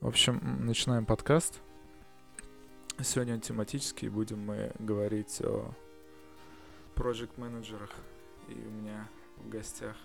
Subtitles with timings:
[0.00, 1.60] В общем, начинаем подкаст.
[3.00, 5.72] Сегодня он тематический, будем мы говорить о
[6.94, 7.90] проект менеджерах
[8.48, 9.06] И у меня
[9.36, 9.96] в гостях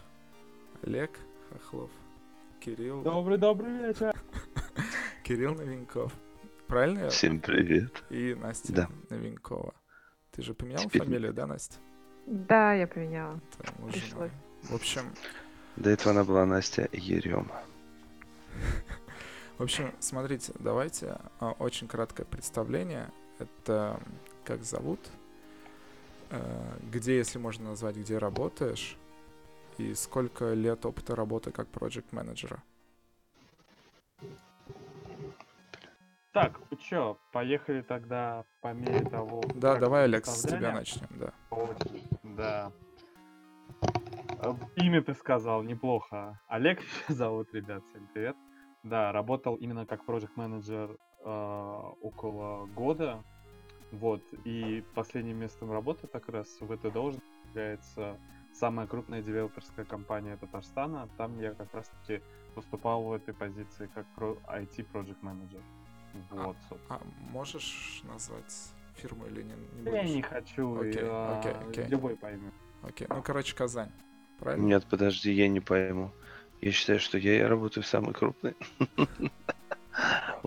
[0.84, 1.12] Олег
[1.52, 1.90] Хохлов,
[2.60, 3.02] Кирилл...
[3.02, 4.14] Добрый-добрый вечер.
[5.24, 6.14] Кирилл Новинков.
[6.68, 7.10] Правильно я?
[7.10, 8.04] Всем привет.
[8.10, 8.90] И Настя Да.
[9.10, 9.74] Новинкова.
[10.32, 11.78] Ты же поменяла Теперь- фамилию, да, Настя?
[12.26, 13.40] Да, я поменяла.
[13.92, 14.32] Пришлось.
[14.64, 15.04] В общем,
[15.76, 17.64] До этого она была Настя Ерема.
[19.58, 23.12] В общем, смотрите, давайте а, очень краткое представление.
[23.38, 24.00] Это
[24.46, 25.00] как зовут,
[26.32, 28.98] э, где, если можно назвать, где работаешь,
[29.78, 32.62] и сколько лет опыта работы как проект менеджера.
[36.32, 39.44] Так, ну чё, поехали тогда по мере того...
[39.54, 41.32] Да, давай, Олег, с тебя начнем, да.
[41.52, 42.72] Очень, Да.
[44.76, 46.40] Имя ты сказал, неплохо.
[46.48, 48.36] Олег зовут, ребят, всем привет.
[48.84, 53.24] Да, работал именно как проект менеджер около года.
[53.92, 58.20] Вот, и последним местом работы как раз в этой должности является
[58.52, 61.08] самая крупная девелоперская компания Татарстана.
[61.16, 62.22] Там я как раз-таки
[62.56, 65.62] выступал в этой позиции как про- IT project менеджер.
[66.32, 67.00] Вот, собственно.
[67.00, 70.16] А можешь назвать фирму или не, не Я будешь?
[70.16, 71.86] не хочу, Окей, а, окей, окей.
[71.88, 72.54] любой поймет.
[72.82, 73.92] Окей, ну, короче, Казань.
[74.40, 74.66] Правильно?
[74.66, 76.12] Нет, подожди, я не пойму.
[76.64, 78.56] Я считаю, что я работаю самый крупный.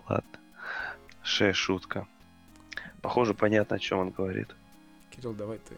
[0.09, 0.39] Ладно.
[1.23, 2.09] Ше, шутка.
[3.03, 4.57] Похоже, понятно, о чем он говорит.
[5.11, 5.75] Кирилл, давай ты.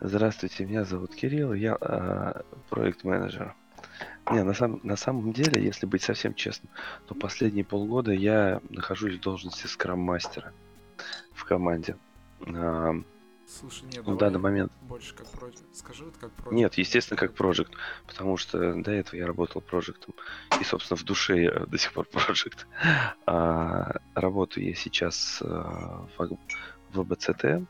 [0.00, 3.54] Здравствуйте, меня зовут Кирилл, я а, проект-менеджер.
[4.32, 6.68] Не, на, сам- на самом деле, если быть совсем честным,
[7.06, 10.52] то последние полгода я нахожусь в должности скрам-мастера
[11.32, 11.96] в команде.
[12.40, 12.92] А,
[13.60, 15.62] Слушай, нет, в данный момент больше как проект.
[15.72, 16.52] Скажи вот как проект.
[16.52, 17.72] Нет, естественно, как проект,
[18.06, 20.14] потому что до этого я работал проектом,
[20.60, 22.66] и, собственно, в душе я до сих пор проект.
[23.26, 26.38] А, работаю я сейчас а, в,
[26.92, 27.68] в АБЦТ,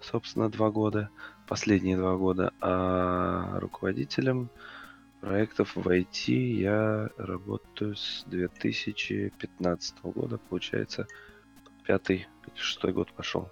[0.00, 1.10] собственно, два года,
[1.46, 4.48] последние два года, а руководителем
[5.20, 11.06] проектов в IT я работаю с 2015 года, получается,
[11.86, 13.50] пятый шестой год пошел.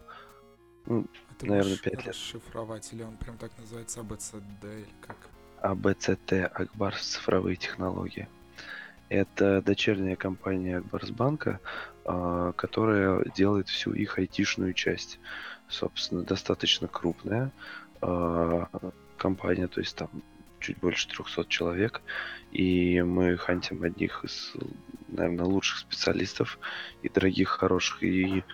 [0.87, 1.07] Ну,
[1.38, 2.09] ты наверное, можешь пять лет.
[2.09, 5.16] расшифровать, или он прям так называется АБЦД, или как?
[5.60, 8.28] АБЦТ Акбарс цифровые технологии.
[9.09, 11.60] Это дочерняя компания Акбарсбанка,
[12.04, 15.19] а, которая делает всю их айтишную часть.
[15.69, 17.50] Собственно, достаточно крупная
[18.00, 18.69] а,
[19.16, 20.10] компания, то есть там
[20.61, 22.03] чуть больше 300 человек.
[22.51, 24.55] И мы хантим одних из,
[25.09, 26.59] наверное, лучших специалистов
[27.03, 28.03] и дорогих, хороших.
[28.03, 28.45] И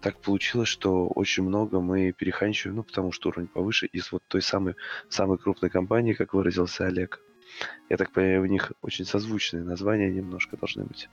[0.00, 4.42] так получилось, что очень много мы перехантиваем, ну, потому что уровень повыше, из вот той
[4.42, 4.74] самой
[5.08, 7.22] самой крупной компании, как выразился Олег.
[7.88, 11.08] Я так понимаю, у них очень созвучные названия немножко должны быть.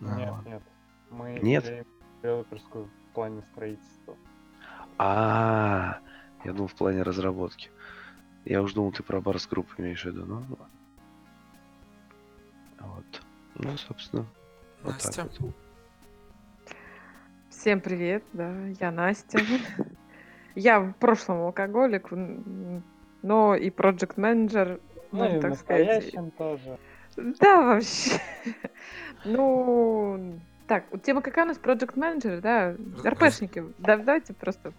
[0.00, 0.46] Нет, вот.
[0.46, 0.62] нет.
[1.10, 1.86] Мы Нет?
[2.22, 4.16] девелоперскую в плане строительства.
[4.98, 5.98] А,
[6.44, 7.70] я думал в плане разработки.
[8.44, 10.68] Я уж думал, ты про Барс Групп имеешь в виду, ну ладно.
[12.80, 13.22] Вот.
[13.54, 14.26] Ну, собственно,
[14.82, 15.28] вот так Настя?
[15.40, 15.54] вот.
[17.48, 19.38] Всем привет, да, я Настя.
[20.54, 22.08] Я в прошлом алкоголик,
[23.22, 24.78] но и проект менеджер,
[25.10, 26.14] Ну, ну, и так сказать.
[26.36, 26.78] тоже.
[27.16, 28.20] Да, вообще.
[29.24, 31.58] Ну, так, вот тема какая у нас?
[31.58, 32.76] Проект менеджер, да?
[33.04, 33.64] РПшники.
[33.78, 34.72] Да, давайте просто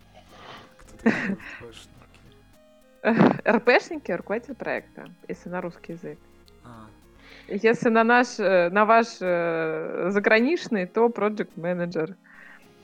[3.47, 4.11] РПшники?
[4.11, 6.17] Руководитель проекта, если на русский язык.
[6.63, 6.88] А,
[7.47, 12.16] Если на наш, э, на ваш э, заграничный, то project менеджер.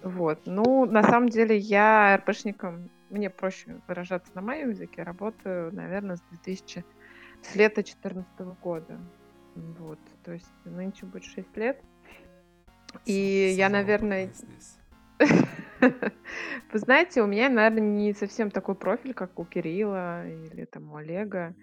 [0.03, 0.39] Вот.
[0.45, 6.21] Ну, на самом деле, я РПшником, мне проще выражаться на моем языке, работаю, наверное, с
[6.29, 6.85] 2000,
[7.41, 8.25] с лета 2014
[8.61, 8.99] года.
[9.55, 9.99] Вот.
[10.23, 11.79] То есть нынче будет 6 лет.
[13.05, 14.77] И я, наверное, здесь.
[16.71, 20.95] вы знаете, у меня, наверное, не совсем такой профиль, как у Кирилла или там у
[20.97, 21.55] Олега.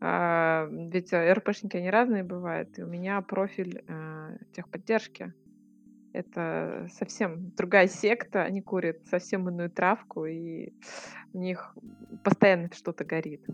[0.00, 2.78] А, ведь э, РПшники, они разные бывают.
[2.78, 5.34] И у меня профиль э, техподдержки.
[6.12, 8.42] Это совсем другая секта.
[8.42, 10.72] Они курят совсем иную травку, и
[11.32, 11.76] у них
[12.24, 13.44] постоянно что-то горит.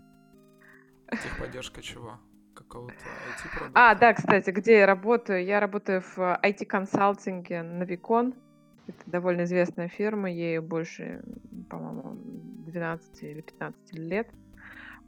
[1.11, 2.19] Техподдержка чего?
[2.55, 3.71] Какого-то IT-продукта?
[3.75, 5.45] А, да, кстати, где я работаю?
[5.45, 8.33] Я работаю в IT-консалтинге Навикон.
[8.87, 11.21] Это довольно известная фирма, ей больше,
[11.69, 12.17] по-моему,
[12.67, 14.29] 12 или 15 лет.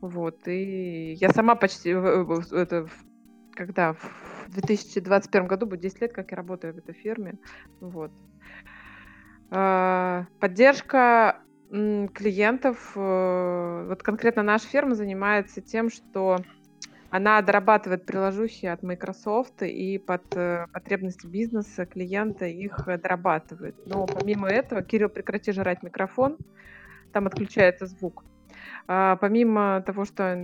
[0.02, 2.88] Вот, и я сама почти, это,
[3.54, 7.38] когда в 2021 году будет 10 лет, как я работаю в этой фирме.
[7.80, 8.12] Вот.
[9.52, 16.38] А, Поддержка клиентов, э, вот конкретно наша фирма занимается тем, что
[17.12, 23.76] Она дорабатывает приложухи от Microsoft и под э, потребности бизнеса, клиента их э, дорабатывает.
[23.88, 26.38] Но помимо этого, Кирилл, прекрати жрать микрофон,
[27.12, 28.24] там отключается звук.
[28.88, 30.44] А, помимо того, что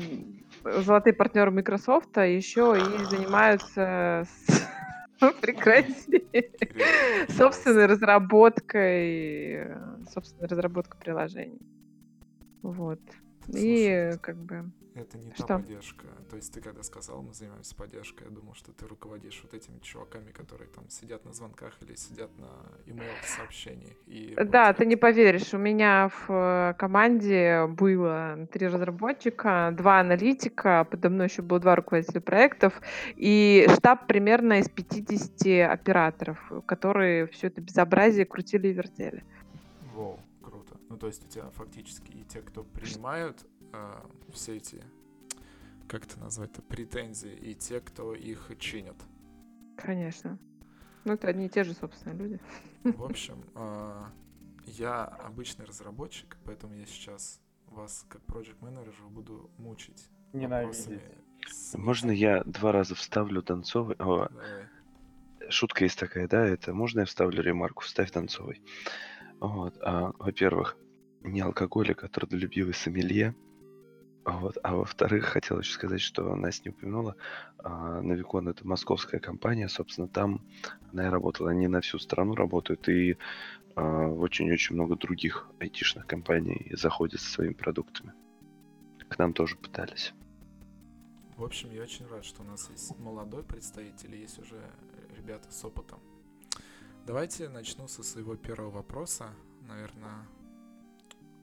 [0.64, 4.66] золотые партнеры Microsoft, еще и занимаются с...
[5.42, 6.52] прекрати
[7.30, 9.68] собственной разработкой,
[10.12, 11.62] собственной разработкой приложений.
[12.64, 13.00] Вот.
[13.48, 14.66] И как бы
[14.96, 15.46] это не Что?
[15.46, 16.08] та поддержка.
[16.30, 19.80] То есть ты когда сказал, мы занимаемся поддержкой, я думал, что ты руководишь вот этими
[19.80, 22.50] чуваками, которые там сидят на звонках или сидят на
[22.86, 23.98] email сообщениях.
[24.08, 30.00] И Да, вот ты не поверишь, у меня в э, команде было три разработчика, два
[30.00, 32.82] аналитика, подо мной еще было два руководителя проектов,
[33.18, 39.26] и штаб примерно из 50 операторов, которые все это безобразие крутили и вертели.
[39.94, 40.25] Круто.
[40.90, 44.02] Ну, то есть у тебя фактически и те, кто принимают э,
[44.32, 44.84] все эти,
[45.88, 48.96] как это назвать-то, претензии, и те, кто их чинят.
[49.78, 50.38] Конечно.
[51.04, 52.40] Ну, это одни и те же, собственно, люди.
[52.84, 54.04] В общем, э,
[54.66, 60.10] я обычный разработчик, поэтому я сейчас вас, как проект менеджер буду мучить.
[60.34, 61.02] Ненавидеть.
[61.48, 63.96] с- Можно я два раза вставлю Донцовой?
[64.00, 65.50] О, Давай.
[65.50, 67.84] шутка есть такая, да, это можно я вставлю ремарку?
[67.84, 68.62] Вставь Донцовой.
[69.48, 70.78] Вот, а, во-первых,
[71.22, 73.36] не алкоголик, а трудолюбивый сомелье.
[74.26, 74.58] Вот.
[74.64, 77.16] А во-вторых, хотел еще сказать, что Настя не упомянула,
[77.60, 80.42] а, Навикон это московская компания, собственно, там
[80.92, 81.52] она и работала.
[81.52, 83.18] Они на всю страну работают, и
[83.76, 88.14] а, очень-очень много других айтишных компаний заходят со своими продуктами.
[89.08, 90.14] К нам тоже пытались.
[91.38, 94.60] В общем, я очень рад, что у нас есть молодой представитель есть уже
[95.16, 96.00] ребята с опытом.
[97.06, 99.32] Давайте начну со своего первого вопроса.
[99.62, 100.28] Наверное,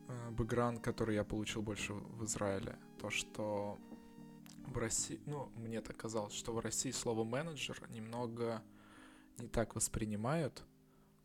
[0.08, 2.76] э, бэкграунд, который я получил больше в Израиле.
[2.98, 3.78] То, что
[4.66, 8.60] в России, ну, мне так казалось, что в России слово менеджер немного
[9.38, 10.64] не так воспринимают.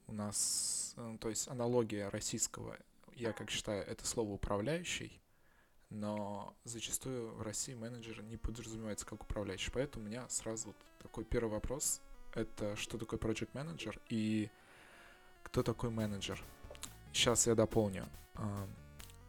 [0.05, 2.77] У нас, э, то есть аналогия российского,
[3.15, 5.19] я как считаю, это слово управляющий,
[5.89, 9.71] но зачастую в России менеджер не подразумевается как управляющий.
[9.71, 12.01] Поэтому у меня сразу вот такой первый вопрос.
[12.37, 14.51] Это что такое project менеджер и
[15.41, 16.43] кто такой менеджер?
[17.11, 18.07] Сейчас я дополню.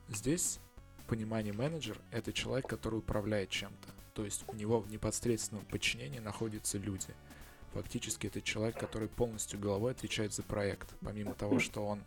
[0.09, 0.61] Здесь
[1.07, 3.89] понимание менеджер— это человек, который управляет чем-то.
[4.13, 7.15] То есть у него в непосредственном подчинении находятся люди.
[7.73, 10.93] Фактически это человек, который полностью головой отвечает за проект.
[11.01, 12.05] Помимо того, что он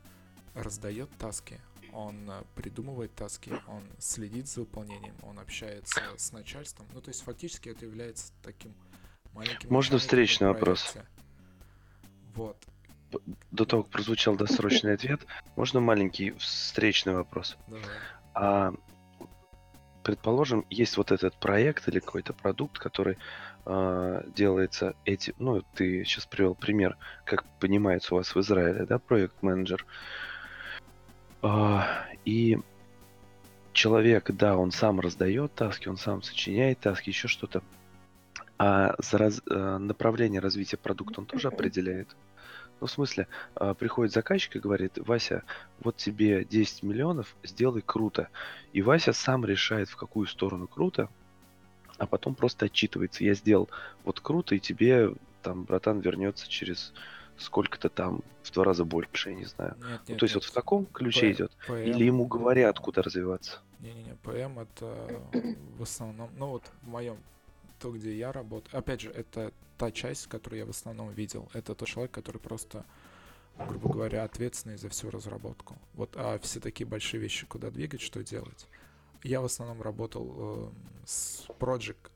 [0.54, 1.60] раздает таски,
[1.94, 6.88] он э, придумывает таски, он следит за выполнением, он общается с начальством.
[6.94, 8.76] Ну, то есть фактически это является таким.
[9.70, 10.96] Можно встречный вопрос?
[12.36, 12.58] Вот.
[13.52, 15.22] До того, как прозвучал досрочный ответ,
[15.56, 17.58] можно маленький встречный вопрос?
[17.68, 17.84] Давай.
[18.34, 18.74] А
[20.04, 23.18] предположим, есть вот этот проект или какой-то продукт, который
[23.66, 29.00] а, делается эти, ну, ты сейчас привел пример, как понимается у вас в Израиле, да,
[29.00, 29.86] проект менеджер.
[31.42, 32.60] А, и
[33.74, 37.62] человек, да, он сам раздает таски, он сам сочиняет таски, еще что-то.
[38.64, 42.16] А за раз- а, направление развития продукта он тоже определяет.
[42.80, 45.42] Ну, в смысле, а, приходит заказчик и говорит, Вася,
[45.80, 48.28] вот тебе 10 миллионов, сделай круто.
[48.72, 51.10] И Вася сам решает, в какую сторону круто,
[51.98, 53.24] а потом просто отчитывается.
[53.24, 53.68] Я сделал
[54.04, 56.94] вот круто, и тебе там, братан, вернется через
[57.38, 59.74] сколько-то там, в два раза больше, я не знаю.
[59.80, 60.52] Нет, Ну, нет, то есть вот нет.
[60.52, 61.52] в таком ключе П- идет.
[61.66, 63.58] ПМ Или ему говорят, куда развиваться.
[63.80, 65.20] Не-не-не, ПМ это
[65.80, 67.18] в основном, ну вот в моем,
[67.82, 71.50] то, где я работаю, опять же, это та часть, которую я в основном видел.
[71.54, 72.86] Это тот человек, который просто,
[73.58, 75.76] грубо говоря, ответственный за всю разработку.
[75.96, 78.68] Вот, а все такие большие вещи, куда двигать, что делать.
[79.24, 80.72] Я в основном работал э,
[81.06, 82.12] с project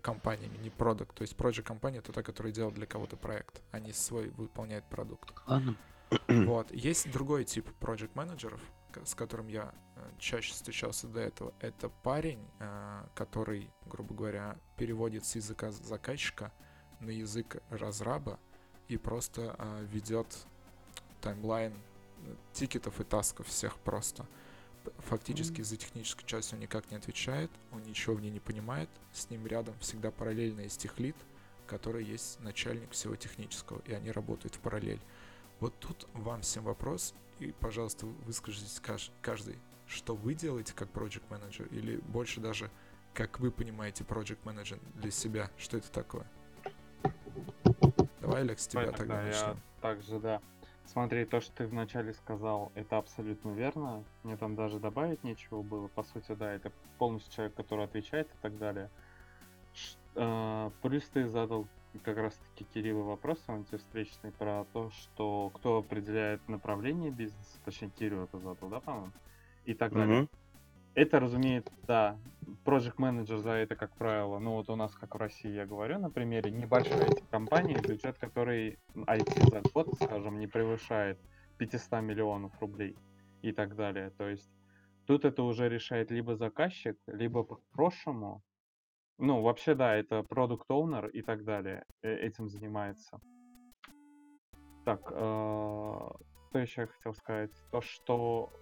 [0.00, 1.14] компаниями, не продукт.
[1.14, 4.84] То есть project компания это та, которая делает для кого-то проект, а не свой выполняет
[4.84, 5.34] продукт.
[5.46, 5.76] Ладно.
[6.28, 6.72] Вот.
[6.72, 8.60] Есть другой тип project менеджеров,
[9.04, 11.54] с которым я э, чаще встречался до этого.
[11.60, 16.52] Это парень, э, который, грубо говоря, переводит с языка заказчика
[17.00, 18.38] на язык разраба
[18.88, 20.46] и просто э, ведет
[21.20, 21.74] таймлайн
[22.52, 24.26] тикетов и тасков всех просто.
[24.98, 28.90] Фактически за техническую часть он никак не отвечает, он ничего в ней не понимает.
[29.12, 31.16] С ним рядом всегда параллельно есть техлит,
[31.66, 35.00] который есть начальник всего технического, и они работают в параллель.
[35.60, 41.24] Вот тут вам всем вопрос, и, пожалуйста, выскажитесь каж- каждый, что вы делаете как project
[41.30, 42.70] менеджер, или больше даже,
[43.12, 46.26] как вы понимаете project менеджер для себя, что это такое?
[48.20, 49.48] Давай, Алекс, тебя Давай тогда тогда начнем.
[49.48, 50.40] я также, да.
[50.86, 54.04] Смотри, то, что ты вначале сказал, это абсолютно верно.
[54.22, 55.88] Мне там даже добавить нечего было.
[55.88, 58.90] По сути, да, это полностью человек, который отвечает и так далее.
[60.14, 61.66] А, плюс ты задал
[61.98, 68.38] как раз-таки Кириллу вопрос антивстречный про то, что кто определяет направление бизнеса, точнее Кирилл это
[68.38, 69.12] задал, да, по-моему,
[69.64, 70.22] и так далее.
[70.22, 70.28] Мгм.
[70.94, 72.18] Это, разумеется, да,
[72.64, 75.98] project менеджер за это, как правило, ну вот у нас, как в России, я говорю,
[75.98, 81.18] на примере небольшой IT-компании, бюджет который IT за год, скажем, не превышает
[81.58, 82.96] 500 миллионов рублей
[83.42, 84.10] и так далее.
[84.10, 84.48] То есть
[85.06, 88.42] тут это уже решает либо заказчик, либо по-прошлому,
[89.18, 93.20] ну, вообще, да, это продукт оунер и так далее, э, этим занимается.
[94.84, 96.10] Так, э,
[96.50, 97.50] что еще я хотел сказать?
[97.70, 98.52] То, что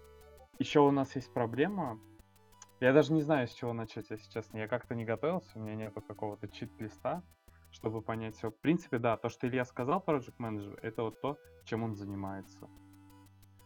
[0.58, 1.98] еще у нас есть проблема.
[2.80, 4.58] Я даже не знаю, с чего начать, если честно.
[4.58, 7.22] Я как-то не готовился, у меня нету какого-то чит-листа,
[7.70, 8.50] чтобы понять все.
[8.50, 12.68] В принципе, да, то, что Илья сказал, Project Manager, это вот то, чем он занимается.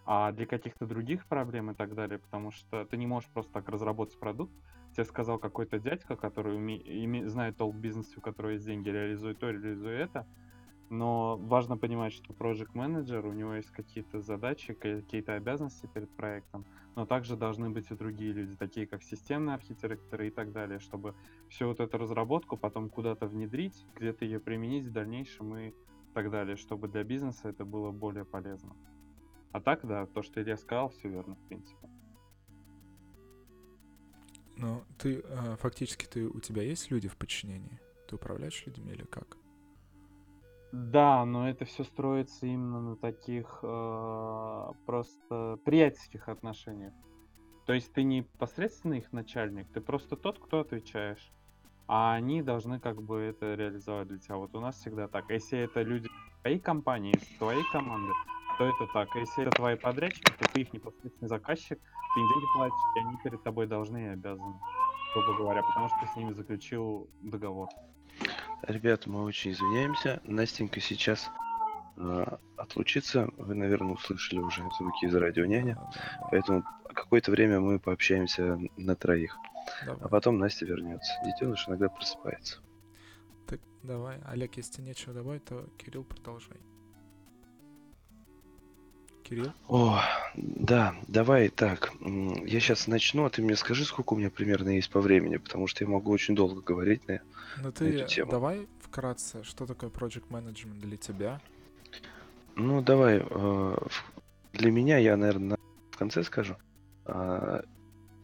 [0.04, 3.68] А для каких-то других проблем и так далее, потому что ты не можешь просто так
[3.68, 4.54] разработать продукт,
[4.96, 6.78] тебе сказал какой-то дядька, который уме...
[6.78, 7.28] име...
[7.28, 10.26] знает толк в бизнесе, у которого есть деньги, реализует то, реализует это.
[10.88, 16.64] Но важно понимать, что project менеджер у него есть какие-то задачи, какие-то обязанности перед проектом,
[16.94, 21.14] но также должны быть и другие люди, такие как системные архитекторы и так далее, чтобы
[21.48, 25.74] всю вот эту разработку потом куда-то внедрить, где-то ее применить в дальнейшем и
[26.14, 28.74] так далее, чтобы для бизнеса это было более полезно.
[29.52, 31.88] А так, да, то, что Илья сказал, все верно, в принципе.
[34.56, 37.78] Ну, ты э, фактически ты у тебя есть люди в подчинении?
[38.08, 39.36] Ты управляешь людьми или как?
[40.72, 46.92] Да, но это все строится именно на таких э, просто приятельских отношениях.
[47.66, 51.32] То есть ты не непосредственно их начальник, ты просто тот, кто отвечаешь.
[51.88, 54.36] А они должны как бы это реализовать для тебя.
[54.36, 55.30] Вот у нас всегда так.
[55.30, 56.08] Если это люди
[56.42, 58.12] твоей компании, твоей команды,
[58.58, 59.08] то это так.
[59.14, 61.78] А если это твои подрядчики, то ты их непосредственный заказчик,
[62.14, 64.54] ты им деньги платишь, и они перед тобой должны и обязаны,
[65.14, 67.68] грубо говоря, потому что ты с ними заключил договор.
[68.62, 70.20] Ребята, мы очень извиняемся.
[70.24, 71.30] Настенька сейчас
[71.96, 72.24] э,
[72.56, 73.28] отлучится.
[73.36, 75.78] Вы, наверное, услышали уже звуки из радио няня.
[76.30, 79.36] Поэтому какое-то время мы пообщаемся на троих.
[79.84, 80.00] Давай.
[80.02, 81.12] А потом Настя вернется.
[81.24, 82.60] Детеныш иногда просыпается.
[83.46, 84.20] Так, давай.
[84.24, 86.58] Олег, если нечего добавить, то Кирилл продолжай.
[89.28, 89.52] Кирилл?
[89.68, 90.00] О,
[90.36, 91.92] да, давай так.
[92.00, 95.66] Я сейчас начну, а ты мне скажи, сколько у меня примерно есть по времени, потому
[95.66, 97.20] что я могу очень долго говорить на,
[97.60, 98.30] ну, ты на эту тему.
[98.30, 101.40] Давай вкратце, что такое project management для тебя?
[102.54, 103.22] Ну, давай.
[103.28, 103.76] Э,
[104.52, 105.58] для меня, я, наверное,
[105.90, 106.56] в конце скажу.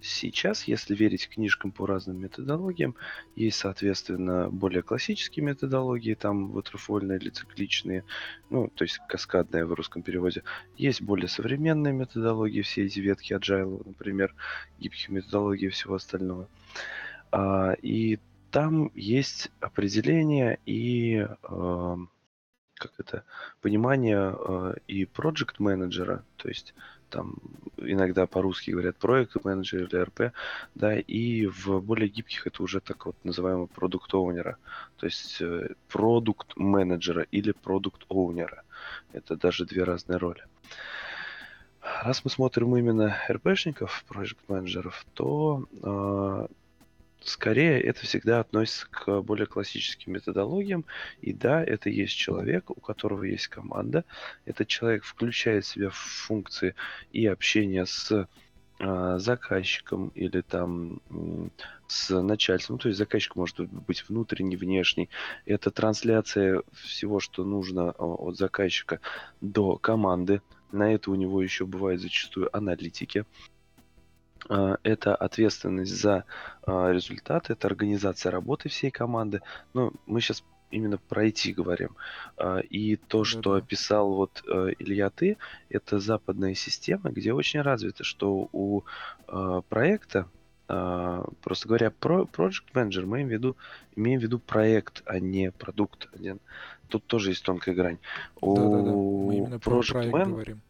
[0.03, 2.97] Сейчас, если верить книжкам по разным методологиям,
[3.37, 8.05] есть, соответственно, более классические методологии, там ватерфольные или цикличные,
[8.51, 10.43] ну, то есть каскадные в русском переводе.
[10.77, 14.35] Есть более современные методологии, все эти ветки agile, например,
[14.79, 16.49] гибких методологий и всего остального.
[17.31, 18.19] А, и
[18.51, 21.97] там есть определение и э,
[22.75, 23.25] как это,
[23.61, 26.75] понимание э, и проект менеджера, то есть
[27.13, 27.35] там
[27.77, 30.21] иногда по-русски говорят проект менеджер или РП,
[30.75, 34.57] да, и в более гибких это уже так вот называемого продукт оунера,
[34.97, 38.65] то есть э, продукт менеджера или продукт оунера.
[39.13, 40.43] Это даже две разные роли.
[42.03, 46.47] Раз мы смотрим именно РПшников, проект менеджеров, то э,
[47.25, 50.85] скорее это всегда относится к более классическим методологиям.
[51.21, 54.05] И да, это есть человек, у которого есть команда.
[54.45, 56.75] Этот человек включает в себя функции
[57.13, 58.29] и общения с
[58.81, 61.01] э, заказчиком или там
[61.87, 62.79] с начальством.
[62.79, 65.09] То есть заказчик может быть внутренний, внешний.
[65.47, 69.01] Это трансляция всего, что нужно от заказчика
[69.41, 70.43] до команды.
[70.73, 73.27] На это у него еще бывает зачастую аналитики.
[74.49, 76.25] А, это ответственность за
[76.63, 79.41] а, результат, это организация работы всей команды.
[79.75, 81.97] Ну, мы сейчас именно про IT говорим.
[82.37, 85.37] А, и то, что описал вот э, Илья ты,
[85.69, 88.83] это западная система, где очень развито, что у
[89.69, 90.29] проекта,
[90.67, 93.57] просто говоря, про project manager, мы имеем в виду,
[93.97, 96.39] имеем в виду проект, а не продукт один.
[96.89, 97.99] Тут тоже есть тонкая грань.
[98.41, 98.93] У да, да, да.
[98.93, 100.31] Мы именно про проект man...
[100.31, 100.61] говорим.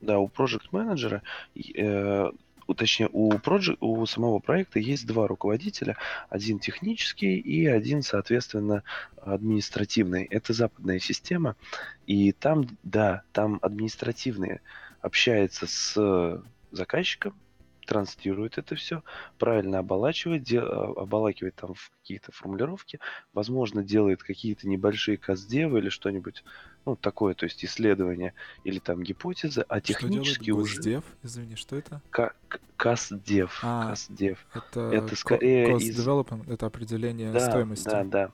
[0.00, 1.22] Да, у project менеджера
[1.54, 2.30] э,
[2.74, 5.96] точнее, у, project, у самого проекта есть два руководителя.
[6.28, 8.82] Один технический и один, соответственно,
[9.16, 10.24] административный.
[10.24, 11.56] Это западная система.
[12.06, 14.60] И там, да, там административный
[15.00, 16.42] общается с
[16.72, 17.34] заказчиком,
[17.86, 19.02] транслирует это все,
[19.38, 23.00] правильно оболачивает, де, оболакивает там в какие-то формулировки,
[23.32, 26.44] возможно, делает какие-то небольшие каздевы или что-нибудь,
[26.84, 28.32] ну, такое, то есть исследование
[28.62, 31.02] или там гипотезы, а Что технически уже Госдев?
[31.24, 32.00] Извини, что это?
[32.10, 32.32] к-
[32.76, 34.46] каздев, А, каздев.
[34.54, 35.98] это Это ко- скорее cost из...
[35.98, 38.10] development, это определение Да, да, стоимости.
[38.10, 38.32] да.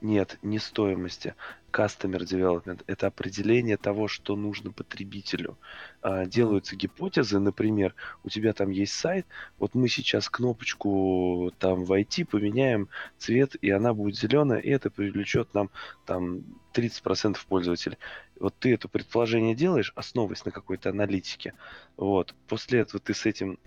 [0.00, 1.36] Нет, не стоимости.
[1.72, 5.58] Customer development– это определение того, что нужно потребителю.
[6.02, 9.26] А, Делаются гипотезы, например, у тебя там есть сайт,
[9.58, 12.88] вот мы сейчас кнопочку там войти поменяем
[13.22, 15.70] цвет, и она будет зеленая, и это привлечет нам
[16.04, 17.98] там 30% пользователей.
[18.40, 21.54] Вот ты это предположение делаешь, основываясь на какой-то аналитике.
[21.96, 22.34] Вот.
[22.46, 23.58] После этого ты с этим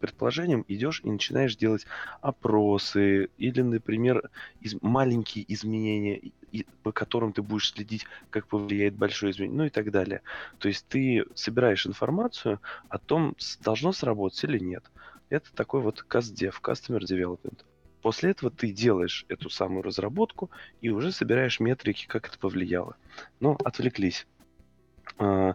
[0.00, 1.86] предположением идешь и начинаешь делать
[2.20, 9.32] опросы или, например, из- маленькие изменения, и- по которым ты будешь следить, как повлияет большое
[9.32, 10.22] изменение, ну и так далее.
[10.58, 14.90] То есть ты собираешь информацию о том, должно сработать или нет.
[15.28, 17.60] Это такой вот CastDev, Customer Development.
[18.02, 22.96] После этого ты делаешь эту самую разработку и уже собираешь метрики, как это повлияло.
[23.40, 24.26] Но отвлеклись.
[25.18, 25.54] А,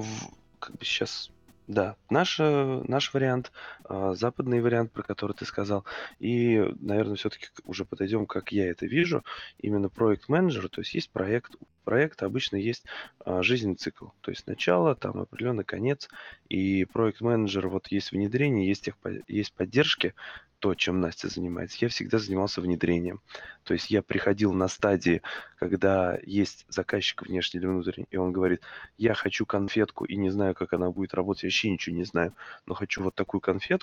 [0.00, 1.30] в- как бы сейчас,
[1.66, 3.52] да, наш, э, наш вариант,
[3.88, 5.84] а, западный вариант, про который ты сказал,
[6.18, 9.24] и, наверное, все-таки уже подойдем, как я это вижу,
[9.58, 12.84] именно проект менеджер, то есть есть проект, у проекта обычно есть
[13.24, 16.08] а, жизненный цикл, то есть начало, там определенный конец,
[16.50, 20.14] и проект менеджер, вот есть внедрение, есть, техпо- есть поддержки,
[20.58, 21.78] то, чем Настя занимается.
[21.80, 23.20] Я всегда занимался внедрением.
[23.62, 25.22] То есть я приходил на стадии,
[25.56, 28.62] когда есть заказчик внешний или внутренний, и он говорит,
[28.96, 32.34] я хочу конфетку и не знаю, как она будет работать, я вообще ничего не знаю,
[32.66, 33.77] но хочу вот такую конфетку,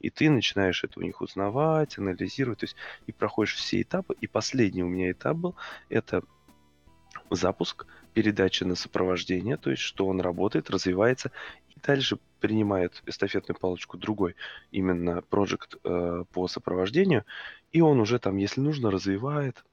[0.00, 2.76] и ты начинаешь это у них узнавать, анализировать, то есть
[3.06, 5.56] и проходишь все этапы, и последний у меня этап был,
[5.88, 6.22] это
[7.30, 11.30] запуск, передача на сопровождение, то есть что он работает, развивается,
[11.68, 14.34] и дальше принимает эстафетную палочку другой,
[14.70, 17.24] именно проект э, по сопровождению,
[17.72, 19.64] и он уже там, если нужно, развивает,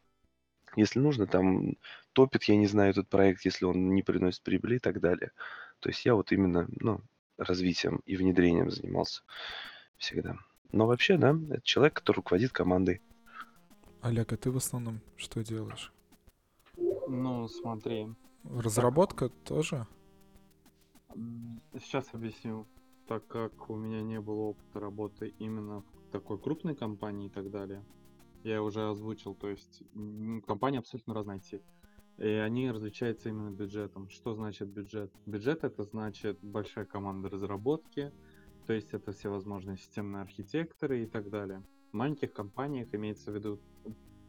[0.75, 1.77] если нужно, там
[2.13, 5.32] топит, я не знаю, этот проект, если он не приносит прибыли и так далее.
[5.79, 7.01] То есть я вот именно, ну,
[7.38, 9.24] развитием и внедрением занимался
[9.98, 10.38] всегда.
[10.72, 13.01] Но вообще, да, это человек, который руководит командой.
[14.01, 15.92] Олег, а ты в основном что делаешь?
[17.08, 18.08] Ну, смотри.
[18.44, 19.88] Разработка тоже?
[21.16, 22.68] м, Сейчас объясню.
[23.07, 27.51] Так как у меня не было опыта работы именно в такой крупной компании и так
[27.51, 27.86] далее,
[28.44, 29.83] я уже озвучил, то есть
[30.48, 31.62] компания абсолютно разная тип.
[32.18, 34.10] И они различаются именно бюджетом.
[34.10, 35.12] Что значит бюджет?
[35.25, 38.12] Бюджет это значит большая команда разработки,
[38.66, 41.64] то есть это всевозможные системные архитекторы и так далее.
[41.92, 43.60] В маленьких компаниях имеется в виду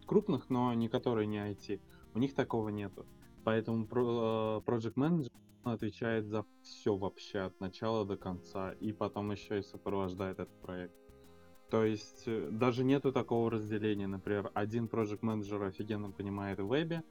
[0.06, 1.80] крупных, но не которые не IT.
[2.14, 3.06] У них такого нету.
[3.44, 3.86] Поэтому э,
[4.66, 5.30] Project Manager
[5.62, 10.94] отвечает за все вообще от начала до конца и потом еще и сопровождает этот проект.
[11.70, 14.06] То есть э, даже нету такого разделения.
[14.06, 17.02] Например, один Project Manager офигенно понимает в вебе,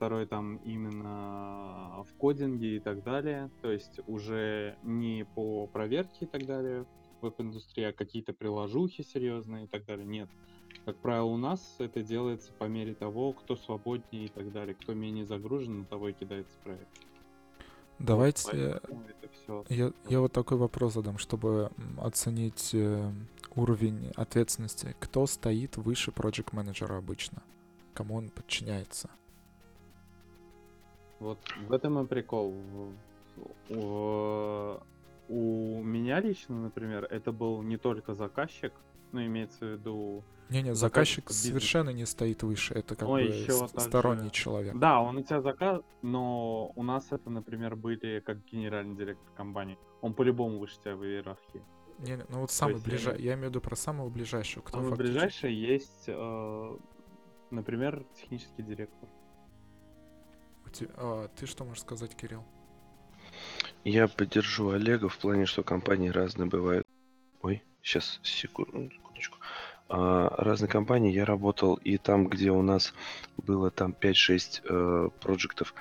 [0.00, 3.50] второй там именно в кодинге и так далее.
[3.60, 6.86] То есть уже не по проверке и так далее
[7.20, 10.06] веб-индустрии, а какие-то приложухи серьезные и так далее.
[10.06, 10.30] Нет.
[10.86, 14.74] Как правило, у нас это делается по мере того, кто свободнее и так далее.
[14.74, 16.88] Кто менее загружен, на того и кидается проект.
[17.98, 18.80] Вот, Давайте
[19.44, 19.64] все.
[19.68, 23.12] я, я вот такой вопрос задам, чтобы оценить э,
[23.54, 24.96] уровень ответственности.
[24.98, 27.42] Кто стоит выше проект менеджера обычно?
[27.92, 29.10] Кому он подчиняется?
[31.20, 32.54] Вот в этом и прикол.
[33.68, 34.78] У,
[35.28, 38.72] у меня лично, например, это был не только заказчик,
[39.12, 40.24] но имеется в виду...
[40.48, 41.46] Не-не, Заказчик бизнес.
[41.46, 42.74] совершенно не стоит выше.
[42.74, 44.76] Это как бы также- сторонний человек.
[44.76, 49.78] Да, он у тебя заказ, но у нас это, например, были как генеральный директор компании.
[50.00, 51.62] Он по-любому выше тебя в иерархии.
[52.00, 53.18] Не, не, ну вот самый ближайший.
[53.18, 54.62] имею- Я имею в виду про самого ближайшего.
[54.64, 56.76] Кто Самый фактически- ближайший есть, э,
[57.50, 59.08] например, технический директор.
[60.96, 62.44] А, ты что можешь сказать, Кирилл?
[63.84, 66.86] Я поддержу Олега в плане, что компании разные бывают.
[67.42, 69.38] Ой, сейчас, секундочку.
[69.88, 72.94] А, разные компании я работал и там, где у нас
[73.36, 75.74] было там 5-6 э, проектов,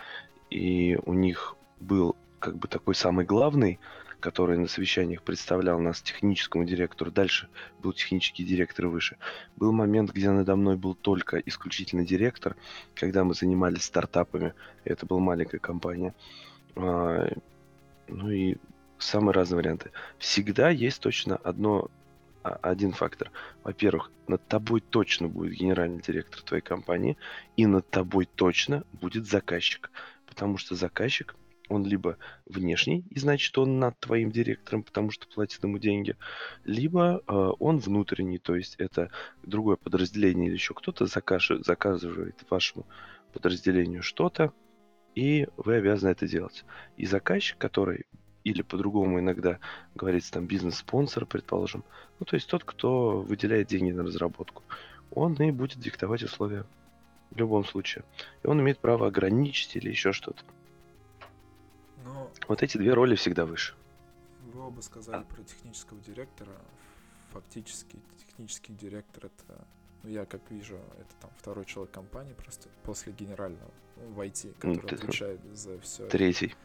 [0.50, 3.80] и у них был как бы такой самый главный,
[4.20, 7.12] который на совещаниях представлял нас техническому директору.
[7.12, 7.48] Дальше
[7.82, 9.18] был технический директор выше.
[9.56, 12.56] Был момент, где надо мной был только исключительно директор,
[12.96, 14.54] когда мы занимались стартапами.
[14.84, 16.14] Это была маленькая компания.
[16.76, 17.30] А,
[18.08, 18.58] ну и
[18.98, 19.92] самые разные варианты.
[20.18, 21.90] Всегда есть точно одно,
[22.44, 23.32] а- один фактор.
[23.64, 27.18] Во-первых, над тобой точно будет генеральный директор твоей компании,
[27.56, 29.90] и над тобой точно будет заказчик.
[30.26, 31.36] Потому что заказчик
[31.70, 36.16] он либо внешний, и значит он над твоим директором, потому что платит ему деньги,
[36.66, 39.12] либо э, он внутренний, то есть это
[39.44, 42.86] другое подразделение или еще кто-то закаж- заказывает вашему
[43.34, 44.52] подразделению что-то,
[45.16, 46.66] и вы обязаны это делать.
[46.98, 48.06] И заказчик, который
[48.44, 49.60] или по-другому иногда
[49.96, 51.84] говорится там бизнес-спонсор, предположим,
[52.20, 54.64] ну то есть тот, кто выделяет деньги на разработку,
[55.12, 56.66] он и будет диктовать условия
[57.32, 58.04] в любом случае.
[58.44, 60.44] И он имеет право ограничить или еще что-то.
[62.48, 63.76] Вот эти две роли всегда выше.
[64.54, 66.52] вы оба сказали про технического директора.
[67.32, 69.68] Фактически технический директор это,
[70.02, 74.54] ну я как вижу, это там второй человек компании просто после генерального ну, в IT,
[74.56, 76.08] который ты- отвечает за все.
[76.08, 76.56] Третий.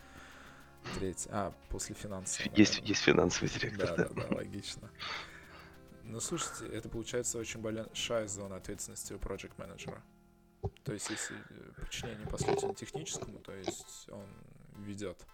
[0.99, 1.29] Третий.
[1.31, 2.51] А, после финансового.
[2.57, 2.89] Есть, наверное.
[2.89, 3.97] есть финансовый директор.
[3.97, 4.91] Да, да, да, логично.
[6.05, 10.03] Ну, слушайте, это получается очень большая зона ответственности у project менеджера.
[10.83, 14.27] То есть, если э, подчинение непосредственно техническому, то есть он
[14.85, 15.27] ведет.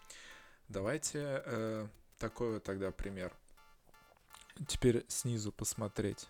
[0.70, 3.32] Давайте э, такой вот тогда пример.
[4.68, 6.28] Теперь снизу посмотреть.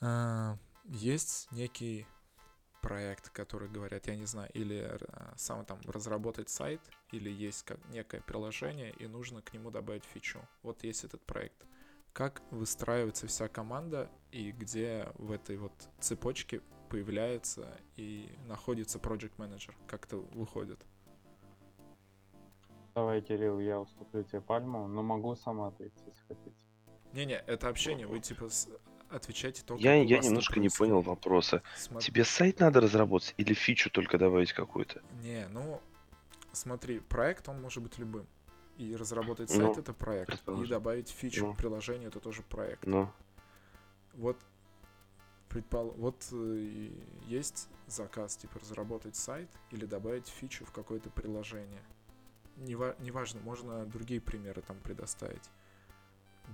[0.00, 2.06] А, есть некий
[2.80, 4.98] проект, который говорят, я не знаю, или э,
[5.36, 10.38] сам там разработать сайт, или есть как некое приложение, и нужно к нему добавить фичу.
[10.62, 11.66] Вот есть этот проект.
[12.12, 19.74] Как выстраивается вся команда, и где в этой вот цепочке появляется и находится project менеджер,
[19.88, 20.78] как это выходит.
[22.94, 26.56] Давай, Кирилл, я уступлю тебе пальму, но могу сама ответить, если хотите.
[27.12, 28.68] Не-не, это общение, вы типа с-
[29.10, 31.62] отвечайте только Я, я немножко не понял вопроса.
[31.76, 35.02] Смо- Тебе сайт надо разработать или фичу только добавить какую-то?
[35.22, 35.80] Не, ну,
[36.52, 38.26] смотри, проект, он может быть любым.
[38.76, 40.48] И разработать Ну, сайт— это проект.
[40.48, 41.52] И добавить фичу Ну.
[41.52, 42.86] в приложение— это тоже проект.
[42.86, 43.08] Ну,
[44.14, 44.36] Вот,
[45.48, 45.92] предпол...
[45.96, 46.90] вот э,
[47.26, 51.82] есть заказ, типа, разработать сайт или добавить фичу в какое-то приложение.
[52.56, 55.50] Нева- Неважно, можно другие примеры там предоставить.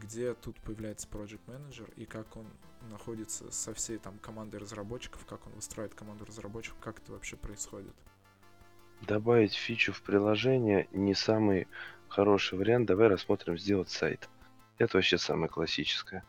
[0.00, 2.46] Где тут появляется project менеджер и как он
[2.90, 7.94] находится со всей там командой разработчиков, как он выстраивает команду разработчиков, как это вообще происходит.
[9.02, 11.66] добавить фичу в приложение не самый
[12.08, 12.86] хороший вариант.
[12.86, 14.28] Давай рассмотрим сделать сайт.
[14.78, 16.24] Это вообще самое классическое.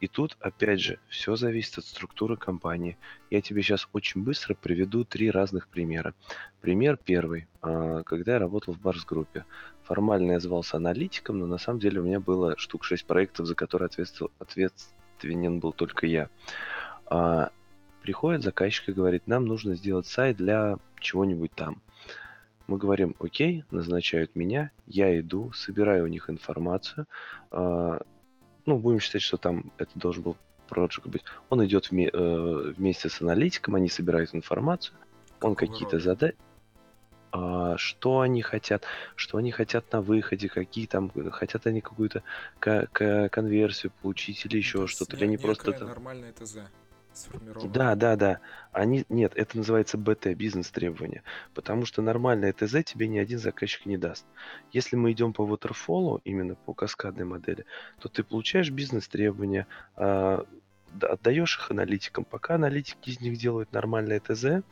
[0.00, 2.98] И тут, опять же, все зависит от структуры компании.
[3.30, 6.14] Я тебе сейчас очень быстро приведу три разных примера.
[6.60, 7.46] Пример первый.
[7.62, 9.44] а, Когда я работал в Барс-группе.
[9.84, 13.54] Формально я звался аналитиком, но на самом деле у меня было штук 6 проектов, за
[13.54, 16.28] которые ответствовал- ответственен был только я.
[17.06, 17.50] А,
[18.02, 21.82] Приходит заказчик и говорит, нам нужно сделать сайт для чего-нибудь там.
[22.68, 27.06] Мы говорим, окей, назначают меня, я иду, собираю у них информацию.
[28.66, 30.36] А, ну, будем считать, что там это должен был
[30.68, 31.22] проект быть.
[31.48, 34.96] Он идет вме- э, вместе с аналитиком, они собирают информацию,
[35.40, 36.04] он Какого какие-то рода?
[36.04, 36.36] задачи.
[37.76, 42.22] что они хотят, что они хотят на выходе, какие там, э, хотят они какую-то
[42.58, 46.58] ко- ко- конверсию получить или еще то есть что-то, или они просто нормальное ТЗ
[47.16, 47.72] сформировано.
[47.72, 48.40] Да, да, да.
[48.72, 51.22] Они, нет, это называется БТ, бизнес требования.
[51.54, 54.26] Потому что нормальное ТЗ тебе ни один заказчик не даст.
[54.72, 57.64] Если мы идем по waterfall, именно по каскадной модели,
[58.00, 60.44] то ты получаешь бизнес требования, а,
[61.00, 62.24] отдаешь их аналитикам.
[62.24, 64.62] Пока аналитики из них делают нормальное ТЗ,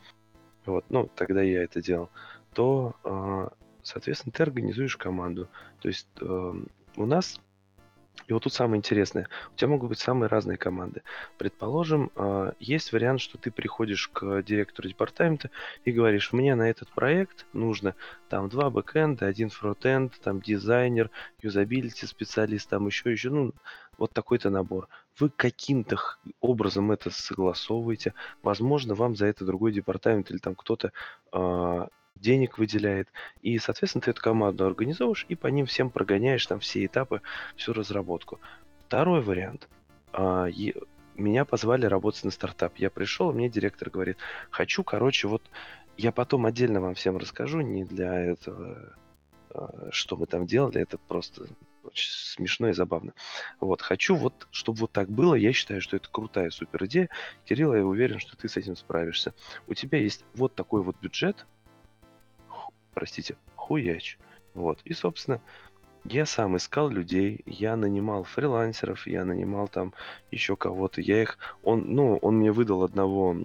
[0.65, 2.09] вот, ну, тогда я это делал,
[2.53, 3.51] то, а,
[3.83, 5.47] соответственно, ты организуешь команду.
[5.81, 7.39] То есть эм, у нас
[8.27, 9.27] и вот тут самое интересное.
[9.53, 11.03] У тебя могут быть самые разные команды.
[11.37, 15.51] Предположим, а, есть вариант, что ты приходишь к директору департамента
[15.83, 17.93] и говоришь, мне на этот проект нужно
[18.29, 23.53] там два бэкэнда, один фронтенд, там дизайнер, юзабилити специалист, там еще, еще, ну,
[23.97, 24.87] вот такой-то набор.
[25.19, 25.97] Вы каким-то
[26.41, 28.13] образом это согласовываете.
[28.41, 30.91] Возможно, вам за это другой департамент или там кто-то
[31.31, 33.09] а, денег выделяет.
[33.41, 37.21] И, соответственно, ты эту команду организовываешь и по ним всем прогоняешь там все этапы,
[37.55, 38.39] всю разработку.
[38.87, 39.67] Второй вариант.
[40.13, 40.47] А,
[41.15, 42.77] меня позвали работать на стартап.
[42.77, 44.17] Я пришел, мне директор говорит,
[44.49, 45.43] хочу, короче, вот
[45.97, 48.95] я потом отдельно вам всем расскажу, не для этого,
[49.49, 51.47] а, что мы там делали, это просто
[51.83, 53.13] очень смешно и забавно.
[53.59, 57.09] Вот, хочу вот, чтобы вот так было, я считаю, что это крутая супер идея.
[57.45, 59.33] Кирилл, я уверен, что ты с этим справишься.
[59.67, 61.45] У тебя есть вот такой вот бюджет,
[62.95, 64.17] простите, хуяч.
[64.55, 65.41] Вот, и, собственно,
[66.05, 69.93] я сам искал людей, я нанимал фрилансеров, я нанимал там
[70.31, 71.01] еще кого-то.
[71.01, 73.35] Я их, он, ну, он мне выдал одного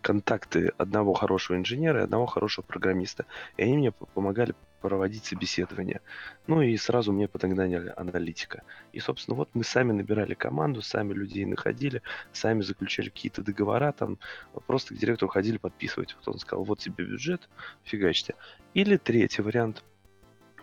[0.00, 3.26] контакты одного хорошего инженера и одного хорошего программиста.
[3.56, 6.00] И они мне помогали проводить собеседование.
[6.46, 8.62] Ну и сразу мне подогнали аналитика.
[8.92, 14.18] И, собственно, вот мы сами набирали команду, сами людей находили, сами заключали какие-то договора, там
[14.66, 16.14] просто к директору ходили подписывать.
[16.16, 17.48] Вот он сказал, вот тебе бюджет,
[17.84, 18.34] фигачьте.
[18.74, 19.82] Или третий вариант,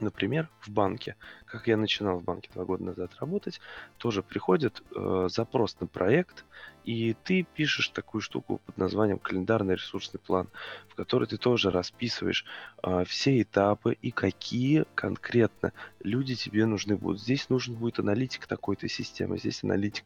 [0.01, 1.15] Например, в банке,
[1.50, 3.60] как я начинал в банке два года назад работать,
[3.98, 6.46] тоже приходит э, запрос на проект,
[6.86, 10.48] и ты пишешь такую штуку под названием календарный ресурсный план,
[10.88, 12.46] в который ты тоже расписываешь
[12.84, 17.22] э, все этапы и какие конкретно люди тебе нужны будут.
[17.22, 20.06] Здесь нужен будет аналитик такой-то системы, здесь аналитик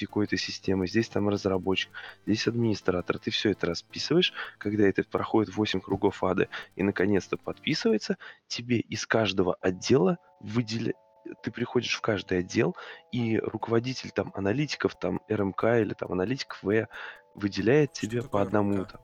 [0.00, 1.90] какой-то системы, здесь там разработчик,
[2.26, 3.18] здесь администратор.
[3.18, 9.06] Ты все это расписываешь, когда это проходит 8 кругов ада и наконец-то подписывается, тебе из
[9.06, 10.94] каждого отдела выделя
[11.42, 12.76] ты приходишь в каждый отдел,
[13.10, 16.86] и руководитель там аналитиков, там РМК или там аналитик В
[17.34, 18.92] выделяет тебе по одному РМК?
[18.92, 19.00] там.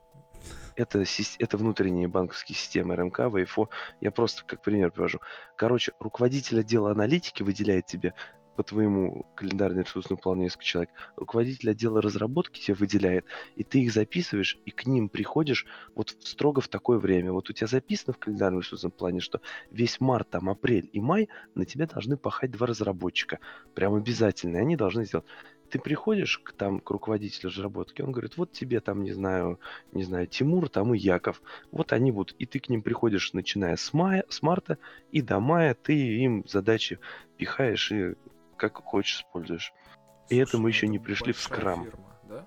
[0.77, 1.05] Это,
[1.39, 3.69] это внутренние банковские системы РМК, ВФО.
[4.01, 5.21] Я просто как пример привожу.
[5.57, 8.15] Короче, руководитель отдела аналитики выделяет тебе
[8.61, 13.25] по твоему календарно-ресурсному плану несколько человек, руководитель отдела разработки тебя выделяет,
[13.57, 17.33] и ты их записываешь, и к ним приходишь вот строго в такое время.
[17.33, 21.31] Вот у тебя записано в календарном ресурсном плане, что весь март, там, апрель и май
[21.55, 23.39] на тебя должны пахать два разработчика.
[23.73, 24.59] Прям обязательно.
[24.59, 25.25] И они должны сделать
[25.71, 29.61] ты приходишь к, там, к руководителю разработки, он говорит, вот тебе там, не знаю,
[29.93, 33.77] не знаю, Тимур, там и Яков, вот они будут, и ты к ним приходишь, начиная
[33.77, 34.79] с мая, с марта,
[35.13, 36.99] и до мая ты им задачи
[37.37, 38.17] пихаешь и
[38.61, 39.73] как хочешь используешь.
[40.29, 41.85] И это мы ну еще не пришли в скрам.
[41.85, 42.47] фирма, да?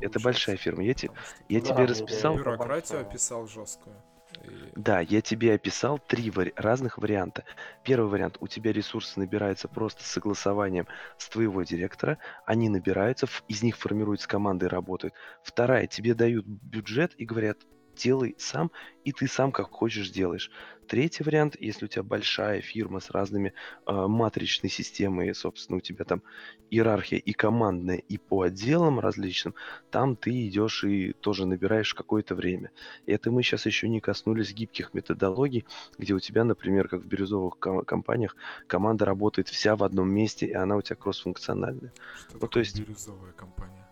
[0.00, 0.84] Это большая фирма.
[0.84, 1.10] Я, те-
[1.48, 3.96] я Да, тебе расписал, бюро- Бюрократию описал жесткую.
[4.44, 7.44] И- да, я тебе описал три вари- разных варианта.
[7.82, 13.62] Первый вариант, у тебя ресурсы набираются просто с согласованием с твоего директора, они набираются, из
[13.62, 15.14] них формируются команды и работают.
[15.42, 17.58] Вторая, тебе дают бюджет и говорят,
[17.98, 18.70] делай сам,
[19.04, 20.50] и ты сам как хочешь делаешь.
[20.86, 23.52] Третий вариант, если у тебя большая фирма с разными
[23.86, 26.22] э, матричной системой, собственно, у тебя там
[26.70, 29.54] иерархия и командная, и по отделам различным,
[29.90, 32.70] там ты идешь и тоже набираешь какое-то время.
[33.06, 35.66] Это мы сейчас еще не коснулись гибких методологий,
[35.98, 38.34] где у тебя, например, как в бирюзовых ко- компаниях,
[38.66, 41.92] команда работает вся в одном месте, и она у тебя кроссфункциональная.
[42.18, 43.87] Что то такое есть- бирюзовая компания?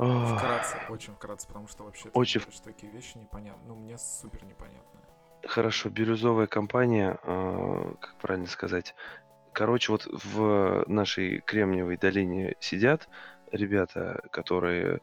[0.00, 3.62] Вкратце, очень вкратце, потому что вообще ты Очень говоришь такие вещи непонятны.
[3.66, 5.00] Ну, мне супер непонятно.
[5.46, 8.94] Хорошо, бирюзовая компания, э, как правильно сказать,
[9.52, 13.08] короче, вот в нашей Кремниевой долине сидят
[13.52, 15.00] ребята, которые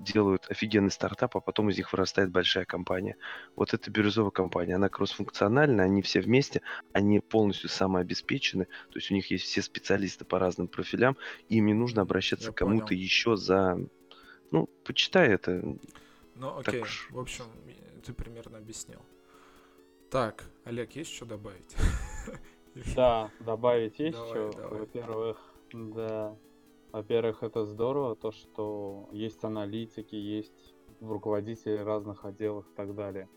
[0.00, 3.16] делают офигенный стартап, а потом из них вырастает большая компания.
[3.54, 9.14] Вот это бирюзовая компания, она кроссфункциональна, они все вместе, они полностью самообеспечены, то есть у
[9.14, 11.16] них есть все специалисты по разным профилям,
[11.48, 13.78] и им не нужно обращаться Я к кому-то еще за...
[14.50, 15.62] Ну, почитай это.
[16.34, 17.08] Ну, Так окей, уж.
[17.10, 17.44] в общем,
[18.04, 19.00] ты примерно объяснил.
[20.10, 21.76] Так, Олег, есть что добавить?
[22.94, 24.68] Да, добавить есть Давай, что?
[24.68, 25.38] Во-первых,
[25.72, 26.36] да.
[26.92, 33.28] Во-первых, это здорово, то, что есть аналитики, есть руководители разных отделов и так далее.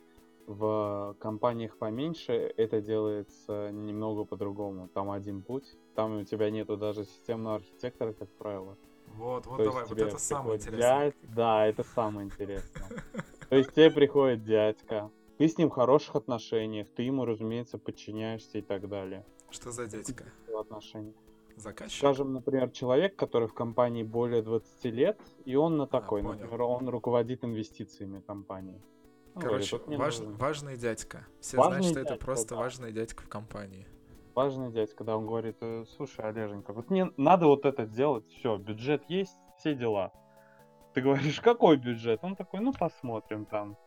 [0.46, 4.90] В компаниях поменьше это делается немного по-другому.
[4.94, 8.78] Там один путь, там у тебя нету даже системного архитектора, как правило.
[9.14, 11.06] Вот, вот То давай, вот это самое интересное.
[11.12, 12.90] дядь- Да, это самое интересное.
[13.50, 18.58] То есть тебе приходит дядька, ты с ним в хороших отношениях, ты ему, разумеется, подчиняешься
[18.58, 19.26] и так далее.
[19.50, 20.26] Что за дядька?
[20.48, 21.16] В отношениях.
[21.56, 21.98] Заказчик?
[22.00, 26.34] Скажем, например, человек, который в компании более 20 лет, и он на такой, понял.
[26.40, 28.82] например, он руководит инвестициями компании.
[29.36, 31.26] Говорит, Короче, «Вот мне важ- важный дядька.
[31.40, 32.56] Все Важный знают, что это дядька, просто да.
[32.62, 33.88] важный дядька в компании.
[34.36, 38.58] Важный дядька, да, он говорит, «Э, слушай, Олеженька, вот мне надо вот это сделать, все,
[38.58, 40.12] бюджет есть, все дела.
[40.94, 42.24] Ты говоришь, какой бюджет?
[42.24, 43.78] Он такой, ну посмотрим там.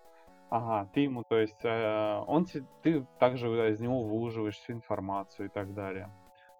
[0.48, 2.46] Ага, ты ему, то есть, э, он,
[2.82, 6.10] ты также из него выуживаешь всю информацию и так далее.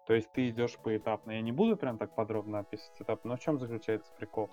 [0.07, 1.31] То есть ты идешь поэтапно.
[1.31, 4.49] Я не буду прям так подробно описывать этап, но в чем заключается прикол?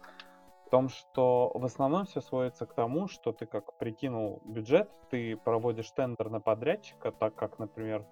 [0.66, 5.36] В том, что в основном все сводится к тому, что ты как прикинул бюджет, ты
[5.36, 8.04] проводишь тендер на подрядчика, так как, например,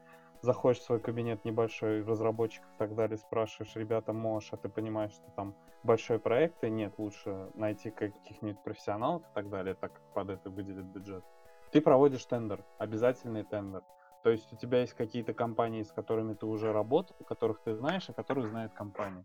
[0.42, 5.12] заходишь в свой кабинет небольшой разработчиков и так далее, спрашиваешь, ребята, можешь, а ты понимаешь,
[5.12, 10.02] что там большой проект, и нет, лучше найти каких-нибудь профессионалов и так далее, так как
[10.14, 11.24] под это выделят бюджет.
[11.70, 13.82] Ты проводишь тендер, обязательный тендер.
[14.22, 18.08] То есть у тебя есть какие-то компании, с которыми ты уже работал, которых ты знаешь,
[18.08, 19.24] а которых знает компания.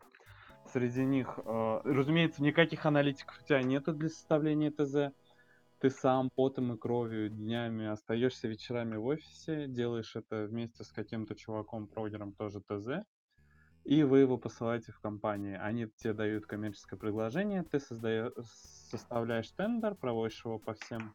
[0.72, 5.14] Среди них, э, разумеется, никаких аналитиков у тебя нету для составления ТЗ.
[5.80, 11.36] Ты сам потом и кровью днями остаешься вечерами в офисе, делаешь это вместе с каким-то
[11.36, 13.06] чуваком, прогером тоже ТЗ,
[13.84, 15.56] и вы его посылаете в компании.
[15.56, 18.34] Они тебе дают коммерческое предложение, ты создаешь,
[18.90, 21.14] составляешь тендер, проводишь его по всем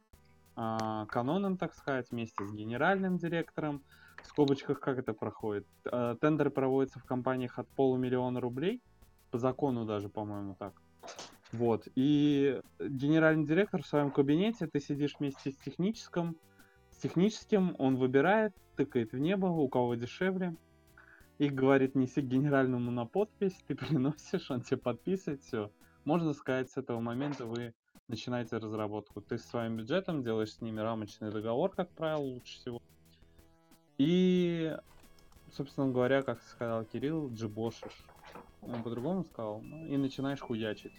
[0.55, 3.83] а, каноном, так сказать, вместе с генеральным директором.
[4.23, 5.67] В скобочках как это проходит?
[5.91, 8.81] А, тендеры проводятся в компаниях от полумиллиона рублей,
[9.33, 10.75] по закону даже, по-моему, так.
[11.53, 11.87] Вот.
[11.95, 16.37] И генеральный директор в своем кабинете, ты сидишь вместе с техническим,
[16.91, 20.57] с техническим, он выбирает, тыкает в небо, у кого дешевле,
[21.39, 25.71] и говорит, неси генеральному на подпись, ты приносишь, он тебе подписывает, все.
[26.05, 27.75] Можно сказать, с этого момента вы
[28.09, 29.21] начинаете разработку.
[29.21, 32.83] Ты с своим бюджетом делаешь с ними рамочный договор, как правило, лучше всего.
[33.99, 34.77] И,
[35.53, 38.07] собственно говоря, как сказал Кирилл, джибошишь.
[38.63, 40.93] Он по-другому сказал, ну, и начинаешь хуячить.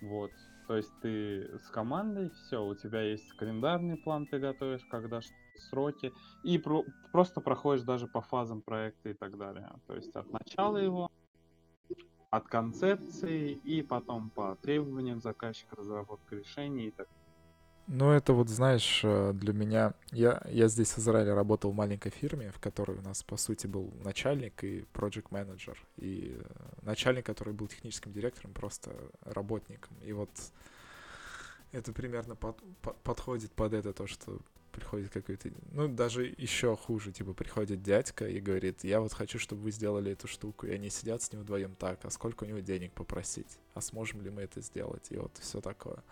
[0.00, 0.32] Вот.
[0.66, 5.20] То есть ты с командой, все, у тебя есть календарный план, ты готовишь, когда
[5.54, 9.70] сроки, и про просто проходишь даже по фазам проекта и так далее.
[9.86, 11.08] То есть от начала его,
[12.30, 17.25] от концепции и потом по требованиям заказчика, разработка решений и так далее.
[17.88, 19.94] Ну, это вот, знаешь, э, для меня...
[20.10, 23.68] Я, я здесь в Израиле работал в маленькой фирме, в которой у нас, по сути,
[23.68, 26.44] был начальник и project менеджер И э,
[26.82, 28.90] начальник, который был техническим директором, просто
[29.22, 29.96] работником.
[30.04, 30.30] И вот
[31.70, 34.40] это примерно под, под, подходит под это то, что
[34.72, 35.50] приходит какой-то...
[35.72, 40.10] Ну, даже еще хуже, типа, приходит дядька и говорит, я вот хочу, чтобы вы сделали
[40.10, 40.66] эту штуку.
[40.66, 43.58] И они сидят с ним вдвоем так, а сколько у него денег попросить?
[43.74, 45.06] А сможем ли мы это сделать?
[45.10, 46.02] И вот все такое.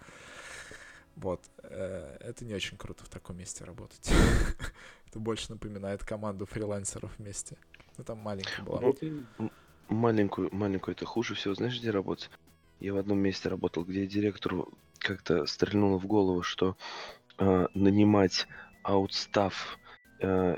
[1.16, 1.40] Вот.
[1.62, 4.10] Э, это не очень круто в таком месте работать.
[5.08, 7.56] Это больше напоминает команду фрилансеров вместе.
[7.96, 8.80] Ну, там маленькая была.
[9.38, 9.50] Ну,
[9.88, 11.54] маленькую, маленькую это хуже всего.
[11.54, 12.30] Знаешь, где работать?
[12.80, 16.76] Я в одном месте работал, где директору как-то стрельнуло в голову, что
[17.38, 18.48] э, нанимать
[18.82, 19.78] аутстав
[20.20, 20.56] э,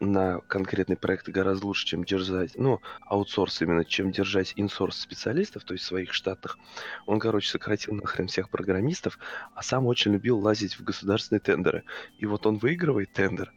[0.00, 5.74] на конкретный проект гораздо лучше, чем держать, ну, аутсорс именно, чем держать инсорс специалистов, то
[5.74, 6.58] есть своих штатных.
[7.06, 9.18] Он, короче, сократил нахрен всех программистов,
[9.54, 11.84] а сам очень любил лазить в государственные тендеры.
[12.18, 13.52] И вот он выигрывает тендер,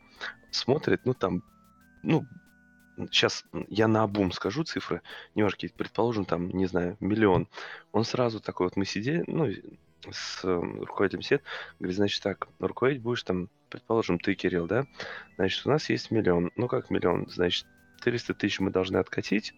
[0.52, 1.44] смотрит, ну, там,
[2.04, 2.26] ну,
[3.12, 5.02] сейчас я на обум скажу цифры,
[5.36, 7.48] немножко, предположим, там, не знаю, миллион.
[7.92, 9.48] Он сразу такой вот, мы сидели, ну,
[10.10, 11.44] с эм, руководителем сет,
[11.80, 14.86] говорит, значит так, руководить будешь там, предположим, ты, Кирилл, да?
[15.36, 16.52] Значит, у нас есть миллион.
[16.56, 17.28] Ну как миллион?
[17.30, 17.66] Значит,
[18.02, 19.54] 300 тысяч мы должны откатить,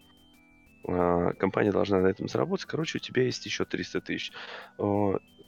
[0.87, 2.65] а, компания должна на этом заработать.
[2.65, 4.31] Короче, у тебя есть еще 300 тысяч.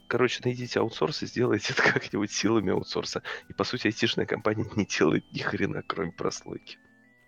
[0.08, 3.24] Короче, найдите аутсорс и сделайте это как-нибудь силами аутсорса.
[3.50, 6.78] И, по сути, айтишная компания не делает ни хрена, кроме прослойки.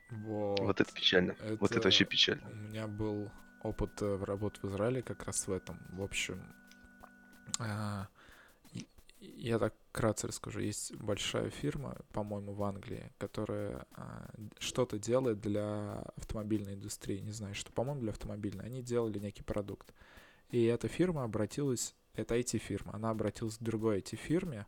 [0.09, 1.31] Вот, вот это печально.
[1.31, 1.57] Это...
[1.59, 2.49] Вот это вообще печально.
[2.49, 3.29] У меня был
[3.63, 5.79] опыт э, работы в Израиле как раз в этом.
[5.89, 6.41] В общем,
[9.19, 10.59] я так вкратце расскажу.
[10.59, 14.29] Есть большая фирма, по-моему, в Англии, которая а,
[14.59, 17.19] что-то делает для автомобильной индустрии.
[17.19, 18.65] Не знаю, что, по-моему, для автомобильной.
[18.65, 19.93] Они делали некий продукт.
[20.51, 24.65] И эта фирма обратилась, это IT-фирма, она обратилась к другой IT-фирме,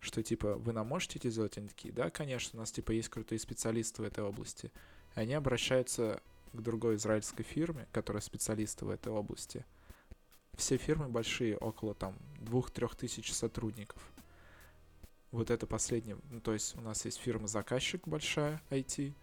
[0.00, 1.56] что типа вы нам можете это сделать?
[1.58, 4.72] Они такие, да, конечно, у нас типа есть крутые специалисты в этой области.
[5.14, 6.20] И они обращаются
[6.52, 9.64] к другой израильской фирме, которая специалисты в этой области–
[10.56, 14.02] все фирмы большие, около там двух-трех тысяч сотрудников.
[15.30, 16.18] Вот это последнее.
[16.30, 19.14] Ну, то есть у нас есть фирма-заказчик большая, IT,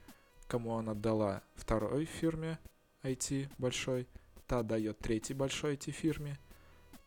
[0.48, 2.58] кому она отдала второй фирме
[3.04, 4.08] IT большой,
[4.48, 6.39] та дает третьей большой IT-фирме,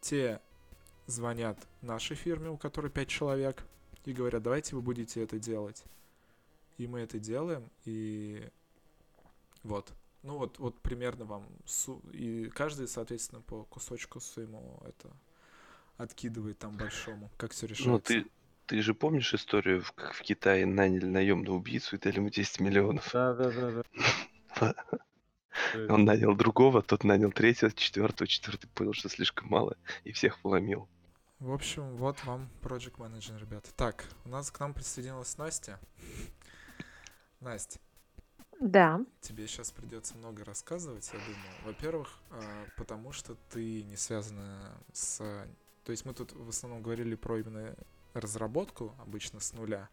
[0.00, 0.40] те
[1.06, 3.64] звонят нашей фирме, у которой пять человек,
[4.04, 5.82] и говорят, давайте вы будете это делать.
[6.78, 8.48] И мы это делаем, и
[9.62, 9.92] вот.
[10.22, 12.00] Ну вот, вот примерно вам су...
[12.12, 15.10] и каждый, соответственно, по кусочку своему это
[15.96, 17.90] откидывает там большому, как все решается.
[17.90, 18.26] Ну ты,
[18.66, 23.10] ты же помнишь историю, как в Китае наняли наемного убийцу и дали ему 10 миллионов?
[23.12, 23.82] Да, да, да,
[24.60, 24.74] да.
[25.88, 30.88] Он нанял другого, тот нанял третьего, четвертого, четвертый понял, что слишком мало, и всех поломил.
[31.40, 33.70] В общем, вот вам Project Manager, ребята.
[33.74, 35.80] Так, у нас к нам присоединилась Настя.
[37.40, 37.80] Настя,
[38.62, 39.04] да.
[39.20, 41.54] Тебе сейчас придется много рассказывать, я думаю.
[41.64, 45.18] Во-первых, а, потому что ты не связана с...
[45.84, 47.74] То есть мы тут в основном говорили про именно
[48.14, 49.88] разработку, обычно с нуля.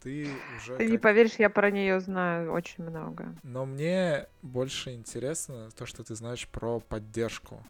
[0.00, 0.76] Ты уже...
[0.76, 0.90] Ты как...
[0.90, 3.36] не поверишь, я про нее знаю очень много.
[3.44, 7.64] Но мне больше интересно то, что ты знаешь про поддержку.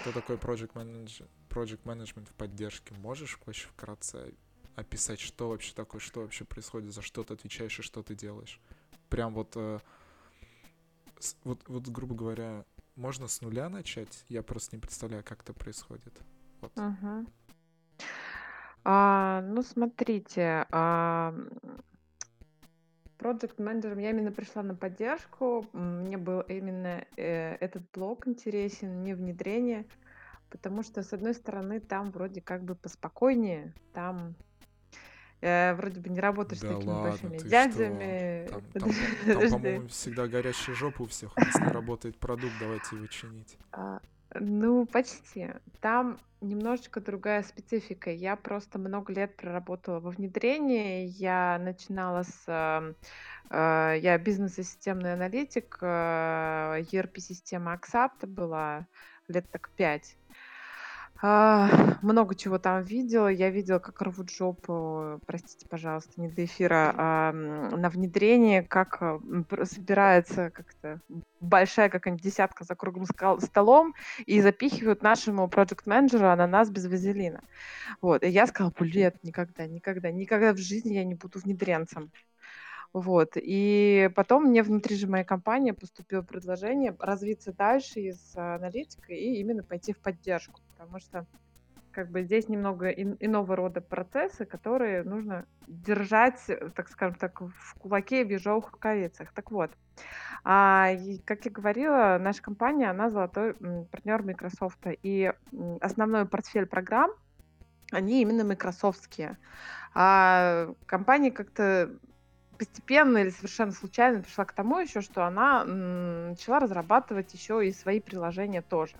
[0.00, 1.26] Что такое project, manage...
[1.48, 2.94] project management в поддержке?
[2.94, 4.34] Можешь очень вкратце
[4.76, 8.60] описать, что вообще такое, что вообще происходит, за что ты отвечаешь и что ты делаешь?
[9.08, 9.78] Прям вот, э,
[11.44, 12.64] вот, вот, грубо говоря,
[12.96, 14.24] можно с нуля начать?
[14.28, 16.18] Я просто не представляю, как это происходит.
[16.60, 16.72] Вот.
[16.76, 17.26] Угу.
[18.84, 21.34] А, ну, смотрите, а,
[23.18, 25.66] Project менеджером я именно пришла на поддержку.
[25.72, 29.86] Мне был именно э, этот блок интересен, не внедрение,
[30.50, 34.34] потому что, с одной стороны, там вроде как бы поспокойнее, там
[35.44, 38.46] э, вроде бы не работаешь с Да такими ладно, большими дядями.
[38.46, 38.60] что?
[38.60, 38.90] Там, там,
[39.26, 41.36] там, по-моему, всегда горящая жопа у всех.
[41.60, 43.58] Не работает продукт, давайте его чинить.
[43.72, 44.00] А,
[44.34, 45.50] ну, почти.
[45.80, 48.10] Там немножечко другая специфика.
[48.10, 51.06] Я просто много лет проработала во внедрении.
[51.06, 52.44] Я начинала с...
[52.48, 52.96] эм,
[53.50, 55.78] э, Я бизнес и системный аналитик.
[55.80, 58.86] э, ERP-система Axapta была
[59.28, 60.16] лет так пять.
[61.26, 61.70] А,
[62.02, 63.28] Много чего там видела.
[63.28, 69.02] Я видела, как рвут жопу, простите, пожалуйста, не до эфира, а, на внедрение, как
[69.48, 71.00] пр- собирается как-то
[71.40, 73.06] большая какая-нибудь десятка за круглым
[73.40, 73.94] столом
[74.26, 77.40] и запихивают нашему проект-менеджеру ананас без вазелина.
[78.02, 78.22] Вот.
[78.22, 82.10] И я сказала, блин, никогда, никогда, никогда в жизни я не буду внедренцем.
[82.94, 83.32] Вот.
[83.36, 89.40] И потом мне внутри же моей компании поступило предложение развиться дальше из а, аналитика и
[89.40, 91.26] именно пойти в поддержку, потому что
[91.90, 97.40] как бы здесь немного ин- иного рода процессы, которые нужно держать, э, так скажем так,
[97.40, 99.32] в кулаке и в ежовых рукавицах.
[99.34, 99.72] Так вот,
[100.44, 103.54] а, и, как я говорила, наша компания, она золотой
[103.90, 105.32] партнер Microsoft, и
[105.80, 107.10] основной портфель программ,
[107.92, 109.38] они именно майкрософтские.
[109.94, 111.98] А компания как-то
[112.64, 118.00] постепенно или совершенно случайно пришла к тому еще, что она начала разрабатывать еще и свои
[118.00, 118.94] приложения тоже.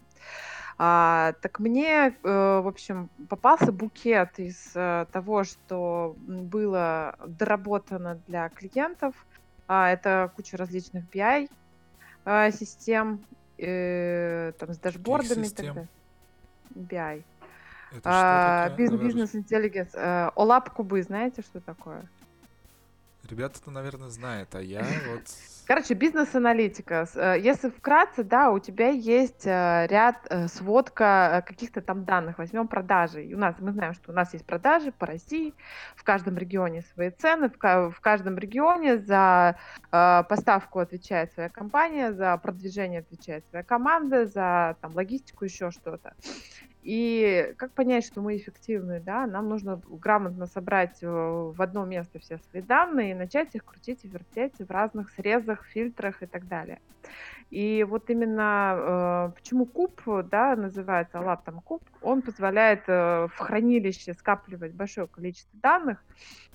[0.76, 8.48] А, так мне, э, в общем, попался букет из э, того, что было доработано для
[8.48, 9.14] клиентов.
[9.68, 11.48] А, это куча различных BI
[12.24, 13.24] а, систем,
[13.56, 15.88] э, там с дашбордами далее.
[16.74, 17.24] BI.
[17.92, 19.90] Это А, Бизнес интеллигенс.
[19.94, 22.04] Э, OLAP кубы, знаете, что такое?
[23.28, 25.22] Ребята-то, наверное, знают, а я вот...
[25.66, 27.06] Короче, бизнес-аналитика.
[27.14, 32.36] Э, Если вкратце, да, у тебя есть э, ряд, э, сводка каких-то там данных.
[32.36, 33.30] Возьмем продажи.
[33.32, 35.54] У нас, мы знаем, что у нас есть продажи по России,
[35.96, 39.56] в каждом регионе свои цены, в, ка- в каждом регионе за
[39.90, 46.14] поставку отвечает своя компания, за продвижение отвечает своя команда, за там, логистику, еще что-то.
[46.84, 49.26] И как понять, что мы эффективны, да?
[49.26, 54.04] Нам нужно грамотно собрать э, в одно место все свои данные и начать их крутить
[54.04, 56.82] и вертеть в разных срезах, фильтрах и так далее.
[57.48, 59.98] И вот именно э, почему куб,
[60.30, 66.04] да, называется лаптом куб, он позволяет э, в хранилище скапливать большое количество данных,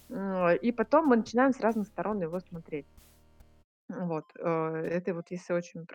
[0.09, 2.86] э, и потом мы начинаем с разных сторон его смотреть.
[3.88, 5.88] Вот, э, это вот если очень,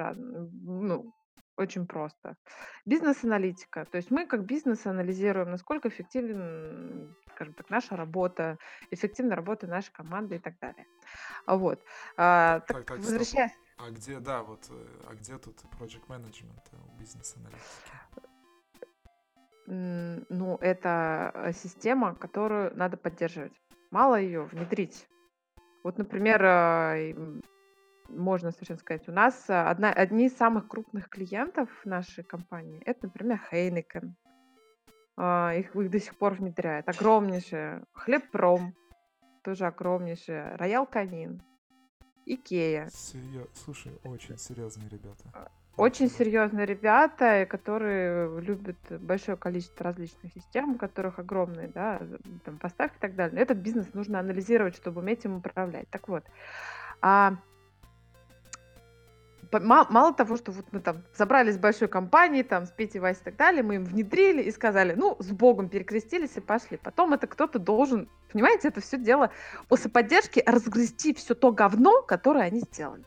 [0.64, 1.14] ну,
[1.56, 2.36] очень просто.
[2.84, 3.84] Бизнес-аналитика.
[3.84, 8.58] То есть мы как бизнес анализируем, насколько эффективен, скажем так, наша работа,
[8.90, 10.86] эффективна работа нашей команды и так далее.
[11.46, 11.82] А Вот.
[12.16, 13.52] А, Так, так, возвращаясь...
[13.76, 17.90] А где, да, вот, э, а где тут project management у бизнес-аналитики?
[19.66, 23.52] Ну, это э, система, которую надо поддерживать.
[23.90, 25.08] Мало ее внедрить.
[25.82, 26.40] Вот, например,
[28.08, 33.06] можно совершенно сказать, у нас а, одна, одни из самых крупных клиентов нашей компании, это,
[33.06, 34.12] например, Heineken.
[35.16, 36.88] А, Их, их до сих пор внедряют.
[36.88, 37.84] Огромнейшая.
[37.92, 38.74] Хлебпром,
[39.42, 40.56] тоже огромнейшая.
[40.56, 41.40] Роял Канин.
[42.26, 42.88] Икея.
[42.90, 45.24] Серьё- Слушай, очень серьезные ребята.
[45.76, 46.18] Очень серьёзно.
[46.58, 52.00] серьезные ребята, которые любят большое количество различных систем, у которых огромные да,
[52.44, 53.42] там, поставки и так далее.
[53.42, 55.88] Этот бизнес нужно анализировать, чтобы уметь им управлять.
[55.90, 56.24] Так вот,
[57.02, 57.36] а,
[59.60, 63.24] мало того, что вот мы там собрались с большой компанией, там, с Петей, Васей и
[63.24, 66.76] так далее, мы им внедрили и сказали, ну, с Богом перекрестились и пошли.
[66.76, 69.30] Потом это кто-то должен, понимаете, это все дело
[69.68, 73.04] после поддержки разгрести все то говно, которое они сделали.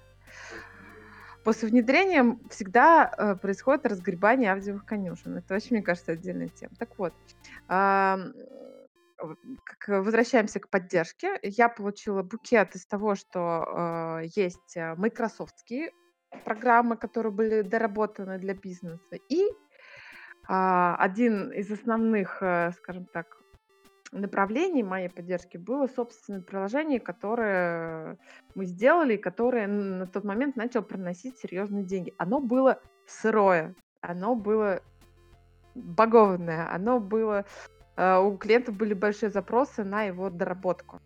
[1.44, 5.38] После внедрения всегда э, происходит разгребание авдиевых конюшен.
[5.38, 6.74] Это вообще, мне кажется, отдельная тема.
[6.78, 7.14] Так вот,
[7.70, 8.34] ам,
[9.18, 11.40] в- к- возвращаемся к поддержке.
[11.42, 15.92] Я получила букет из того, что э, есть э, майкрософтские
[16.46, 19.48] программы, которые были доработаны для бизнеса, и
[20.48, 23.38] а, один из основных, э, скажем так,
[24.12, 28.18] направлений моей поддержки было собственное приложение, которое
[28.56, 32.14] мы сделали, которое на тот момент начало приносить серьезные деньги.
[32.18, 34.82] Оно было сырое, оно было
[35.76, 37.46] багованное, оно было...
[37.98, 41.02] э, У клиентов были большие запросы на его доработку.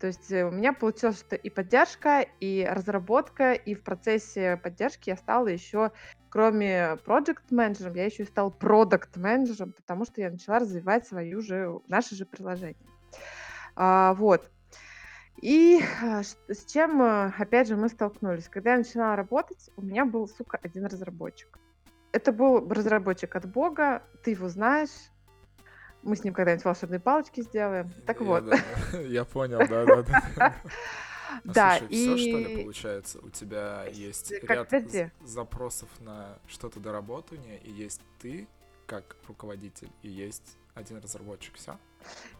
[0.00, 5.10] То есть э, у меня получилось, что и поддержка, и разработка, и в процессе поддержки
[5.10, 5.90] я стала еще,
[6.28, 11.40] кроме проект менеджером, я еще и стала продукт менеджером, потому что я начала развивать свою
[11.40, 12.76] же, наше же приложение.
[13.74, 14.50] А, вот.
[15.40, 18.48] И а, с чем, э, опять же, мы столкнулись?
[18.48, 21.58] Когда я начала работать, у меня был, сука, один разработчик.
[22.12, 24.90] Это был разработчик от Бога, ты его знаешь,
[26.02, 27.92] Мы с ним когда-нибудь волшебные палочки сделаем.
[28.06, 28.46] Так Я, вот.
[28.46, 28.58] да,
[29.00, 30.02] я понял, да, да,
[30.36, 30.54] да.
[31.44, 33.18] Да, слушай, все, что ли, и получается?
[33.22, 38.48] У тебя есть как, ряд запросов на что-то доработание, и есть ты,
[38.86, 41.54] как руководитель, и есть один разработчик.
[41.56, 41.76] Все?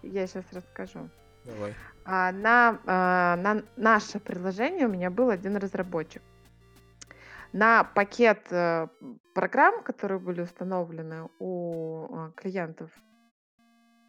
[0.02, 1.08] Я сейчас расскажу.
[1.44, 1.74] Давай.
[2.04, 6.22] А, на, а, на наше приложение у меня был один разработчик.
[7.52, 8.88] На пакет э,
[9.32, 12.90] программ, которые были установлены у а, клиентов,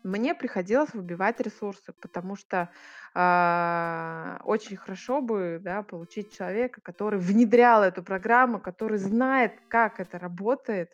[0.04, 2.70] мне приходилось выбивать ресурсы, потому что
[3.14, 10.18] а, очень хорошо бы да, получить человека, который внедрял эту программу, который знает, как это
[10.20, 10.92] работает,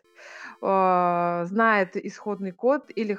[0.60, 3.18] а, знает исходный код или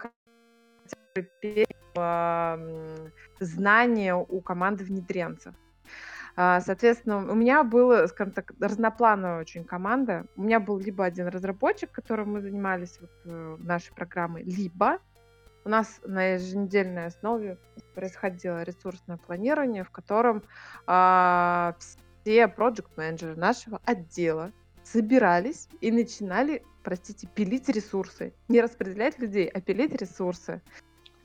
[1.96, 5.56] м, знания у команды внедренцев.
[6.36, 10.28] Соответственно, у меня была, скажем так, разноплановая очень команда.
[10.36, 15.00] У меня был либо один разработчик, которым мы занимались вот, э, нашей программой, либо
[15.68, 17.58] у нас на еженедельной основе
[17.94, 20.44] происходило ресурсное планирование, в котором
[20.86, 21.76] а,
[22.24, 24.54] все проект-менеджеры нашего отдела
[24.86, 28.34] собирались и начинали, простите, пилить ресурсы.
[28.48, 30.62] Не распределять людей, а пилить ресурсы.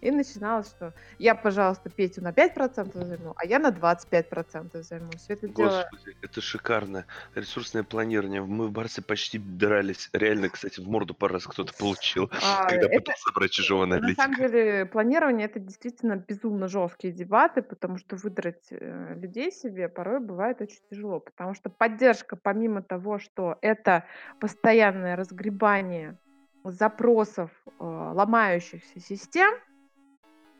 [0.02, 5.10] И начиналось, что я, пожалуйста, Петю на 5% займу, а я на 25% займу.
[5.16, 5.86] Все это дело...
[5.92, 7.06] Господи, это шикарно.
[7.36, 8.42] Ресурсное планирование.
[8.42, 10.10] Мы в Барсе почти дрались.
[10.12, 13.98] Реально, кстати, в морду пару раз кто-то получил, А, когда это, пытался собрать чужого на
[13.98, 14.36] самом аналитика.
[14.36, 20.60] деле, планирование это действительно безумно жесткие дебаты, потому что выдрать э, людей себе порой бывает
[20.60, 24.04] очень тяжело, потому что поддержка, помимо того, что это
[24.40, 26.18] постоянное разгребание
[26.64, 29.54] запросов э, ломающихся систем,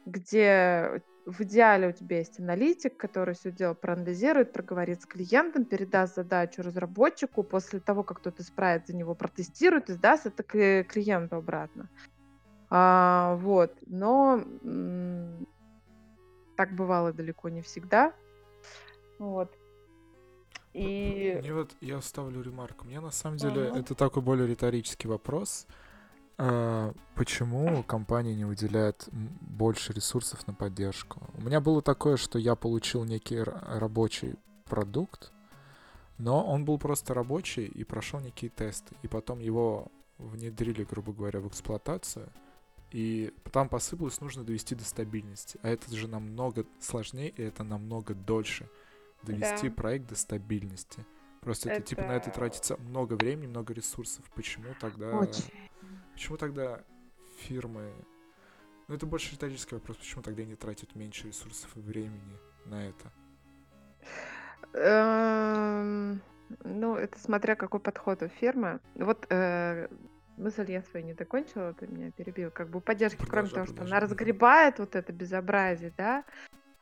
[0.05, 6.16] где в идеале у тебя есть аналитик, который все дело проанализирует, проговорит с клиентом, передаст
[6.16, 11.36] задачу разработчику, после того, как тот исправит за него, протестирует и сдаст это кли- клиенту
[11.36, 11.88] обратно.
[12.70, 15.46] А, вот, но м,
[16.57, 18.12] так бывало далеко не всегда.
[19.18, 19.53] Вот.
[20.72, 22.86] И Мне вот, я вставлю ремарку.
[22.86, 23.80] Мне на самом деле Мгм.
[23.80, 25.66] это такой более риторический вопрос.
[27.14, 31.20] Почему компания не выделяет больше ресурсов на поддержку?
[31.35, 35.33] У меня было такое, что я получил некий рабочий продукт,
[36.18, 38.95] но он был просто рабочий и прошел некие тесты.
[39.03, 42.28] И потом его внедрили, грубо говоря, в эксплуатацию.
[42.91, 45.59] И там посыпалось, нужно довести до стабильности.
[45.62, 48.68] А это же намного сложнее, и это намного дольше.
[49.22, 49.74] Довести Да.
[49.74, 51.05] проект до стабильности.
[51.41, 54.24] Просто это, типа на это Это- тратится много времени, много ресурсов.
[54.35, 55.11] Почему тогда...
[55.18, 55.45] очень.
[56.12, 56.80] Почему тогда
[57.38, 57.92] фирмы...
[58.88, 59.96] Ну, это больше риторический вопрос.
[59.96, 63.12] Почему тогда они тратят меньше ресурсов и времени на это?
[64.74, 66.20] Эм,
[66.64, 68.80] Ну, это смотря какой подход у фирмы.
[68.94, 69.88] Вот э,
[70.36, 72.50] мысль я свою не докончила, ты меня перебил.
[72.50, 76.24] Как бы поддержки, кроме Продолжай, того, что она разгребает вот это безобразие, да,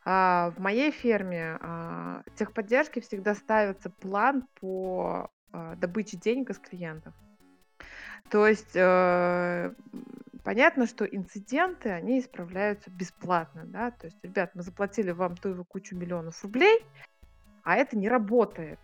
[0.04, 7.14] а, в моей ферме а, техподдержки всегда ставится план по а, добыче денег из клиентов.
[8.30, 9.74] То есть э,
[10.44, 15.64] понятно, что инциденты, они исправляются бесплатно, да, то есть, ребят, мы заплатили вам ту его
[15.64, 16.84] кучу миллионов рублей,
[17.64, 18.78] а это не работает.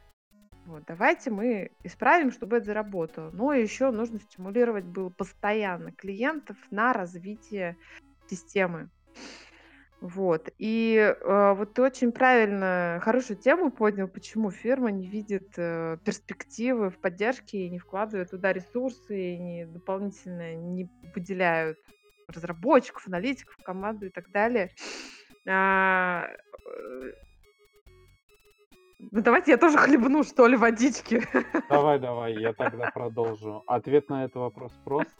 [0.66, 3.30] Вот, давайте мы исправим, чтобы это заработало.
[3.30, 7.76] Но еще нужно стимулировать было постоянно клиентов на развитие
[8.28, 8.90] системы.
[10.00, 10.50] Вот.
[10.58, 16.90] И э, вот ты очень правильно, хорошую тему поднял, почему фирма не видит э, перспективы
[16.90, 21.78] в поддержке и не вкладывает туда ресурсы, и не дополнительно не выделяют
[22.28, 24.70] разработчиков, аналитиков, команду и так далее.
[25.48, 27.12] А, э,
[28.98, 31.22] ну давайте я тоже хлебну, что ли, водички.
[31.70, 33.62] Давай, давай, я тогда продолжу.
[33.66, 35.16] Ответ на этот вопрос прост,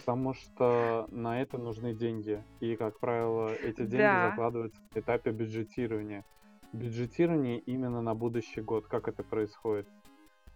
[0.00, 2.42] потому что на это нужны деньги.
[2.60, 4.30] И, как правило, эти деньги Да.
[4.30, 6.24] закладываются в этапе бюджетирования.
[6.72, 8.86] Бюджетирование именно на будущий год.
[8.86, 9.88] Как это происходит?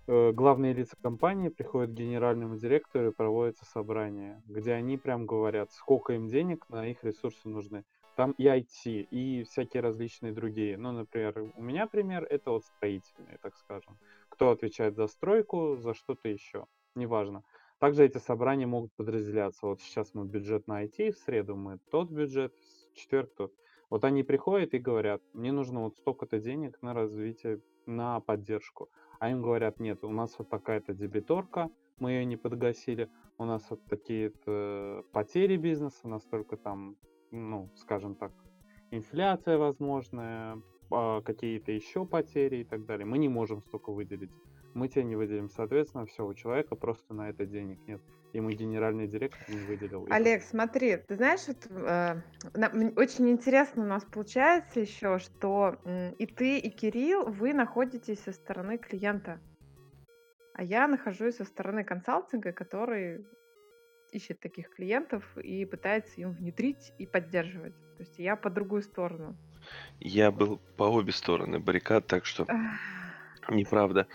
[0.06, 5.72] Э, Главные лица компании приходят к генеральному директору и проводится собрание, где они прям говорят,
[5.72, 7.84] сколько им денег на их ресурсы нужны.
[8.16, 10.76] Там и IT, и всякие различные другие.
[10.76, 13.98] Ну, например, у меня пример это вот строительные, так скажем.
[14.28, 17.42] Кто отвечает за стройку, за что-то еще, неважно.
[17.78, 19.66] Также эти собрания могут подразделяться.
[19.66, 22.54] Вот сейчас мы бюджет на IT, в среду мы тот бюджет,
[22.92, 23.52] в четверг тот.
[23.90, 28.88] Вот они приходят и говорят, мне нужно вот столько-то денег на развитие, на поддержку.
[29.18, 33.08] А им говорят, нет, у нас вот такая-то дебиторка, мы ее не подгасили,
[33.38, 36.96] у нас вот такие-то потери бизнеса, настолько там,
[37.30, 38.32] ну, скажем так,
[38.90, 40.60] инфляция возможная,
[40.90, 43.06] а, какие-то еще потери и так далее.
[43.06, 44.32] Мы не можем столько выделить.
[44.74, 45.48] Мы тебе не выделим.
[45.48, 48.00] Соответственно, все, у человека просто на это денег нет.
[48.32, 50.06] Ему генеральный директор не выделил.
[50.10, 52.20] Олег, смотри, ты знаешь, вот, э,
[52.96, 55.78] очень интересно у нас получается еще, что
[56.18, 59.40] и ты, и Кирилл, вы находитесь со стороны клиента.
[60.54, 63.24] А я нахожусь со стороны консалтинга, который
[64.10, 67.74] ищет таких клиентов и пытается им внедрить и поддерживать.
[67.96, 69.36] То есть я по другую сторону.
[70.00, 72.46] Я был по обе стороны баррикад, так что
[73.50, 74.06] неправда.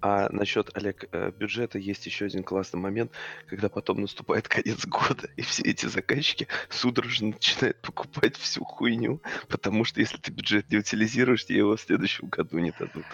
[0.00, 3.12] А насчет, Олег, э, бюджета есть еще один классный момент,
[3.46, 9.84] когда потом наступает конец года, и все эти заказчики судорожно начинают покупать всю хуйню, потому
[9.84, 13.04] что если ты бюджет не утилизируешь, тебе его в следующем году не дадут.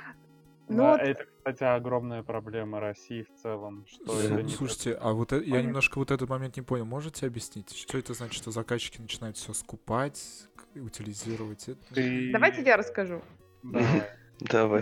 [0.68, 1.00] Ну, да, вот...
[1.00, 3.84] это, кстати, огромная проблема России в целом.
[3.88, 6.84] Что да, это не слушайте, а вот это, я немножко вот этот момент не понял.
[6.84, 11.68] Можете объяснить, что это значит, что заказчики начинают все скупать, утилизировать?
[11.68, 11.94] Это...
[11.94, 12.30] Ты...
[12.32, 13.20] Давайте я расскажу.
[13.64, 14.08] Давай,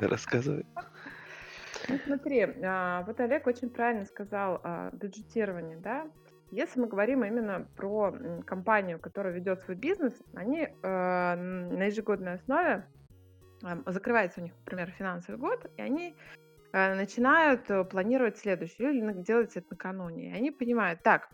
[0.09, 0.67] рассказывай.
[1.89, 6.07] Ну, смотри, а, вот Олег очень правильно сказал о бюджетировании, да.
[6.51, 8.15] Если мы говорим именно про
[8.47, 12.87] компанию, которая ведет свой бизнес, они э, на ежегодной основе
[13.87, 16.17] закрывается у них, например, финансовый год, и они
[16.73, 20.31] начинают э, планировать следующее или делать это накануне.
[20.31, 21.29] И они понимают, так,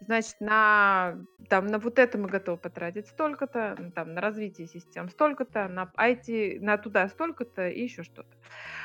[0.00, 1.16] значит, на,
[1.48, 6.60] там, на вот это мы готовы потратить столько-то, там, на развитие систем столько-то, на IT,
[6.60, 8.36] на туда столько-то и еще что-то.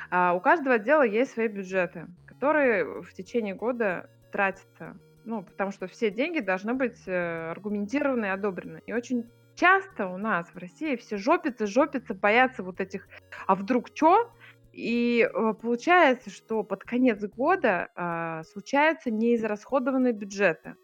[0.10, 4.97] А у каждого отдела есть свои бюджеты, которые в течение года тратятся.
[5.24, 8.82] Ну, потому что все деньги должны быть э, аргументированы и одобрены.
[8.88, 13.08] И очень часто у нас в России все жопятся, жопятся, боятся вот этих,
[13.45, 14.32] а вдруг что?
[14.74, 20.76] И э, получается, что под конец года а, случаются неизрасходованные бюджеты.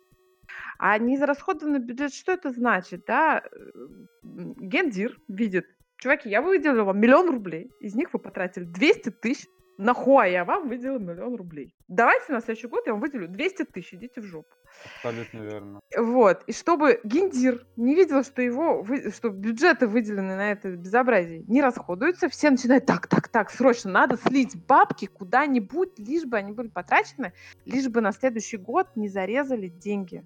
[0.78, 3.06] А неизрасходованный бюджет, что это значит?
[3.08, 3.44] Да?
[4.24, 5.66] Гендир видит,
[5.98, 10.68] чуваки, я выделила вам миллион рублей, из них вы потратили 200 тысяч, нахуй я вам
[10.68, 11.74] выделил миллион рублей.
[11.88, 14.54] Давайте на следующий год я вам выделю 200 тысяч, идите в жопу.
[14.86, 15.80] Абсолютно верно.
[15.96, 16.44] Вот.
[16.48, 22.30] И чтобы Гендир не видел, что его, что бюджеты выделены на это безобразие не расходуются,
[22.30, 27.34] все начинают так, так, так, срочно надо слить бабки куда-нибудь, лишь бы они были потрачены,
[27.66, 30.26] лишь бы на следующий год не зарезали деньги.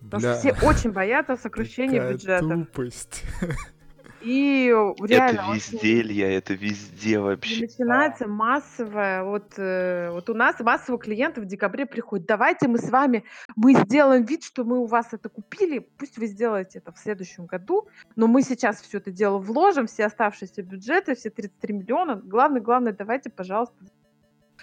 [0.00, 2.48] Потому Бля, что все очень боятся сокращения бюджета.
[2.48, 3.24] Тупость.
[4.24, 5.40] И реально...
[5.40, 7.62] Это везде, Илья, это везде вообще.
[7.62, 12.88] Начинается массовое, вот, э, вот у нас массово клиентов в декабре приходит, давайте мы с
[12.88, 13.24] вами,
[13.56, 17.46] мы сделаем вид, что мы у вас это купили, пусть вы сделаете это в следующем
[17.46, 22.60] году, но мы сейчас все это дело вложим, все оставшиеся бюджеты, все 33 миллиона, главное,
[22.60, 23.74] главное, давайте, пожалуйста,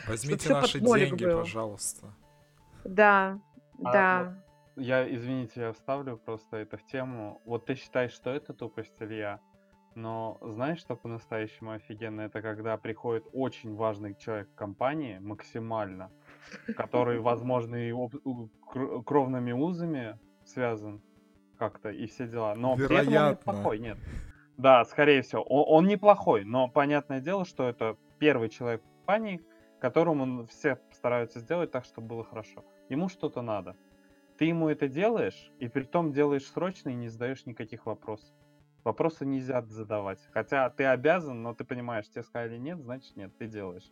[0.07, 1.39] Возьмите наши деньги, было.
[1.39, 2.07] пожалуйста.
[2.85, 3.39] Да,
[3.83, 4.23] а, да.
[4.23, 4.49] Вот
[4.79, 7.41] я, извините, я вставлю просто это в тему.
[7.45, 9.39] Вот ты считаешь, что это тупость, Илья?
[9.99, 12.21] Но знаешь, что по-настоящему офигенно?
[12.21, 16.09] Это когда приходит очень важный человек компании, максимально,
[16.77, 17.93] который, возможно, и
[19.05, 21.01] кровными узами связан
[21.57, 22.55] как-то, и все дела.
[22.55, 23.97] Но при этом он неплохой, нет.
[24.55, 25.43] Да, скорее всего.
[25.43, 29.41] Он, он неплохой, но понятное дело, что это первый человек в компании,
[29.81, 32.63] которому все стараются сделать так, чтобы было хорошо.
[32.87, 33.75] Ему что-то надо.
[34.37, 38.33] Ты ему это делаешь, и при том делаешь срочно и не задаешь никаких вопросов.
[38.83, 40.19] Вопросы нельзя задавать.
[40.31, 43.91] Хотя ты обязан, но ты понимаешь, тебе сказали нет, значит нет, ты делаешь.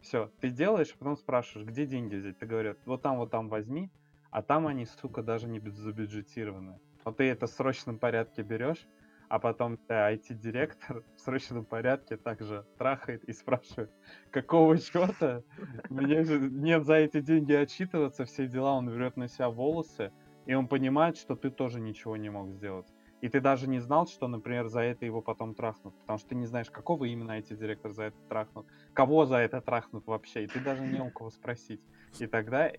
[0.00, 2.38] Все, ты делаешь, потом спрашиваешь, где деньги взять.
[2.38, 3.90] Ты говорят, вот там, вот там возьми,
[4.30, 6.78] а там они, сука, даже не забюджетированы.
[7.04, 8.86] Вот ты это в срочном порядке берешь,
[9.28, 13.90] а потом IT-директор в срочном порядке также трахает и спрашивает,
[14.30, 15.42] какого черта?
[15.88, 20.12] Мне же нет за эти деньги отчитываться, все дела, он берет на себя волосы,
[20.46, 22.88] и он понимает, что ты тоже ничего не мог сделать.
[23.20, 25.94] И ты даже не знал, что, например, за это его потом трахнут.
[26.00, 28.66] Потому что ты не знаешь, какого именно эти директор за это трахнут.
[28.94, 30.44] Кого за это трахнут вообще.
[30.44, 31.80] И ты даже не у кого спросить.
[32.18, 32.70] И тогда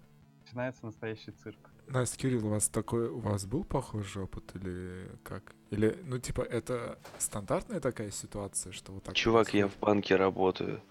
[0.41, 1.69] начинается настоящий цирк.
[1.87, 5.53] Настя, Кирилл, у вас такой, у вас был похожий опыт или как?
[5.69, 9.65] Или, ну, типа, это стандартная такая ситуация, что вот так Чувак, происходит?
[9.65, 10.81] я в банке работаю.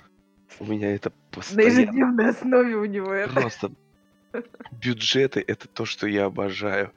[0.59, 1.63] У меня это постоянно...
[1.63, 3.33] На ежедневной основе у него это.
[3.33, 3.73] Просто
[4.73, 6.93] бюджеты— это то, что я обожаю.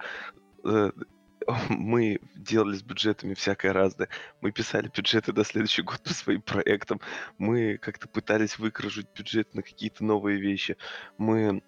[1.70, 4.10] Мы делали с бюджетами всякое разное.
[4.42, 7.02] Мы писали бюджеты на следующий год по своим проектам.
[7.38, 10.78] Мы как-то пытались выкружить бюджет на какие-то новые вещи.
[11.18, 11.62] Мы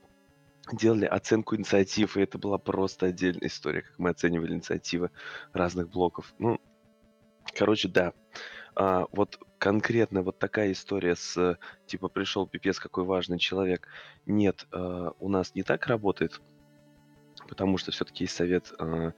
[0.71, 5.11] делали оценку инициатив, и это была просто отдельная история, как мы оценивали инициативы
[5.53, 6.34] разных блоков.
[6.39, 6.59] Ну,
[7.53, 8.13] короче, да.
[8.76, 11.57] А, вот конкретно вот такая история с,
[11.88, 13.88] типа, пришел пипец, какой важный человек.
[14.26, 16.41] Нет, а, у нас не так работает,
[17.47, 19.13] потому что все-таки есть совет а,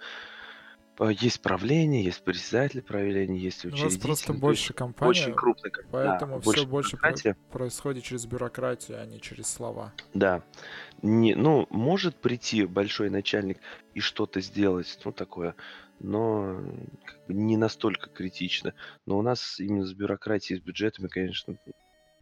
[0.99, 4.33] Есть правление, есть председатель правления, есть У вас просто учредитель.
[4.39, 7.35] больше компаний, очень крупный, да, поэтому больше все больше бюрократия.
[7.51, 9.93] происходит через бюрократию, а не через слова.
[10.15, 10.41] Да.
[11.03, 13.59] Не, ну, может прийти большой начальник
[13.93, 15.55] и что-то сделать, ну, такое,
[15.99, 18.73] но м, как бы не настолько критично.
[19.05, 21.55] Но у нас именно с бюрократией, с бюджетами, конечно,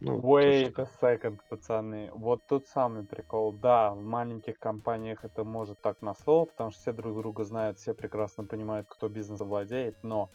[0.00, 0.82] ну, Wait что...
[0.82, 2.10] a second, пацаны.
[2.12, 3.52] Вот тут самый прикол.
[3.52, 7.78] Да, в маленьких компаниях это может так на слово, потому что все друг друга знают,
[7.78, 10.30] все прекрасно понимают, кто бизнесом владеет, но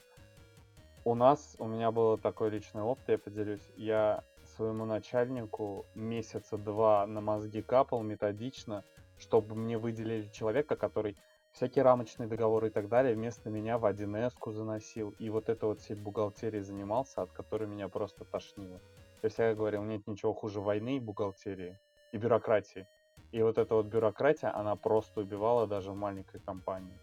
[1.03, 3.67] у нас, у меня был такой личный опыт, я поделюсь.
[3.75, 4.23] Я
[4.55, 8.83] своему начальнику месяца два на мозги капал методично,
[9.17, 11.17] чтобы мне выделили человека, который
[11.51, 15.13] всякие рамочные договоры и так далее вместо меня в 1С заносил.
[15.19, 18.79] И вот это вот всей бухгалтерией занимался, от которой меня просто тошнило.
[19.21, 21.77] То есть я говорил, нет ничего хуже войны и бухгалтерии,
[22.11, 22.87] и бюрократии.
[23.31, 26.97] И вот эта вот бюрократия, она просто убивала даже в маленькой компании.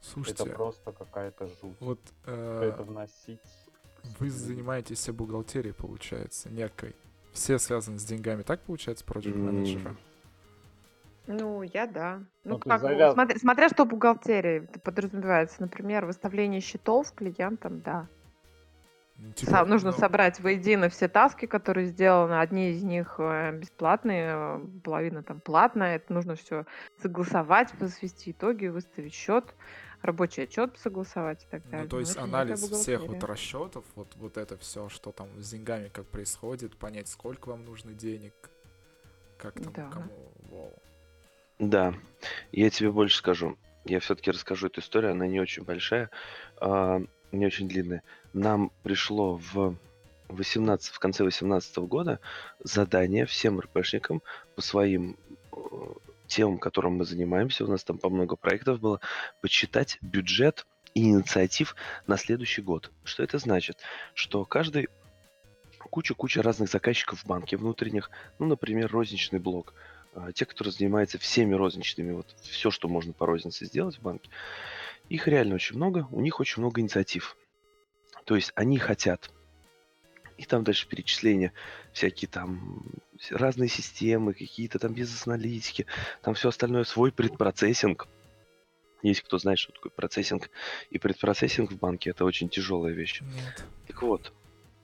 [0.00, 1.76] Слушайте, Это просто какая-то жуть.
[1.80, 3.40] вот э, это вносить.
[4.18, 6.94] вы занимаетесь все бухгалтерией, получается, некой.
[7.32, 9.94] Все связаны с деньгами, так получается, проект менеджера?
[11.26, 12.22] Ну, я да.
[12.44, 15.60] Ну, Ну, как, завяз- смотря, смотря что бухгалтерия подразумевается.
[15.60, 18.08] Например, выставление счетов клиентам, да.
[19.18, 22.40] Ну, Са- типа, нужно ну, собрать воедино все таски, которые сделаны.
[22.40, 25.96] Одни из них э, бесплатные, э, половина там платная.
[25.96, 26.66] Это нужно все
[27.02, 29.54] согласовать, свести итоги, выставить счет,
[30.02, 31.84] рабочий отчет согласовать и так далее.
[31.84, 35.50] Ну, то есть некая анализ всех вот расчетов, вот, вот это все, что там с
[35.50, 38.34] деньгами, как происходит, понять, сколько вам нужно денег,
[39.36, 39.90] как там, Да.
[39.90, 40.72] кому, вау.
[41.58, 41.92] Да,
[42.52, 43.58] я тебе больше скажу.
[43.84, 46.10] Я все-таки расскажу эту историю, она не очень большая,
[46.60, 47.02] а,
[47.32, 48.02] не очень длинная.
[48.32, 49.76] Нам пришло в
[50.28, 52.20] 18, в конце 2018 года
[52.62, 54.22] задание всем РПшникам
[54.54, 55.16] по своим
[55.52, 55.56] э,
[56.26, 59.00] темам, которым мы занимаемся, у нас там по много проектов было,
[59.40, 61.76] подсчитать бюджет инициатив
[62.06, 62.90] на следующий год.
[63.04, 63.78] Что это значит?
[64.14, 64.88] Что каждый
[65.78, 69.74] куча-куча разных заказчиков в банке внутренних, ну, например, розничный блок,
[70.14, 74.30] а, те, которые занимаются всеми розничными, вот все, что можно по рознице сделать в банке,
[75.08, 77.36] их реально очень много, у них очень много инициатив.
[78.24, 79.30] То есть они хотят,
[80.36, 81.52] и там дальше перечисления,
[81.92, 82.84] всякие там
[83.30, 85.86] разные системы, какие-то там бизнес-аналитики,
[86.22, 88.06] там все остальное, свой предпроцессинг.
[89.02, 90.50] Есть кто знает, что такое процессинг.
[90.90, 93.20] И предпроцессинг в банке это очень тяжелая вещь.
[93.20, 93.64] Нет.
[93.86, 94.32] Так вот,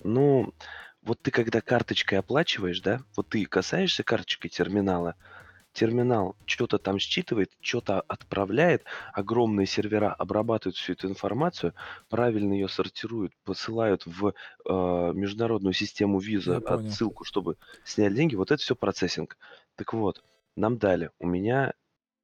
[0.03, 0.55] ну,
[1.03, 5.17] вот ты когда карточкой оплачиваешь, да, вот ты касаешься карточкой терминала,
[5.75, 11.75] терминал что-то там считывает, что-то отправляет, огромные сервера обрабатывают всю эту информацию,
[12.09, 14.33] правильно ее сортируют, посылают в э,
[15.15, 18.37] международную систему виза отсылку, чтобы сняли деньги.
[18.37, 19.37] Вот это все процессинг.
[19.77, 20.23] Так вот,
[20.57, 21.11] нам дали.
[21.19, 21.75] У меня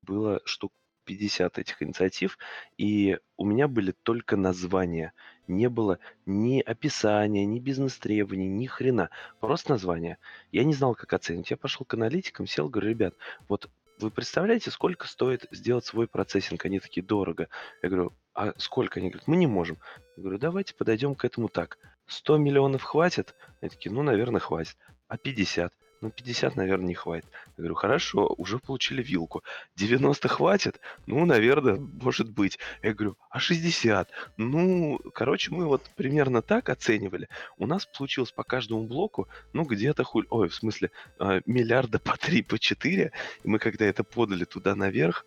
[0.03, 0.72] было штук
[1.11, 2.38] 50 этих инициатив,
[2.78, 5.12] и у меня были только названия.
[5.48, 9.11] Не было ни описания, ни бизнес-требований, ни хрена.
[9.40, 10.18] Просто название.
[10.52, 11.50] Я не знал, как оценить.
[11.50, 13.14] Я пошел к аналитикам, сел, говорю, ребят,
[13.48, 16.64] вот вы представляете, сколько стоит сделать свой процессинг?
[16.64, 17.48] Они такие, дорого.
[17.82, 19.00] Я говорю, а сколько?
[19.00, 19.78] Они говорят, мы не можем.
[20.16, 21.78] Я говорю, давайте подойдем к этому так.
[22.06, 23.34] 100 миллионов хватит?
[23.61, 24.76] Они такие, ну, наверное, хватит.
[25.08, 25.74] А 50?
[26.01, 27.28] Ну, 50, наверное, не хватит.
[27.48, 29.42] Я говорю, хорошо, уже получили вилку.
[29.76, 30.80] 90 хватит?
[31.07, 32.59] Ну, наверное, может быть.
[32.82, 34.09] Я говорю, а 60?
[34.38, 37.28] Ну, короче, мы вот примерно так оценивали.
[37.59, 40.26] У нас получилось по каждому блоку, ну, где-то хуль...
[40.30, 43.12] Ой, в смысле, а, миллиарда по 3, по 4.
[43.42, 45.26] И мы когда это подали туда наверх,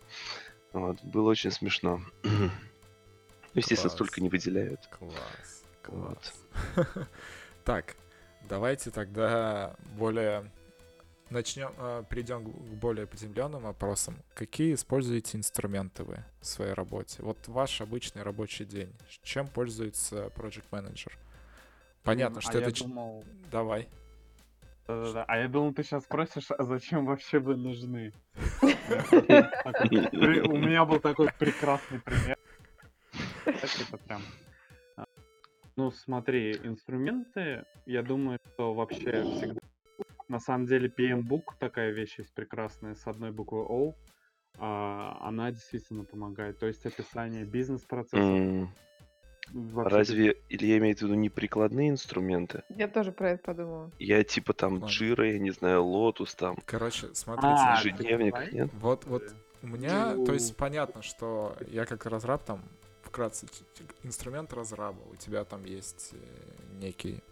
[0.72, 2.00] вот, было очень смешно.
[2.24, 2.50] Ну,
[3.54, 3.92] Естественно, Класс.
[3.92, 4.80] столько не выделяют.
[4.88, 6.32] Класс, Вот.
[6.74, 7.06] класс.
[7.64, 7.94] Так,
[8.48, 10.50] давайте тогда более
[11.34, 14.16] начнем, э, перейдем к более приземленным вопросам.
[14.34, 17.22] Какие используете инструменты вы в своей работе?
[17.22, 18.92] Вот ваш обычный рабочий день.
[19.22, 21.12] Чем пользуется Project Manager?
[22.02, 22.64] Понятно, что а это...
[22.68, 23.88] я ч- думал, Давай.
[24.86, 25.24] Да-да-да.
[25.26, 28.12] А я думал, ты сейчас спросишь, а зачем вообще вы нужны?
[28.62, 28.66] У
[30.56, 32.38] меня был такой прекрасный пример.
[33.46, 34.22] Это типа прям.
[34.96, 35.06] а,
[35.76, 39.60] Ну, смотри, инструменты, я думаю, что вообще всегда...
[40.28, 43.94] На самом деле, PMBOK такая вещь есть прекрасная с одной буквой O.
[44.58, 46.58] а, Она действительно помогает.
[46.58, 48.18] То есть описание бизнес-процессов.
[48.20, 48.70] М,
[49.52, 52.62] вообще Разве Илья имеет в виду не прикладные инструменты?
[52.70, 53.90] Я тоже про это подумала.
[53.98, 54.86] Я типа там Ладно.
[54.86, 57.54] Jira, я не знаю, Lotus там, Короче, смотрите.
[57.54, 58.70] А, ежедневник, нет?
[58.74, 62.62] Вот, вот у меня, то есть понятно, что я как разраб там,
[63.02, 63.46] вкратце,
[64.02, 67.22] инструмент разраба, у тебя там есть э, некий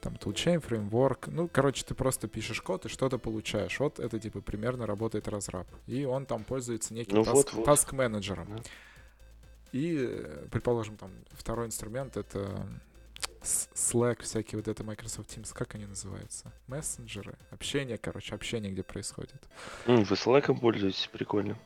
[0.00, 3.78] там toolchain, фреймворк, ну, короче, ты просто пишешь код и что-то получаешь.
[3.80, 5.68] Вот это, типа, примерно работает разраб.
[5.86, 7.64] И он там пользуется неким Ну таск- вот-вот.
[7.64, 8.56] таск-менеджером.
[8.56, 8.62] Да.
[9.72, 12.66] И, предположим, там второй инструмент это
[13.42, 16.52] Slack, всякие вот это Microsoft Teams, как они называются?
[16.66, 19.48] Мессенджеры, общение, короче, общение, где происходит.
[19.86, 21.58] Mm, вы Slack пользуетесь, прикольно.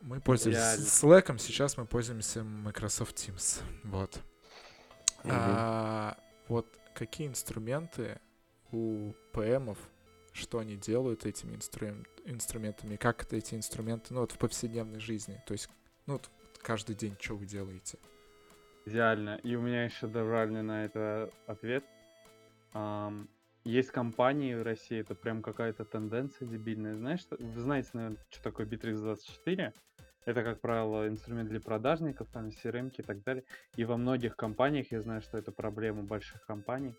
[0.00, 3.60] Мы пользуемся Slack, сейчас мы пользуемся Microsoft Teams.
[3.84, 4.20] Вот.
[5.24, 5.30] Mm-hmm.
[5.30, 6.16] А,
[6.46, 6.66] вот
[6.98, 8.20] какие инструменты
[8.72, 9.78] у ПМов,
[10.32, 11.88] что они делают этими инстру...
[12.24, 15.68] инструментами, как это эти инструменты, ну вот в повседневной жизни, то есть,
[16.06, 16.28] ну вот
[16.60, 17.98] каждый день что вы делаете?
[18.84, 19.36] Идеально.
[19.44, 21.84] И у меня еще добавлен на это ответ.
[22.72, 23.28] Ам,
[23.64, 26.94] есть компании в России, это прям какая-то тенденция дебильная.
[26.96, 29.72] Знаешь, вы знаете, наверное, что такое Bittrex24?
[30.28, 33.44] Это, как правило, инструмент для продажников, там, CRM и так далее.
[33.76, 36.94] И во многих компаниях, я знаю, что это проблема больших компаний,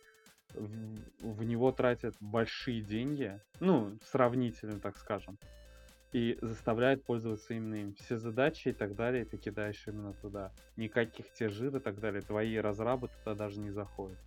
[0.56, 5.38] в, в него тратят большие деньги, ну, сравнительно, так скажем
[6.12, 7.94] и заставляет пользоваться именно им.
[7.94, 10.52] Все задачи и так далее ты кидаешь именно туда.
[10.76, 12.24] Никаких тяжир и так далее.
[12.24, 14.18] Твои разрабы туда даже не заходят.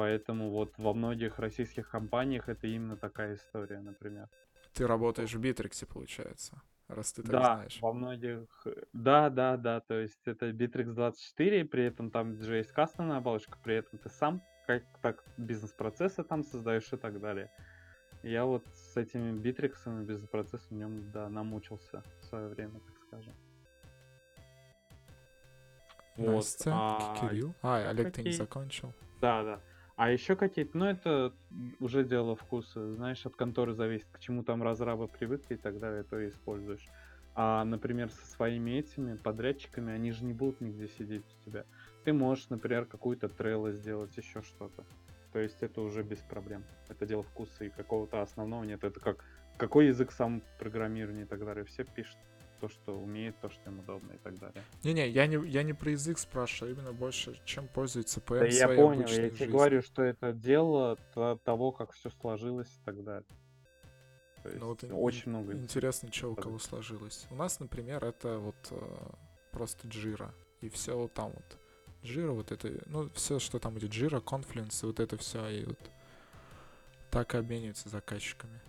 [0.00, 4.30] Поэтому вот во многих российских компаниях это именно такая история, например.
[4.72, 7.78] Ты работаешь в Битриксе, получается, раз ты так да, знаешь.
[7.82, 8.66] во многих...
[8.94, 13.74] Да, да, да, то есть это Bittrex 24, при этом там есть кастомная оболочка, при
[13.74, 17.50] этом ты сам как так бизнес-процессы там создаешь и так далее.
[18.22, 22.96] Я вот с этими битриксами без процесса в нем, да, намучился в свое время, так
[23.06, 23.34] скажем.
[26.16, 27.16] Настя, вот, а...
[27.20, 27.54] Кирилл.
[27.60, 28.24] А, Олег, какие...
[28.24, 28.94] ты не закончил.
[29.20, 29.60] Да, да.
[30.00, 31.34] А еще какие-то, ну это
[31.78, 36.04] уже дело вкуса, знаешь, от конторы зависит, к чему там разрабы привыкли и так далее,
[36.04, 36.88] то и используешь.
[37.34, 41.66] А, например, со своими этими подрядчиками, они же не будут нигде сидеть у тебя.
[42.02, 44.86] Ты можешь, например, какую-то трейло сделать, еще что-то.
[45.34, 46.64] То есть это уже без проблем.
[46.88, 48.82] Это дело вкуса и какого-то основного нет.
[48.82, 49.22] Это как
[49.58, 51.66] какой язык сам программирования и так далее.
[51.66, 52.16] Все пишут
[52.60, 54.62] то, что умеет, то, что им удобно и так далее.
[54.84, 58.46] Не-не, я не, я не про язык спрашиваю, а именно больше, чем пользуется ПМ да
[58.46, 60.96] я понял, я тебе говорю, что это дело
[61.44, 63.26] того, как все сложилось и так далее.
[64.42, 65.52] То есть ну, вот очень много.
[65.52, 67.26] Интересно, что у кого сложилось.
[67.30, 69.10] У нас, например, это вот э,
[69.52, 70.34] просто джира.
[70.62, 71.58] И все вот там вот
[72.02, 75.78] Jira, вот это, ну, все, что там будет, Jira, Confluence, вот это все, и вот
[77.10, 78.60] так и обмениваются заказчиками.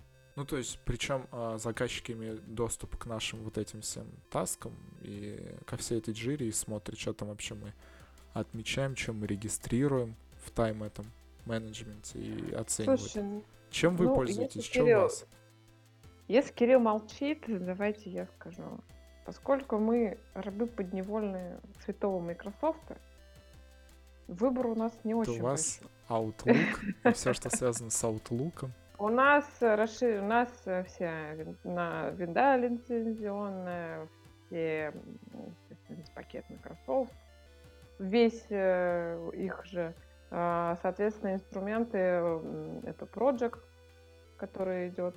[0.42, 4.74] Ну, то есть, причем а, заказчики имеют доступ к нашим вот этим всем таскам
[5.04, 7.74] и ко всей этой джире и смотрят, что там вообще мы
[8.34, 11.06] отмечаем, чем мы регистрируем в тайм этом
[11.46, 13.02] менеджменте и оценивают.
[13.02, 15.28] Слушай, чем вы ну, пользуетесь, чем Кирилл, вас?
[16.28, 18.64] Если Кирилл молчит, давайте я скажу.
[19.28, 22.82] Поскольку мы рабы подневольные святого Microsoft,
[24.28, 28.72] Выбор у нас не очень У вас Outlook, и все, что связано с Outlook.
[29.02, 30.22] У нас расшир...
[30.22, 34.08] у нас э, вся на винда лицензионная,
[34.46, 34.94] все
[36.14, 37.12] пакет Microsoft,
[37.98, 39.96] весь э, их же,
[40.30, 43.58] а, соответственно, инструменты, это Project,
[44.38, 45.16] который идет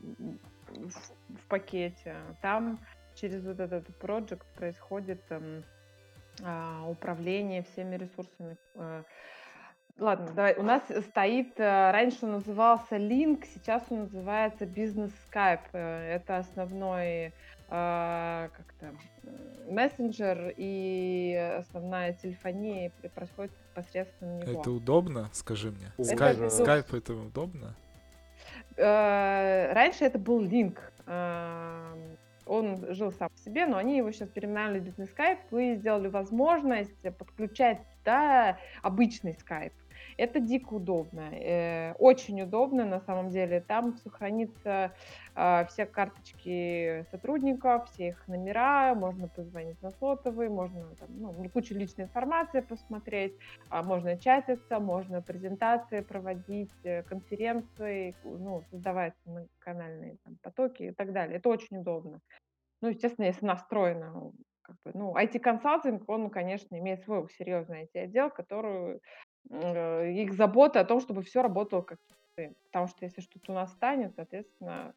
[0.00, 0.90] в,
[1.30, 2.16] в пакете.
[2.42, 2.78] Там
[3.14, 5.64] через вот этот Project происходит эм,
[6.42, 8.58] а, управление всеми ресурсами.
[9.96, 10.54] Э, ладно, давай.
[10.56, 15.60] У нас стоит, э, раньше он назывался Link, сейчас он называется Business Skype.
[15.72, 17.32] Э, это основной
[17.66, 18.94] как-то
[19.68, 24.60] мессенджер и основная телефония происходит посредством него.
[24.60, 25.90] Это удобно, скажи мне?
[26.04, 27.74] Скайп, это, скайп это удобно?
[28.76, 30.78] Раньше это был Link
[32.46, 36.08] он жил сам по себе, но они его сейчас переименовали в бизнес скайп и сделали
[36.08, 39.72] возможность подключать туда обычный скайп.
[40.16, 43.60] Это дико удобно, э, очень удобно на самом деле.
[43.60, 44.94] Там сохранится
[45.34, 51.74] э, все карточки сотрудников, все их номера, можно позвонить на сотовый, можно там, ну, кучу
[51.74, 53.34] личной информации посмотреть,
[53.68, 59.14] а можно чатиться, можно презентации проводить, э, конференции, ну, создавать
[59.58, 61.38] канальные там, потоки и так далее.
[61.38, 62.20] Это очень удобно.
[62.80, 64.32] Ну, естественно, если настроено
[64.64, 69.00] как бы, ну, IT-консалтинг, он, конечно, имеет свой серьезный IT-отдел, который
[69.50, 72.54] их забота о том, чтобы все работало как часы.
[72.66, 74.94] Потому что если что-то у нас станет, соответственно,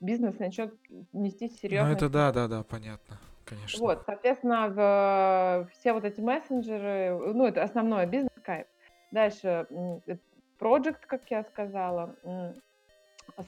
[0.00, 0.74] бизнес начнет
[1.12, 1.90] нести серьезные...
[1.90, 3.80] Ну, это да, да, да, понятно, конечно.
[3.80, 8.66] Вот, соответственно, в, все вот эти мессенджеры, ну, это основное, бизнес Skype.
[9.10, 9.66] Дальше,
[10.58, 12.16] Project, как я сказала,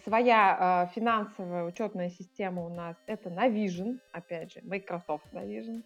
[0.05, 5.82] своя э, финансовая учетная система у нас это Navision, опять же, Microsoft Navision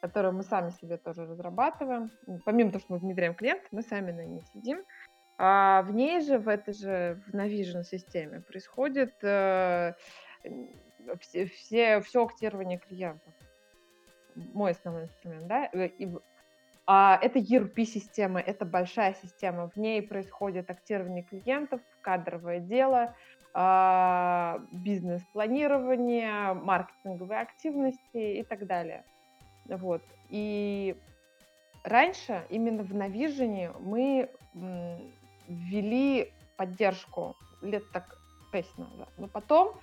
[0.00, 2.10] которую мы сами себе тоже разрабатываем.
[2.44, 4.84] Помимо того, что мы внедряем клиент, мы сами на ней сидим.
[5.38, 9.94] А в ней же, в этой же, в Navision системе происходит э,
[11.20, 13.32] все, все, все актирование клиентов.
[14.34, 16.08] мой основной инструмент, да, э, и
[16.90, 19.68] а, это ERP-система, это большая система.
[19.68, 23.14] В ней происходит актирование клиентов, кадровое дело,
[23.52, 29.04] а, бизнес-планирование, маркетинговые активности и так далее.
[29.68, 30.02] Вот.
[30.28, 30.96] И
[31.84, 34.30] раньше именно в Navision мы
[35.46, 38.18] ввели поддержку лет так
[38.52, 39.08] 6 назад.
[39.16, 39.74] Но потом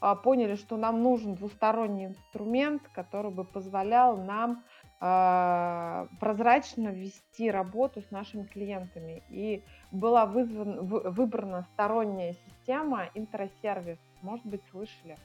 [0.00, 4.64] а, поняли, что нам нужен двусторонний инструмент, который бы позволял нам
[5.00, 9.22] а, прозрачно вести работу с нашими клиентами.
[9.30, 13.98] И была вызван, выбрана сторонняя система интросервис.
[14.22, 15.16] Может быть, слышали?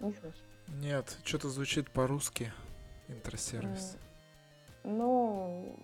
[0.00, 0.44] Не слышали?
[0.68, 2.52] Нет, что-то звучит по-русски
[3.12, 3.98] интросервис.
[4.84, 5.76] Ну,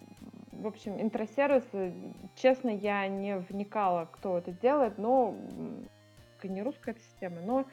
[0.53, 1.93] в общем, интросервис, э,
[2.35, 5.37] честно, я не вникала, кто это делает, но
[6.43, 7.65] не русская система, но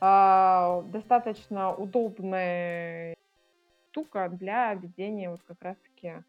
[0.00, 3.14] э, достаточно удобная
[3.90, 6.24] штука для ведения вот как раз-таки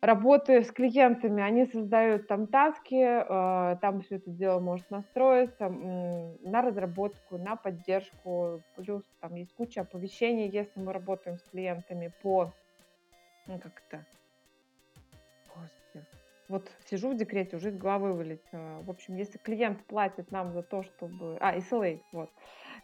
[0.00, 1.42] работы с клиентами.
[1.42, 8.62] Они создают там таски, э, там все это дело может настроиться на разработку, на поддержку.
[8.76, 12.52] Плюс там есть куча оповещений, если мы работаем с клиентами по,
[13.46, 14.04] ну как это,
[16.50, 18.82] вот сижу в декрете, уже из головы вылетело.
[18.82, 21.38] В общем, если клиент платит нам за то, чтобы...
[21.40, 22.30] А, SLA, вот.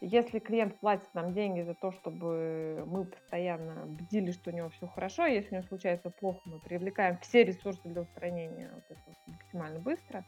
[0.00, 4.86] Если клиент платит нам деньги за то, чтобы мы постоянно бдили, что у него все
[4.86, 9.80] хорошо, если у него случается плохо, мы привлекаем все ресурсы для устранения вот этого максимально
[9.80, 10.24] быстро,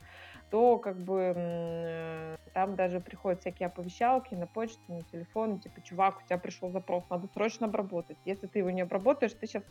[0.51, 6.27] то как бы там даже приходят всякие оповещалки на почту, на телефон, типа, чувак, у
[6.27, 8.19] тебя пришел запрос, надо срочно обработать.
[8.25, 9.63] Если ты его не обработаешь, ты сейчас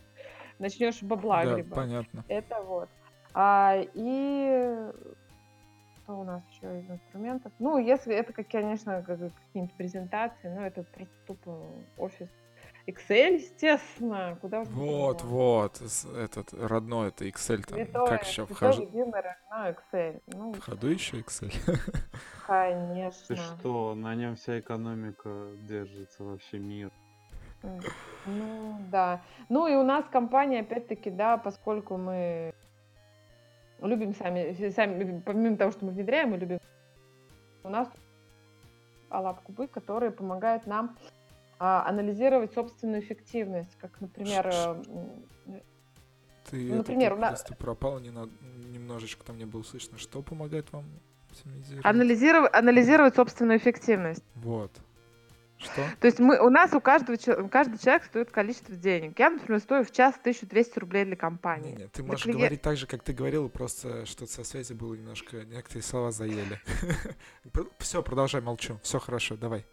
[0.59, 1.76] начнешь бабла да, гребать.
[1.76, 2.24] понятно.
[2.28, 2.89] Это вот.
[3.40, 4.92] А, и
[5.98, 7.54] что у нас еще из инструментов?
[7.60, 11.56] Ну, если это, как, конечно, какие-нибудь презентации, но это просто тупо
[12.00, 12.30] офис
[12.88, 15.80] Excel, естественно, куда уж Вот, вот,
[16.18, 18.56] этот родной это Excel там, святое, как еще вхожу?
[18.56, 18.82] вхожу?
[18.82, 20.22] любимый родной Excel.
[20.34, 21.54] Ну, в ходу еще Excel?
[22.48, 23.36] Конечно.
[23.36, 26.92] Ты что, на нем вся экономика держится, вообще мир.
[28.26, 29.22] Ну, да.
[29.48, 32.56] Ну и у нас компания, опять-таки, да, поскольку мы
[33.82, 36.59] любим сами, сами, помимо того, что мы внедряем, мы любим,
[37.63, 37.88] у нас
[39.09, 40.97] Алап Кубы, которые помогают нам
[41.59, 44.84] а, анализировать собственную эффективность, как, например, э,
[46.49, 47.45] ты, ну, например, это, у нас...
[47.57, 48.30] пропал не на...
[48.71, 49.97] немножечко, там не было слышно.
[49.97, 50.86] Что помогает вам
[51.84, 54.23] Анализировать, анализировать собственную эффективность.
[54.36, 54.71] Вот.
[55.58, 55.82] Что?
[55.99, 59.18] То есть мы, у нас у каждого каждый человек стоит количество денег.
[59.18, 61.72] Я, например, стою в час 1200 рублей для компании.
[61.72, 62.39] Не, не, ты можешь клиент...
[62.39, 66.60] говорить так же, как ты говорил, просто что со связи было немножко, некоторые слова заели.
[67.80, 68.80] Все, продолжай, молчу.
[68.84, 69.66] Все хорошо, давай.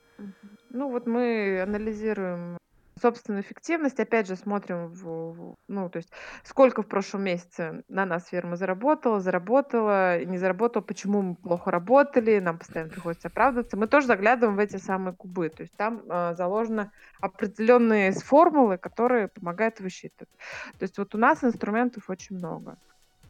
[0.70, 2.56] Ну вот мы анализируем
[3.00, 6.10] собственную эффективность, опять же, смотрим, в, ну, то есть,
[6.44, 12.38] сколько в прошлом месяце на нас фирма заработала, заработала, не заработала, почему мы плохо работали,
[12.38, 13.76] нам постоянно приходится оправдываться.
[13.76, 16.90] Мы тоже заглядываем в эти самые кубы, то есть там э, заложены
[17.20, 20.30] определенные формулы, которые помогают высчитывать.
[20.78, 22.76] То есть вот у нас инструментов очень много.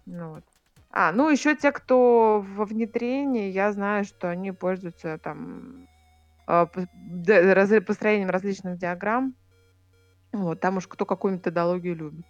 [0.06, 0.44] Ну, вот.
[0.90, 5.88] А, ну еще те, кто во внедрении, я знаю, что они пользуются там
[6.46, 9.34] а, построением различных диаграмм,
[10.42, 12.26] вот, там уж кто какую методологию любит.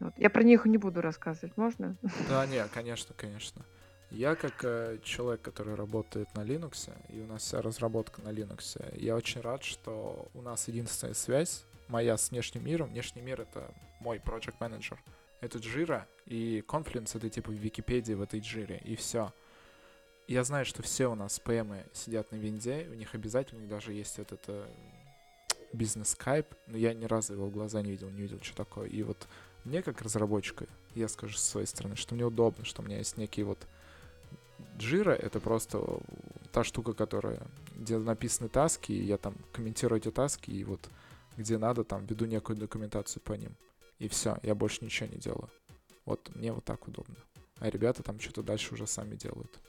[0.00, 0.12] Вот.
[0.16, 1.96] Я про них не буду рассказывать, можно?
[2.28, 3.64] Да, не, конечно, конечно.
[4.10, 8.78] Я как э, человек, который работает на Linux, и у нас вся разработка на Linux,
[8.98, 12.90] я очень рад, что у нас единственная связь моя с внешним миром.
[12.90, 14.98] Внешний мир— это мой project manager.
[15.40, 19.32] Это Jira, и Confluence— это типа в Википедии в этой Jira, и все.
[20.26, 23.70] Я знаю, что все у нас ПМы сидят на винде, у них обязательно у них
[23.70, 24.48] даже есть этот
[25.74, 28.88] бизнес Skype, но я ни разу его в глаза не видел, не видел, что такое.
[28.88, 29.28] И вот
[29.64, 33.16] мне как разработчику, я скажу с своей стороны, что мне удобно, что у меня есть
[33.16, 33.66] некий вот
[34.78, 36.00] Jira, это просто
[36.52, 37.46] та штука, которая,
[37.76, 40.88] где написаны таски, и я там комментирую эти таски, и вот
[41.36, 43.56] где надо, там веду некую документацию по ним.
[43.98, 45.48] И все, я больше ничего не делаю.
[46.04, 47.16] Вот мне вот так удобно.
[47.58, 49.60] А ребята там что-то дальше уже сами делают.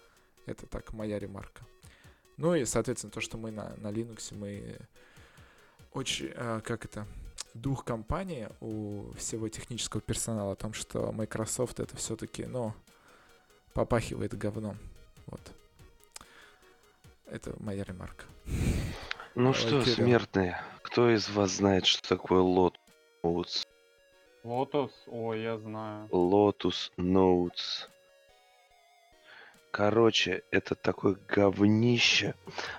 [0.45, 1.65] Это так, моя ремарка.
[2.37, 4.77] Ну и, соответственно, то, что мы на, на Linux, мы
[5.95, 7.07] очень, э, как это,
[7.53, 12.73] дух компании у всего технического персонала о том, что Microsoft это все-таки, ну,
[13.73, 14.77] попахивает говном.
[15.27, 15.41] Вот.
[17.27, 18.25] Это моя ремарка.
[19.35, 19.95] Ну Давай, что, Кирилл.
[19.95, 23.65] смертные, кто из вас знает, что такое Lotus?
[24.43, 24.91] Lotus?
[25.07, 26.07] О, я знаю.
[26.11, 27.87] Lotus Notes.
[29.77, 32.33] Короче, это такое говнище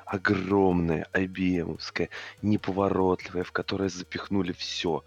[0.07, 2.09] огромное, IBM-овское,
[2.41, 5.05] неповоротливое, в которое запихнули все.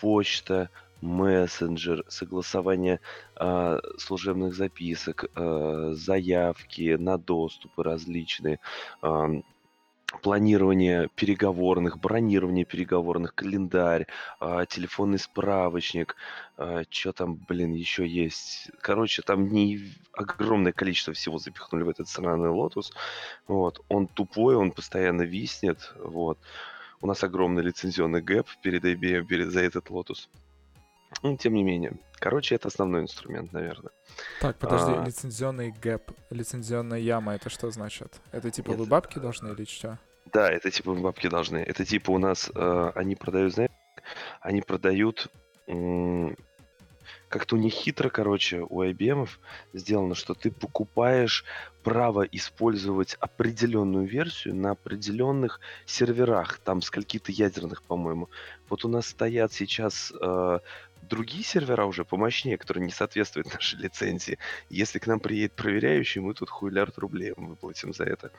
[0.00, 0.68] почта,
[1.00, 2.98] мессенджер, согласование
[3.36, 8.58] а, служебных записок, а, заявки на доступы различные,
[9.00, 9.44] ам,
[10.22, 14.06] планирование переговорных, бронирование переговорных, календарь,
[14.40, 16.16] а, телефонный справочник,
[16.90, 18.70] что там, блин, еще есть.
[18.80, 22.92] Короче, там не огромное количество всего запихнули в этот сраный Lotus.
[23.46, 23.80] Вот.
[23.88, 25.94] Он тупой, он постоянно виснет.
[25.98, 26.38] Вот.
[27.00, 30.28] У нас огромный лицензионный gap перед IBM, перед, за этот Lotus.
[31.22, 31.98] Ну, тем не менее.
[32.20, 33.92] Короче, это основной инструмент, наверное.
[34.40, 35.04] Так, подожди, А.
[35.04, 38.20] лицензионный гэп, лицензионная яма, это что значит?
[38.32, 39.98] Это типа вы Это, бабки должны или что?
[40.32, 41.58] Да, это типа бабки должны.
[41.58, 43.70] Это типа у нас э, они продают, знаешь,
[44.40, 45.28] они продают
[47.28, 49.28] как-то у них хитро, короче, у IBM
[49.74, 51.44] сделано, что ты покупаешь
[51.82, 58.28] право использовать определенную версию на определенных серверах, там скольки-то ядерных, по-моему.
[58.68, 60.58] Вот у нас стоят сейчас э,
[61.02, 64.38] другие сервера уже помощнее, которые не соответствуют нашей лицензии.
[64.70, 68.30] Если к нам приедет проверяющий, мы тут хуйлярд рублей выплатим за это.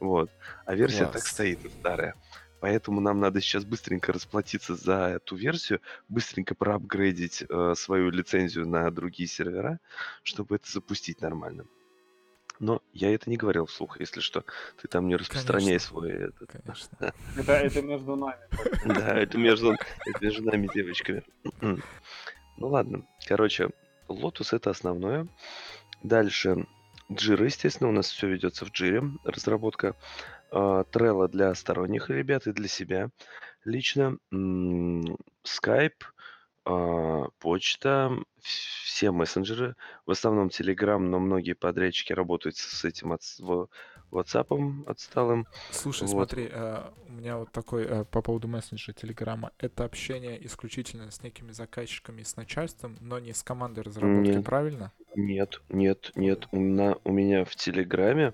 [0.00, 0.30] Вот.
[0.64, 1.26] А версия так Класс.
[1.28, 2.14] стоит, старая.
[2.60, 8.90] Поэтому нам надо сейчас быстренько расплатиться за эту версию, быстренько проапгрейдить э, свою лицензию на
[8.90, 9.78] другие сервера,
[10.22, 11.66] чтобы это запустить нормально.
[12.58, 14.44] Но я это не говорил вслух, если что.
[14.80, 15.88] Ты там не распространяй Конечно.
[15.88, 16.10] свой...
[16.12, 16.50] этот.
[16.50, 17.14] Конечно.
[17.36, 18.38] Это, это между нами.
[18.84, 21.22] Да, это между, это между нами девочками.
[22.58, 23.06] Ну ладно.
[23.26, 23.68] Короче,
[24.08, 25.28] Lotus это основное.
[26.02, 26.66] Дальше
[27.10, 29.94] Jira, естественно, у нас все ведется в Jira, разработка.
[30.50, 33.10] А, Trello для сторонних ребят и для себя
[33.64, 34.16] лично.
[34.32, 36.02] Skype,
[36.66, 38.10] а, почта,
[38.40, 43.68] вс- все мессенджеры, в основном Telegram, но многие подрядчики работают с этим от, в-
[44.12, 45.46] WhatsApp отсталым.
[45.70, 46.10] Слушай, Вот.
[46.10, 49.50] смотри, э, у меня вот такой э, по поводу мессенджера Телеграма.
[49.58, 54.44] Это общение исключительно с некими заказчиками, с начальством, но не с командой разработки, Нет.
[54.44, 54.92] правильно?
[55.16, 56.46] Нет, нет, нет.
[56.52, 58.32] У, на- у меня в Телеграме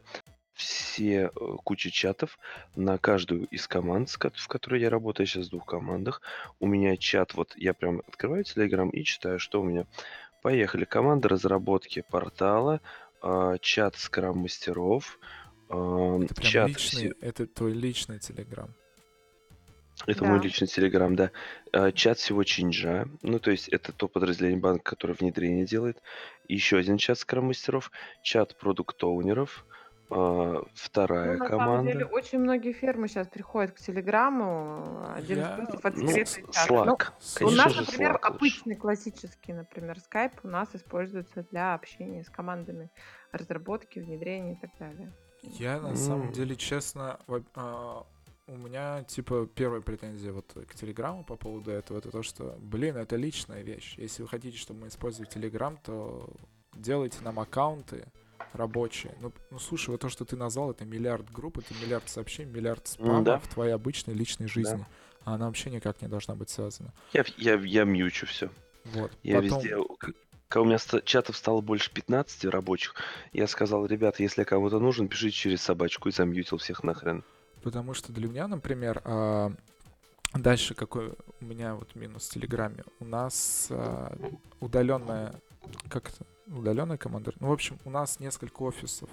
[0.55, 1.29] все э,
[1.65, 2.39] куча чатов
[2.77, 6.21] на каждую из команд, в которой я работаю, я сейчас в двух командах.
[6.61, 9.87] У меня чат, вот я прям открываю Телеграм и читаю, что у меня.
[10.43, 10.85] Поехали.
[10.85, 12.81] Команда разработки портала,
[13.23, 15.19] а, чат скрам-мастеров,
[15.69, 16.69] а, Это прям чат...
[16.69, 18.75] личный, это твой личный Телеграм.
[20.07, 20.45] Это мой Да.
[20.45, 21.31] личный Телеграм, да.
[21.73, 23.07] А, Чат всего Чинджа.
[23.23, 26.03] Ну, то есть это то подразделение банка, которое внедрение делает.
[26.49, 27.93] Еще один чат скрам-мастеров.
[28.23, 29.65] Чат продукт-оунеров.
[30.15, 32.15] А, Вторая Ну, на самом деле, команда.
[32.17, 35.07] очень многие фирмы сейчас приходят к Телеграмму.
[35.15, 36.05] Один Я- из плюсов это Ну.
[36.07, 37.45] Ну, Slack.
[37.45, 38.27] у нас, же, например, Slack лучше.
[38.37, 42.91] обычный классический, например, Skype у нас используется для общения с командами
[43.33, 45.13] разработки, внедрения и так далее.
[45.43, 46.33] Я на самом М.
[46.33, 47.19] деле, честно,
[47.55, 48.05] а,
[48.47, 52.97] у меня типа первая претензия вот к Телеграму по поводу этого, это то, что, блин,
[52.97, 53.95] это личная вещь.
[53.99, 56.29] Если вы хотите, чтобы мы использовали Телеграм, то
[56.75, 58.07] делайте нам аккаунты
[58.53, 59.15] рабочие.
[59.21, 62.87] Ну, ну слушай, вот то, что ты назвал, это миллиард групп, это миллиард сообщений, миллиард
[62.87, 63.39] спама да.
[63.39, 64.85] в твоей обычной личной жизни.
[65.25, 66.93] А она вообще никак не должна быть связана.
[67.13, 68.51] Я, я, я мьючу все.
[68.85, 69.13] Вот.
[69.23, 69.77] Я Потом- везде...
[70.49, 72.95] Когда у меня чатов стало больше 15 рабочих,
[73.33, 77.25] я сказал, ребята, если кому-то нужен, пишите через собачку и замьютил всех нахрен.
[77.63, 79.53] Потому что для меня, например, а,
[80.35, 82.85] дальше какой у меня вот минус в Телеграме.
[83.01, 83.71] У нас
[84.61, 85.33] удаленная,
[85.89, 87.33] как это, удаленная команда.
[87.41, 89.11] Ну, в общем, у нас несколько офисов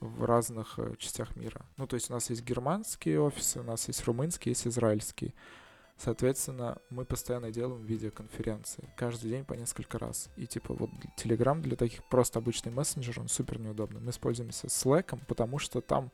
[0.00, 1.64] в разных э, частях мира.
[1.76, 5.32] Ну, то есть у нас есть германские офисы, у нас есть румынские, есть израильские.
[5.96, 8.88] Соответственно, мы постоянно делаем видеоконференции.
[8.96, 10.30] Каждый день по несколько раз.
[10.36, 14.00] И типа вот Telegram для таких просто обычный мессенджер, он супер неудобный.
[14.00, 16.10] Мы используемся Slack, потому что там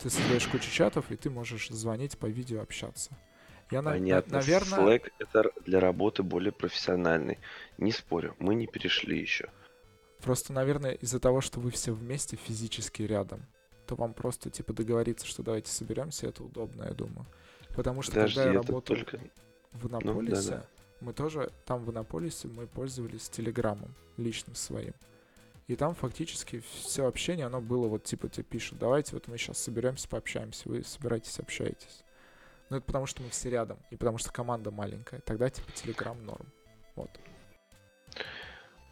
[0.00, 3.10] ты создаешь кучу чатов, и ты можешь звонить по видео общаться.
[3.72, 4.34] Я, Понятно.
[4.34, 7.38] наверное, Slack это для работы более профессиональный.
[7.78, 9.48] Не спорю, мы не перешли еще.
[10.22, 13.46] просто, наверное, из-за того, что вы все вместе физически рядом,
[13.86, 17.26] то вам просто типа договориться, что давайте соберемся, это удобно, я думаю.
[17.74, 19.18] Потому что Подожди, когда я работал только...
[19.72, 20.66] в Иннополисе, да-да.
[21.00, 24.92] мы тоже там в Иннополисе мы пользовались Телеграмом личным своим.
[25.66, 29.58] И там фактически все общение, оно было вот типа тебе пишут, давайте вот мы сейчас
[29.58, 32.04] соберемся, пообщаемся, вы собираетесь, общаетесь.
[32.72, 35.20] Ну это потому что мы все рядом, и потому что команда маленькая.
[35.20, 36.46] Тогда типа Телеграм норм.
[36.96, 37.10] Вот.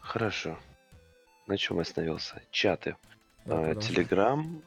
[0.00, 0.58] Хорошо.
[1.46, 2.42] На чем я остановился?
[2.50, 2.96] Чаты.
[3.46, 4.04] Да, А, продолжай.
[4.04, 4.62] Telegram,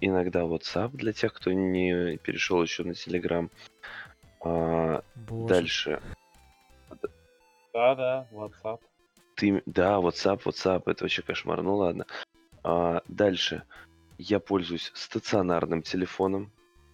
[0.00, 3.50] иногда WhatsApp для тех, кто не перешел еще на Telegram.
[4.42, 5.02] А.
[5.26, 6.00] Дальше.
[7.74, 8.80] Да, да, WhatsApp.
[9.34, 11.60] Ты, да, WhatsApp, WhatsApp, это вообще кошмар.
[11.60, 12.06] Ну ладно.
[12.62, 13.64] А, дальше.
[14.16, 16.50] Я пользуюсь стационарным телефоном.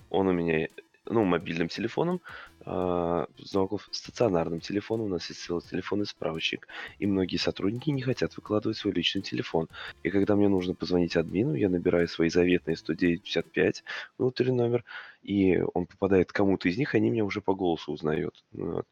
[0.09, 0.67] Он у меня
[1.07, 2.21] ну, мобильным телефоном,
[2.65, 5.07] а, звонков стационарным телефоном.
[5.07, 6.69] У нас есть целый телефонный справочник.
[6.99, 9.69] И многие сотрудники не хотят выкладывать свой личный телефон.
[10.03, 13.83] И когда мне нужно позвонить админу, я набираю свои заветные 109.55
[14.19, 14.85] внутренний номер,
[15.23, 18.45] и он попадает кому-то из них, они меня уже по голосу узнают.
[18.53, 18.87] Ну вот.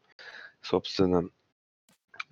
[0.61, 1.29] Собственно,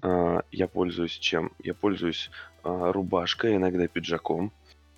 [0.02, 1.52] а, я пользуюсь чем?
[1.60, 2.30] Я пользуюсь
[2.64, 4.52] а, рубашкой, иногда пиджаком,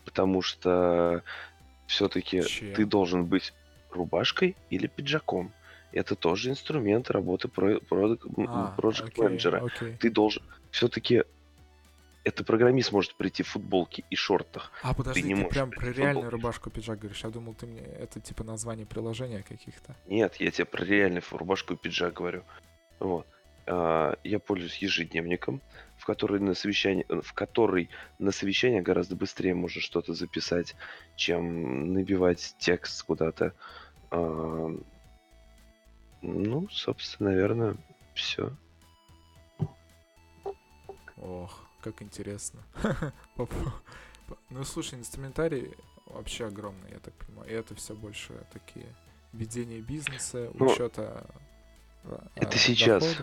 [0.05, 1.23] потому что
[1.87, 2.41] все-таки
[2.75, 3.53] ты должен быть
[3.91, 5.51] рубашкой или пиджаком.
[5.91, 8.17] Это тоже инструмент работы про, про,
[8.47, 9.65] А, project окей, менеджера.
[9.65, 9.97] окей.
[9.99, 11.23] Ты должен все-таки
[12.23, 14.71] это программист может прийти в футболке и шортах.
[14.83, 16.29] А, подожди, не ты можешь прям про реальную футболке.
[16.29, 17.23] рубашку пиджак говоришь.
[17.23, 19.95] Я думал, ты мне это типа название приложения каких-то.
[20.07, 22.43] Нет, я тебе про реальную рубашку и пиджак говорю.
[22.99, 23.25] Вот.
[23.71, 25.61] А, Я пользуюсь ежедневником,
[25.97, 30.75] в который на совещание, э, в который на совещание гораздо быстрее можно что-то записать,
[31.15, 33.53] чем набивать текст куда-то.
[34.09, 34.75] А,
[36.21, 37.77] Ну, собственно, наверное,
[38.15, 38.51] все.
[41.17, 42.61] Ох, как интересно.
[44.51, 45.71] Ну, слушай, инструментарий
[46.05, 47.49] вообще огромный, я так понимаю.
[47.49, 48.85] И это все больше такие
[49.33, 51.48] ведение бизнеса, Ну, учета а,
[52.35, 53.17] это а, сейчас.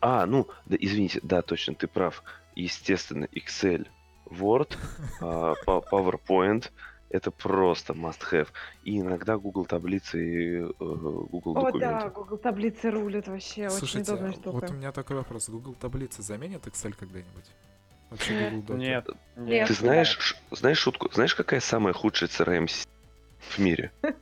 [0.00, 2.22] А, ну, да, извините, да, точно, ты прав.
[2.54, 3.86] Естественно, Excel,
[4.26, 4.76] Word,
[5.20, 6.70] а, PowerPoint
[7.10, 8.48] это просто must-have.
[8.84, 11.78] И иногда Google таблицы и э, Google О, документы.
[11.80, 14.50] да, Google таблицы рулят вообще, очень Слушайте, удобная а штука.
[14.50, 15.48] вот у меня такой вопрос.
[15.48, 17.50] Google таблицы заменят Excel когда-нибудь?
[18.10, 18.52] Вообще Нет.
[18.54, 18.76] Google?
[18.76, 19.16] Нет, Нет.
[19.48, 19.68] нет.
[19.68, 21.10] Ты знаешь, ш- знаешь шутку?
[21.12, 22.68] Знаешь, какая самая худшая CRM
[23.38, 23.90] в мире?
[24.02, 24.14] Это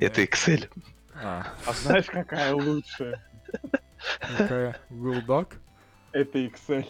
[0.00, 0.18] Нет.
[0.18, 0.70] Excel.
[1.22, 3.20] А, А знаешь, какая лучшая?
[4.36, 4.76] какая?
[4.90, 5.54] Google Doc?
[6.12, 6.86] Это Excel.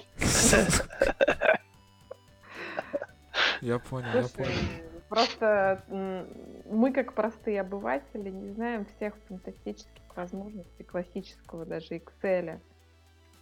[3.60, 5.04] Я понял, я Слушай, понял.
[5.08, 6.26] просто м,
[6.70, 12.60] мы, как простые обыватели, не знаем всех фантастических возможностей классического даже Excel.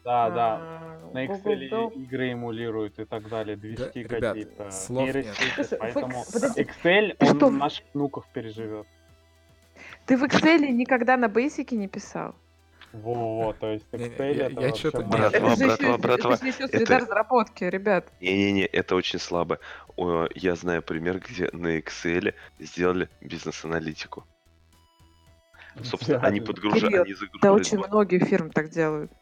[0.04, 0.56] Да, да.
[0.60, 5.14] А, На Google Excel Doc- игры эмулируют и так далее, движки ребят, какие-то, слов нет.
[5.16, 7.50] нейросети, Слушай, поэтому подожди, Excel, ты он что?
[7.50, 8.86] наших внуков переживет.
[10.10, 12.34] Ты в Excel никогда на Basic не писал?
[12.92, 16.66] Во-во, то есть Excel я- это я вообще Братва, братва, еще, братва, это же еще
[16.66, 18.08] среда это- разработки, ребят.
[18.20, 19.60] Не-не-не, это очень слабо.
[19.96, 24.24] О, Я знаю пример, где на Excel сделали бизнес-аналитику.
[25.84, 29.12] Собственно, они подгружают, они Да загружают очень многие фирмы так делают.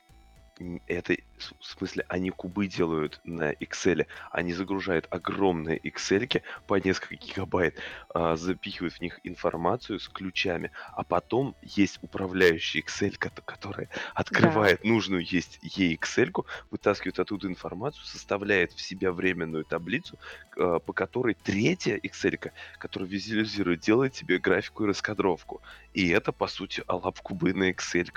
[0.86, 7.76] Это в смысле, они кубы делают на Excel, они загружают огромные Excel по несколько гигабайт,
[8.14, 14.84] а, запихивают в них информацию с ключами, а потом есть управляющий Excel, кото- который открывает
[14.84, 20.18] нужную есть ей Excel, вытаскивает оттуда информацию, составляет в себя временную таблицу,
[20.56, 25.62] а, по которой третья Excel, которая визуализирует, делает тебе графику и раскадровку.
[25.94, 28.08] И это, по сути, алап кубы на Excel.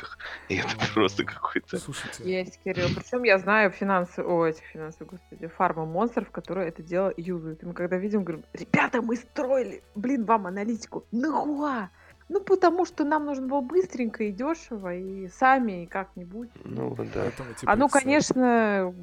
[0.50, 1.78] И это просто какой-то...
[1.78, 2.90] Слушайте, Есть, Кирилл.
[3.12, 7.62] Причем я знаю финансы, о, этих финансов, господи, фарма монстров, которые это дело юзают.
[7.62, 11.04] И мы когда видим, говорим, ребята, мы строили, блин, вам аналитику.
[11.12, 11.90] Нахуя?
[12.30, 16.48] Ну, потому что нам нужно было быстренько и дешево, и сами, и как-нибудь.
[16.64, 17.24] Ну, вот да.
[17.24, 17.90] поэтому типа Оно, Excel.
[17.92, 18.94] конечно,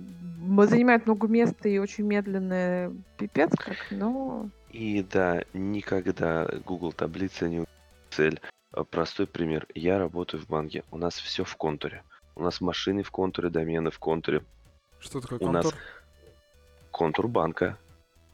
[0.40, 4.48] м, занимает много места и очень медленное, пипец как, но...
[4.70, 7.66] И да, никогда Google таблица не
[8.08, 8.40] цель.
[8.72, 9.66] А, Простой пример.
[9.74, 10.82] Я работаю в банке.
[10.90, 12.02] У нас все в контуре.
[12.38, 14.44] У нас машины в контуре, домены в контуре.
[15.00, 15.80] Что такое у нас контур?
[16.92, 17.78] Контур банка.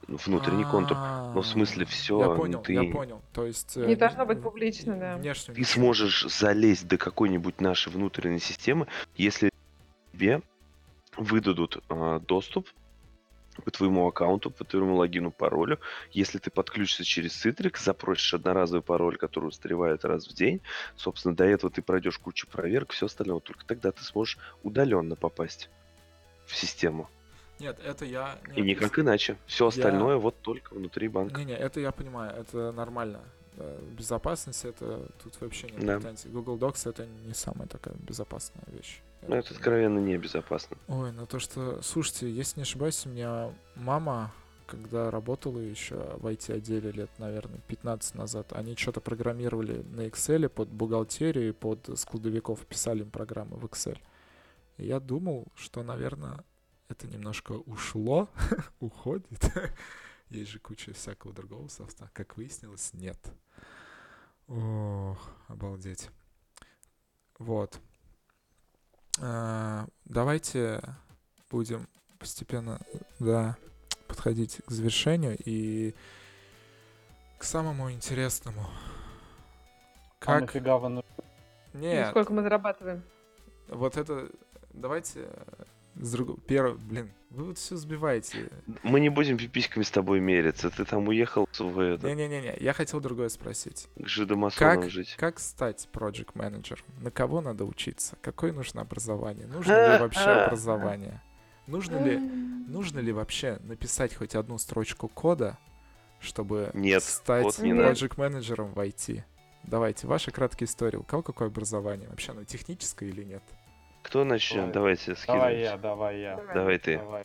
[0.07, 0.99] Внутренний контур.
[1.35, 3.23] Ну, в смысле, А, всё, Я ну, понял, ты- я понял.
[3.33, 3.79] То есть...
[3.79, 5.17] э, Не должно быть публично, да.
[5.17, 8.87] Внешне Ты сможешь залезть до какой-нибудь нашей внутренней системы,
[9.17, 9.51] если
[10.13, 10.43] тебе
[11.17, 12.69] выдадут а, доступ
[13.63, 15.79] по твоему аккаунту, по твоему логину, паролю.
[16.13, 20.61] Если ты подключишься через Citrix, запросишь одноразовый пароль, который устаревает раз в день,
[20.97, 23.41] собственно, до этого ты пройдешь кучу проверок, все остальное.
[23.41, 25.71] Только тогда ты сможешь удаленно попасть
[26.47, 27.09] в систему.
[27.61, 28.39] Нет, это я...
[28.57, 29.37] И нет, никак иначе.
[29.47, 31.41] Все я- остальное вот только внутри банка.
[31.41, 33.21] Не-не, это я понимаю, это нормально.
[33.57, 36.01] Э, Безопасность это тут вообще нет Да.
[36.01, 36.29] претензий.
[36.29, 39.01] Google Docs это не самая такая безопасная вещь.
[39.27, 40.77] Ну, это откровенно небезопасно.
[40.89, 41.81] Ой, ну то, что...
[41.83, 44.33] Слушайте, если не ошибаюсь, у меня мама,
[44.67, 50.69] когда работала еще в IT-отделе лет, наверное, 15 назад, они что-то программировали на Excel под
[50.69, 53.99] бухгалтерию под складовиков, писали им программы в Excel.
[54.77, 56.45] И я думал, что, наверное,
[56.89, 58.29] это немножко ушло,
[58.81, 59.41] уходит.
[60.29, 62.11] Есть же куча всякого другого софта.
[62.13, 63.19] Как выяснилось, нет.
[64.49, 66.11] Ох, обалдеть.
[67.39, 67.81] Вот.
[69.21, 70.81] А, Давайте
[71.51, 71.89] будем
[72.19, 72.81] постепенно,
[73.19, 73.57] да,
[74.09, 75.95] подходить к завершению и
[77.39, 78.67] к самому интересному.
[80.21, 80.41] А Как?
[80.43, 81.09] нафига вы нужны?
[81.75, 83.03] И Нет, сколько мы зарабатываем?
[83.69, 84.29] вот это...
[84.73, 85.29] Давайте
[85.97, 86.39] с другого...
[86.41, 86.75] Первый...
[86.79, 88.51] Блин, вы вот все сбиваете.
[88.83, 90.71] Мы не будем пиписьками с тобой мериться.
[90.71, 93.89] Ты там уехал в это, Не-не-не, я хотел другое спросить.
[93.97, 95.15] к жидомасонам Как, жить.
[95.19, 96.85] как стать project менеджером?
[97.01, 98.17] На кого надо учиться?
[98.23, 99.47] Какое нужно образование?
[99.47, 101.23] Нужно ли вообще образование?
[101.67, 105.59] Нужно ли, нужно ли вообще написать хоть одну строчку кода,
[106.21, 107.91] чтобы Нет, стать не надо.
[107.93, 109.23] project менеджером в IT?
[109.65, 110.99] Давайте, ваша краткая история.
[110.99, 112.09] У кого какое образование?
[112.11, 113.43] Вообще оно техническое или нет?
[114.05, 114.71] Кто начнет?
[114.71, 114.73] Давай.
[114.73, 116.37] Давайте Давай я, давай я.
[116.37, 116.55] Давай.
[116.55, 116.99] Давай ты.
[116.99, 117.25] Давай.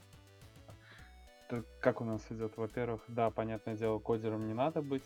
[1.50, 2.58] Так как у нас идет?
[2.58, 5.04] Во-первых, да, понятное дело, кодером не надо быть.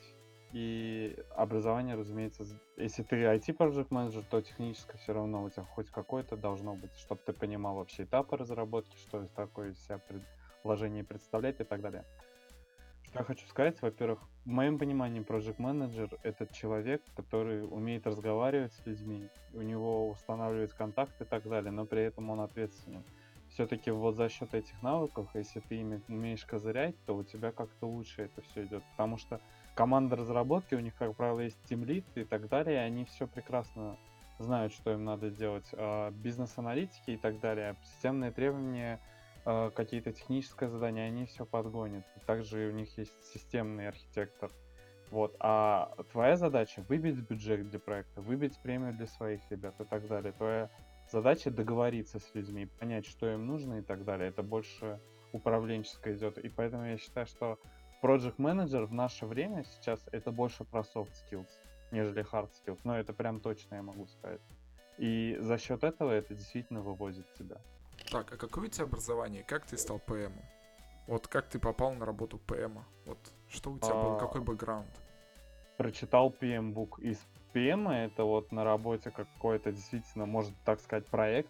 [0.51, 2.45] И образование, разумеется,
[2.77, 6.95] если ты IT project менеджер, то техническое все равно у тебя хоть какое-то должно быть,
[6.99, 9.99] чтобы ты понимал вообще этапы разработки, что такое из себя
[10.61, 12.05] предложение представляет и так далее.
[13.15, 18.85] Я хочу сказать, во-первых, в моем понимании project менеджер это человек, который умеет разговаривать с
[18.87, 23.03] людьми, у него устанавливать контакты и так далее, но при этом он ответственен
[23.53, 27.87] все-таки вот за счет этих навыков, если ты ими умеешь козырять, то у тебя как-то
[27.87, 28.83] лучше это все идет.
[28.91, 29.39] Потому что
[29.75, 33.97] команда разработки, у них, как правило, есть тимлит и так далее, и они все прекрасно
[34.39, 35.67] знают, что им надо делать.
[35.73, 38.99] А Бизнес-аналитики и так далее, системные требования,
[39.45, 42.05] а, какие-то технические задания, они все подгонят.
[42.25, 44.49] Также у них есть системный архитектор.
[45.11, 45.35] Вот.
[45.39, 50.31] А твоя задача выбить бюджет для проекта, выбить премию для своих ребят и так далее.
[50.33, 50.69] Твоя
[51.11, 54.29] задача договориться с людьми, понять, что им нужно и так далее.
[54.29, 54.99] Это больше
[55.33, 56.37] управленческое идет.
[56.37, 57.59] И поэтому я считаю, что
[58.01, 61.49] Project Manager в наше время сейчас это больше про soft skills,
[61.91, 62.79] нежели hard skills.
[62.83, 64.41] Но это прям точно я могу сказать.
[64.97, 67.57] И за счет этого это действительно вывозит тебя.
[68.13, 69.43] Так, а какое у тебя образование?
[69.43, 70.45] Как ты стал ПМом?
[71.07, 72.85] Вот как ты попал на работу ПМа?
[73.07, 73.17] Вот
[73.49, 75.01] что у тебя был, А, какой бэкграунд?
[75.77, 77.01] Прочитал PM Book.
[77.01, 77.19] Из
[77.55, 81.49] PM это вот на работе какой-то действительно, может так сказать, проект,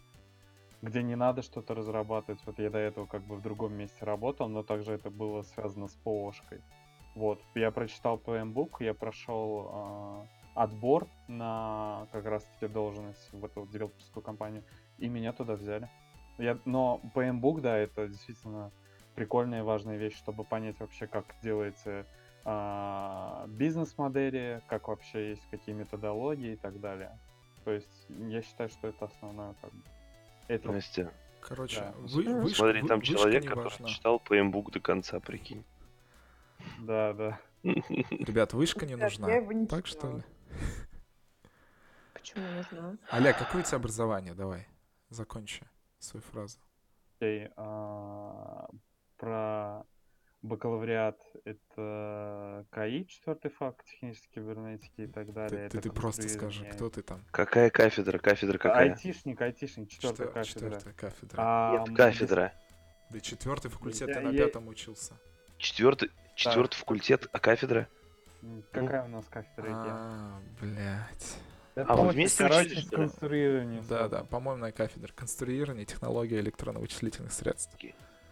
[0.81, 2.39] где не надо что-то разрабатывать.
[2.45, 5.89] Вот я до этого как бы в другом месте работал, но также это было связано
[5.89, 6.61] с ПОшкой.
[7.13, 13.67] Вот, я прочитал PM Book, я прошел а, отбор на как раз-таки должность в эту
[13.67, 14.63] директорскую компанию,
[14.97, 15.89] и меня туда взяли.
[16.37, 18.71] Я, но PM Book, да, это действительно
[19.15, 22.05] прикольная и важная вещь, чтобы понять вообще, как делается
[22.45, 27.17] а, бизнес-модели, как вообще есть какие методологии и так далее.
[27.63, 29.81] То есть я считаю, что это основное как бы.
[30.47, 31.93] Это Настя, Короче, да.
[31.97, 33.87] вы, вышка- смотри, вы- там вышка человек, который важна.
[33.87, 35.63] читал PMBOK до конца, прикинь.
[36.79, 37.39] да, да.
[37.63, 39.29] Ребят, вышка не нужна.
[39.67, 40.23] Так что ли?
[42.13, 42.97] Почему не знаю?
[43.09, 44.33] Олег, какое у тебя образование?
[44.33, 44.67] Давай,
[45.09, 45.63] закончи
[46.03, 46.57] свою фразу.
[47.19, 48.67] Окей, а,
[49.17, 49.83] про
[50.41, 55.69] бакалавриат это КАИ, четвертый факт, технические кибернетики и так далее.
[55.69, 57.21] Ты, ты, это ты просто скажи, кто ты там?
[57.31, 58.17] Какая кафедра?
[58.19, 58.91] Кафедра какая?
[58.91, 60.69] Айтишник, айтишник, четвертая Четвер- кафедра.
[60.79, 61.37] Четвертая кафедра.
[61.39, 62.53] А, Нет, кафедра.
[63.09, 65.13] Да четвертый факультет, я- ты на я- пятом учился.
[65.57, 67.87] Четвертый, четвертый факультет, а кафедра?
[68.71, 69.65] Какая у нас кафедра?
[69.67, 69.75] идет?
[69.77, 71.37] А, блядь.
[71.75, 72.97] А вы вместе Короче, учились, с да?
[73.89, 77.75] Да, да, по-моему, кафедра конструирования технологий электронно-вычислительных средств.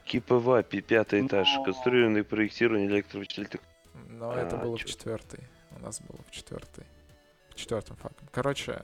[0.06, 3.64] КИПВ, пи- пятый этаж, Но- конструирование и проектирование электровычислительных.
[4.10, 5.40] Но это А, было в четвертой.
[5.72, 6.84] У нас было в четвертой.
[7.50, 8.28] В четвертом факом.
[8.32, 8.82] Короче,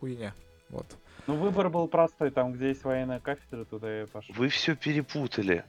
[0.00, 0.34] хуйня.
[0.70, 0.86] Вот.
[1.26, 2.30] Ну, выбор был простой.
[2.30, 4.34] Там, где есть военная кафедра, туда я и пошел.
[4.34, 5.64] Вы все перепутали.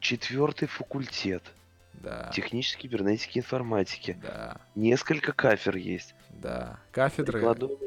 [0.00, 1.42] Четвертый факультет.
[1.94, 2.30] Да.
[2.34, 4.18] Технической кибернетики информатики.
[4.22, 4.60] Да.
[4.74, 6.14] Несколько кафедр есть.
[6.30, 6.78] Да.
[6.90, 7.38] Кафедры.
[7.38, 7.78] Прикладной-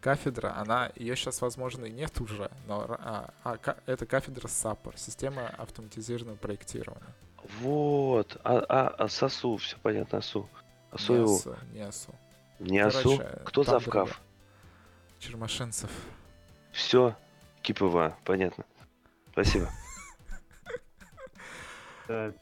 [0.00, 5.48] Кафедра, она, ее сейчас, возможно, и нет уже, но а, а, это кафедра САПР, система
[5.58, 7.14] автоматизированного проектирования.
[7.60, 8.40] Вот.
[8.42, 10.48] А, а, а САСУ, все понятно, АСУ.
[10.92, 11.24] Не АСУ.
[11.24, 12.14] АСУ, не АСУ.
[12.58, 13.16] Не АСУ.
[13.18, 14.20] Короче, Кто завкав?
[15.18, 15.90] Чермашенцев.
[16.72, 17.14] Все.
[17.62, 18.64] КИПВ, понятно.
[19.32, 19.68] Спасибо.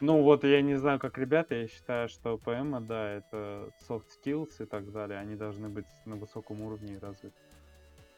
[0.00, 4.62] Ну, вот я не знаю, как ребята, я считаю, что ПМ, да, это soft skills
[4.62, 5.18] и так далее.
[5.18, 7.34] Они должны быть на высоком уровне и развиты.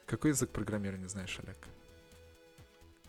[0.07, 1.57] Какой язык программирования знаешь, Олег?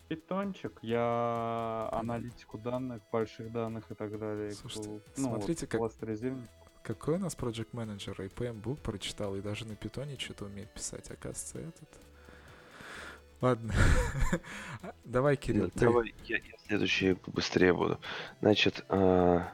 [0.08, 4.50] Питончик, я аналитику данных, больших данных и так далее.
[4.52, 6.48] Слушайте, ку- смотрите, как- вот, кластеризирование.
[6.82, 8.20] Какой у нас project менеджер?
[8.22, 11.88] И PM Book прочитал, и даже на питоне что-то умеет писать, оказывается, этот.
[13.40, 13.72] Ладно.
[15.04, 15.80] Давай, Кирилл, Ну, ты.
[15.80, 17.98] Давай, я, я следующий быстрее буду.
[18.40, 19.52] Значит, а,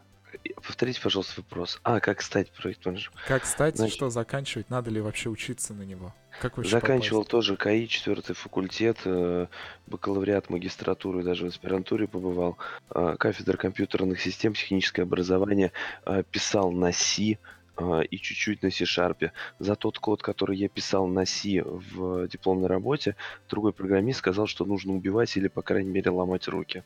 [0.57, 1.79] повторите, пожалуйста, вопрос.
[1.85, 3.15] А, как стать проект-менеджером?
[3.27, 4.71] Как стать Значит- что заканчивать?
[4.71, 6.13] Надо ли вообще учиться на него?
[6.41, 7.31] Как вообще Заканчивал попасть?
[7.31, 9.47] тоже КАИ, четвертый факультет, э,
[9.87, 12.59] бакалавриат, магистратуру и даже в аспирантуре побывал.
[12.91, 15.73] Э, Кафедра компьютерных систем, техническое образование.
[16.05, 17.39] э, Писал на Си,
[17.79, 19.31] и чуть-чуть на C-Sharp.
[19.59, 23.17] За тот код, который я писал на C в дипломной работе,
[23.49, 26.85] другой программист сказал, что нужно убивать или, по крайней мере, ломать руки.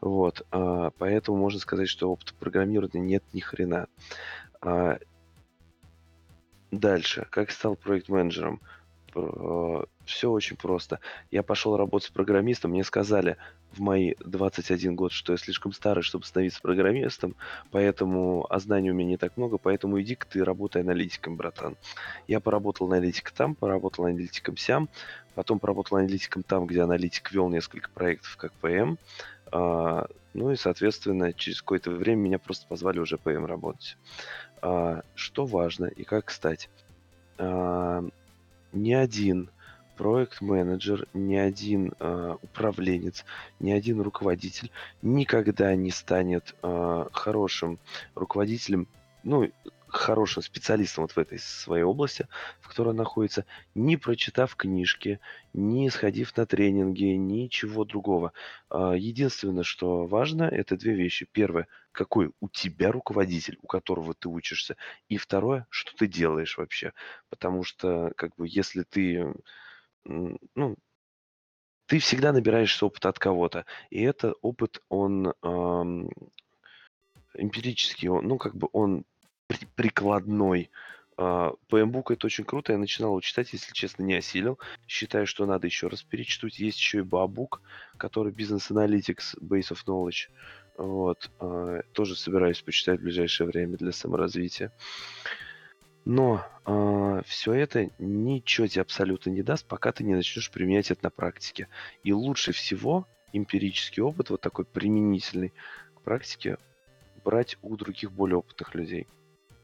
[0.00, 0.46] Вот.
[0.50, 3.88] а, Поэтому можно сказать, что опыта программирования нет ни хрена.
[4.60, 4.98] А,
[6.72, 7.26] Дальше.
[7.30, 8.60] Как стал проект-менеджером?
[10.12, 11.00] Все очень просто.
[11.30, 13.38] Я пошел работать программистом, мне сказали
[13.72, 17.34] в мои 21 год, что я слишком старый, чтобы становиться программистом,
[17.70, 21.76] поэтому, а знаний у меня не так много, поэтому иди-ка ты работай аналитиком, братан.
[22.28, 24.90] Я поработал аналитиком там, поработал аналитиком сям,
[25.34, 28.96] потом поработал аналитиком там, где аналитик вел несколько проектов как ПМ,
[29.50, 33.96] а, ну и, соответственно, через какое-то время меня просто позвали уже ПМ работать.
[34.60, 36.68] А, что важно и как стать?
[37.38, 38.04] А,
[38.74, 39.48] ни один
[39.96, 43.24] проект-менеджер, ни один э, управленец,
[43.60, 44.70] ни один руководитель
[45.02, 47.78] никогда не станет э, хорошим
[48.14, 48.88] руководителем,
[49.22, 49.50] ну,
[49.92, 52.26] хорошим специалистом вот в этой своей области,
[52.60, 53.44] в которой находится,
[53.74, 55.20] не прочитав книжки,
[55.52, 58.32] не сходив на тренинги, ничего другого.
[58.70, 61.28] А, единственное, что важно, это две вещи.
[61.30, 64.76] Первое, какой у тебя руководитель, у которого ты учишься,
[65.08, 66.92] и второе, что ты делаешь вообще.
[67.28, 69.34] Потому что, как бы, если ты,
[70.04, 70.76] ну,
[71.86, 73.66] ты всегда набираешься опыта от кого-то.
[73.90, 76.10] И этот опыт, он эм,
[77.34, 79.04] эмпирический, он, ну, как бы он
[79.76, 80.70] прикладной.
[81.16, 82.72] А, PMBOK это очень круто.
[82.72, 84.58] Я начинал его читать, если честно, не осилил.
[84.86, 86.58] Считаю, что надо еще раз перечитать.
[86.58, 87.60] Есть еще и Бабук,
[87.98, 90.30] который Business Analytics Base of Knowledge.
[90.78, 91.30] Вот.
[91.38, 94.72] А, тоже собираюсь почитать в ближайшее время для саморазвития.
[96.04, 101.04] Но э, все это ничего тебе абсолютно не даст, пока ты не начнешь применять это
[101.04, 101.68] на практике.
[102.02, 105.52] И лучше всего эмпирический опыт, вот такой применительный
[105.94, 106.58] к практике,
[107.24, 109.06] брать у других более опытных людей.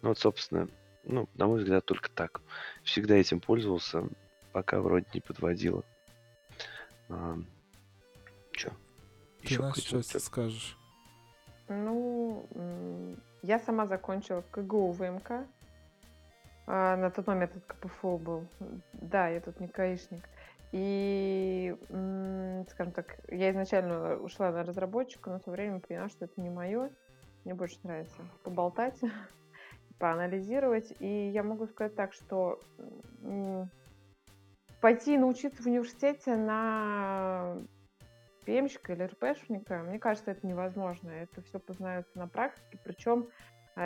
[0.02, 0.68] Ну вот, собственно,
[1.04, 2.40] ну, на мой взгляд, только так.
[2.84, 4.04] Всегда этим пользовался,
[4.52, 5.82] пока вроде не подводило.
[7.08, 7.36] А,
[8.52, 8.70] чё?
[9.40, 10.76] Ты Еще нас сейчас скажешь.
[11.68, 12.46] Ну,
[13.42, 15.46] я сама закончила КГУ ВМК.
[16.70, 18.46] А, на тот момент это КПФУ был.
[18.92, 20.20] Да, я тут не КАИшник.
[20.70, 21.74] И,
[22.68, 26.50] скажем так, я изначально ушла на разработчика, но в то время поняла, что это не
[26.50, 26.90] мое.
[27.44, 29.00] Мне больше нравится поболтать
[29.98, 30.92] поанализировать.
[31.00, 32.60] И я могу сказать так, что
[34.82, 37.56] пойти научиться в университете на
[38.44, 41.08] ПМщика или РПшника, мне кажется, это невозможно.
[41.08, 42.78] Это все познается на практике.
[42.84, 43.28] Причем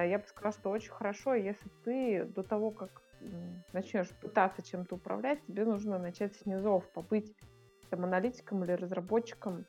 [0.00, 3.02] я бы сказала, что очень хорошо, если ты до того, как
[3.72, 7.32] начнешь пытаться чем-то управлять, тебе нужно начать с низов, побыть
[7.90, 9.64] там, аналитиком или разработчиком,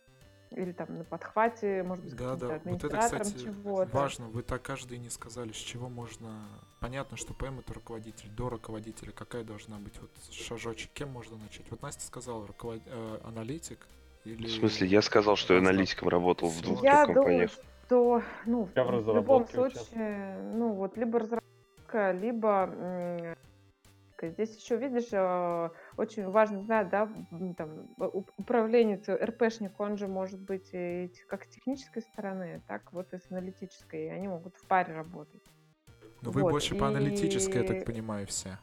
[0.51, 2.61] или там на подхвате, может быть, да, да.
[2.63, 3.95] Вот это, кстати, чего-то.
[3.95, 4.27] важно.
[4.27, 6.47] Вы так каждый не сказали, с чего можно...
[6.79, 11.65] Понятно, что ПМ это руководитель, до руководителя какая должна быть вот шажочек, кем можно начать?
[11.71, 12.81] Вот Настя сказала, руковод...
[12.85, 13.87] э, аналитик
[14.25, 14.47] или...
[14.47, 17.51] В смысле, я сказал, что я аналитиком работал в двух я компаниях.
[17.51, 23.35] Думаю, что, ну, я в, в любом случае, ну, вот, либо разработка, либо
[24.21, 27.09] Здесь еще, видишь, э, очень важно знать, да,
[27.57, 27.89] там,
[28.37, 33.29] управленец, РПшник, он же может быть и как с технической стороны, так вот и с
[33.29, 35.43] аналитической, и они могут в паре работать.
[36.21, 36.35] Но вот.
[36.35, 36.79] вы больше и...
[36.79, 38.57] по аналитической, я так понимаю, все.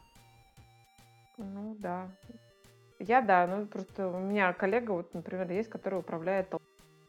[1.37, 2.09] Ну да.
[2.97, 6.49] Я да, ну просто у меня коллега, вот, например, есть, который управляет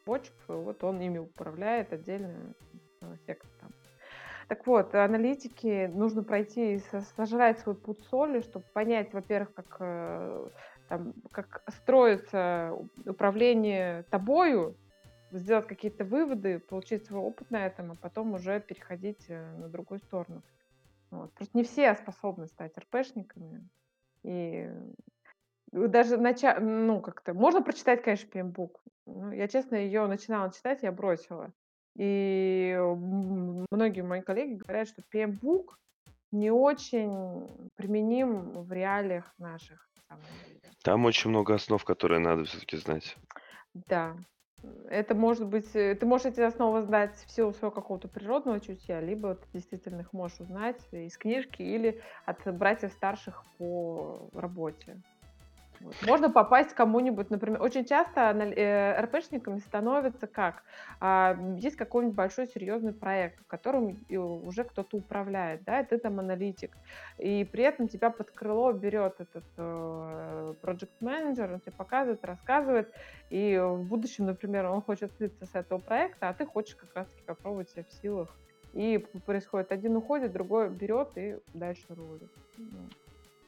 [0.04, 2.54] почек, вот он ими управляет отдельно
[3.00, 3.70] э, сектор там.
[4.48, 6.82] Так вот, аналитики нужно пройти и
[7.16, 10.48] сожрать свой путь соли, чтобы понять, во-первых, как, э,
[10.88, 12.76] там, как строится
[13.06, 14.76] управление тобою,
[15.30, 20.00] сделать какие-то выводы, получить свой опыт на этом, а потом уже переходить э, на другую
[20.00, 20.42] сторону.
[21.10, 21.32] Вот.
[21.32, 23.68] Просто не все способны стать РПшниками.
[24.22, 24.70] И
[25.72, 28.72] даже начать, ну, как-то, можно прочитать, конечно, PMBOK.
[29.06, 31.52] Ну, я, честно, ее начинала читать, я бросила.
[31.96, 32.78] И
[33.70, 35.78] многие мои коллеги говорят, что PM-бук
[36.30, 39.90] не очень применим в реалиях наших.
[40.82, 43.16] Там очень много основ, которые надо все-таки знать.
[43.74, 44.16] Да.
[44.88, 49.00] Это может быть, э, ты можешь эти основы знать в силу своего какого-то природного чутья,
[49.00, 55.02] либо ты действительно их можешь узнать из книжки или от братьев старших по работе.
[56.06, 60.62] Можно попасть кому-нибудь, например, очень часто э, РПшниками становится как?
[61.00, 66.76] А, есть какой-нибудь большой серьезный проект, которым уже кто-то управляет, да, и ты там аналитик,
[67.18, 72.92] и при этом тебя под крыло берет этот э, project менеджер он тебе показывает, рассказывает,
[73.30, 77.22] и в будущем, например, он хочет слиться с этого проекта, а ты хочешь как раз-таки
[77.24, 78.36] попробовать себя в силах
[78.72, 82.30] и происходит, один уходит, другой берет и дальше рулит.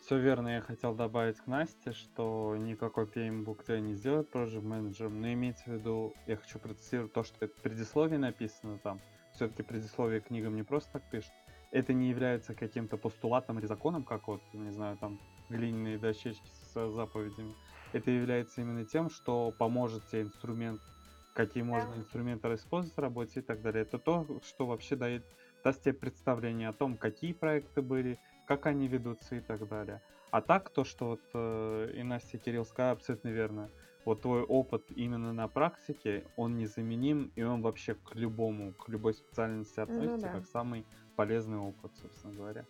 [0.04, 5.18] Все верно, я хотел добавить к Насте, что никакой PMBOK T не сделает Project менеджером,
[5.18, 9.00] но имеется в виду, я хочу процитировать то, что это предисловие написано там.
[9.32, 11.32] Все-таки предисловие книгам не просто так пишет.
[11.70, 15.18] Это не является каким-то постулатом или законом, как вот, не знаю, там
[15.48, 17.54] глиняные дощечки с заповедями.
[17.94, 20.82] Это является именно тем, что поможет тебе инструмент,
[21.32, 23.80] какие можно инструменты использовать в работе и так далее.
[23.80, 25.24] Это то, что вообще дает,
[25.64, 30.00] даст тебе представление о том, какие проекты были, как они ведутся и так далее.
[30.30, 33.70] А так, то, что вот э, и Настя Кирилл абсолютно верно.
[34.04, 39.14] Вот твой опыт именно на практике, он незаменим, и он вообще к любому, к любой
[39.14, 40.32] специальности относится да.
[40.32, 40.84] как самый
[41.16, 42.66] полезный опыт, собственно говоря.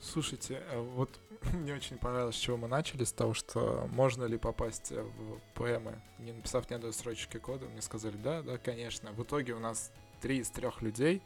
[0.00, 1.10] Слушайте, э, вот
[1.52, 5.40] мне очень понравилось, с чего мы начали, с того, что можно ли попасть э, в
[5.54, 7.66] ПМы, не написав ни одной строчки кода.
[7.66, 9.12] Мне сказали, да, да, конечно.
[9.12, 11.22] В итоге у нас три из трех людей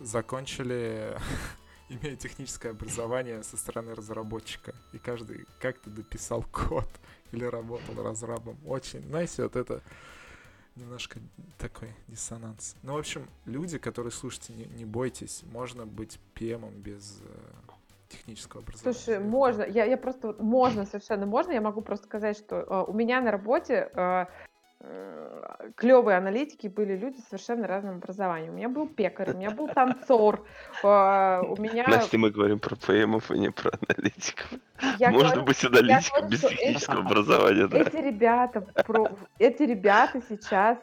[0.00, 1.18] закончили,
[2.02, 4.74] имея техническое образование со стороны разработчика.
[4.92, 6.88] И каждый как-то дописал код
[7.32, 8.58] или работал разрабом.
[8.66, 9.82] Очень, знаете, вот это
[10.76, 11.18] немножко
[11.58, 12.76] такой диссонанс.
[12.82, 17.58] Ну, в общем, люди, которые слушайте, не, не бойтесь, можно быть ПМом без э,
[18.08, 18.96] технического образования.
[18.96, 22.92] Слушай, можно, я, я просто, можно, совершенно можно, я могу просто сказать, что э, у
[22.92, 24.26] меня на работе э,
[25.76, 28.52] клевые аналитики были люди с совершенно разным образованием.
[28.52, 30.44] У меня был пекарь, у меня был танцор,
[30.82, 31.86] э, у меня...
[31.88, 34.46] Настя, мы говорим про ПМов и не про аналитиков.
[34.98, 37.78] я Можно говорю, быть аналитиком говорю, без технического образования, да?
[37.78, 40.78] Эти ребята, про- эти ребята сейчас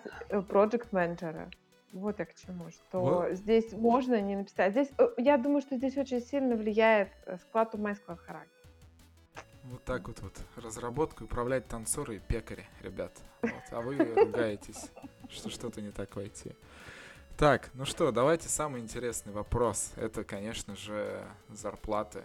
[0.50, 1.50] проект менеджеры.
[1.94, 3.32] Вот я к чему, что Вот.
[3.36, 4.72] здесь можно не написать.
[4.74, 8.55] Здесь, э, я думаю, что здесь очень сильно влияет э, склад ума и склад характера.
[9.66, 10.34] Вот так вот вот.
[10.56, 13.12] Разработку управлять танцоры и пекари, ребят.
[13.42, 13.52] Вот.
[13.72, 14.92] А вы ругаетесь,
[15.30, 16.52] что что-то не так войти.
[17.38, 19.92] Так, ну что, давайте самый интересный вопрос.
[19.98, 22.24] Это, конечно же, зарплаты.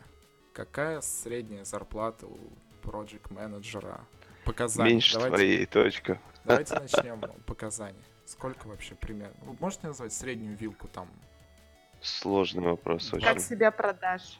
[0.52, 2.38] Какая средняя зарплата у
[2.82, 4.00] проект менеджера?
[4.44, 4.90] Показания.
[4.90, 6.20] Меньше давайте, твоей, точка.
[6.44, 8.02] давайте начнем показаний.
[8.26, 9.34] Сколько вообще примерно?
[9.42, 11.08] Вы можете назвать среднюю вилку там?
[12.00, 13.26] Сложный вопрос Как очень.
[13.26, 14.38] Как себя продашь?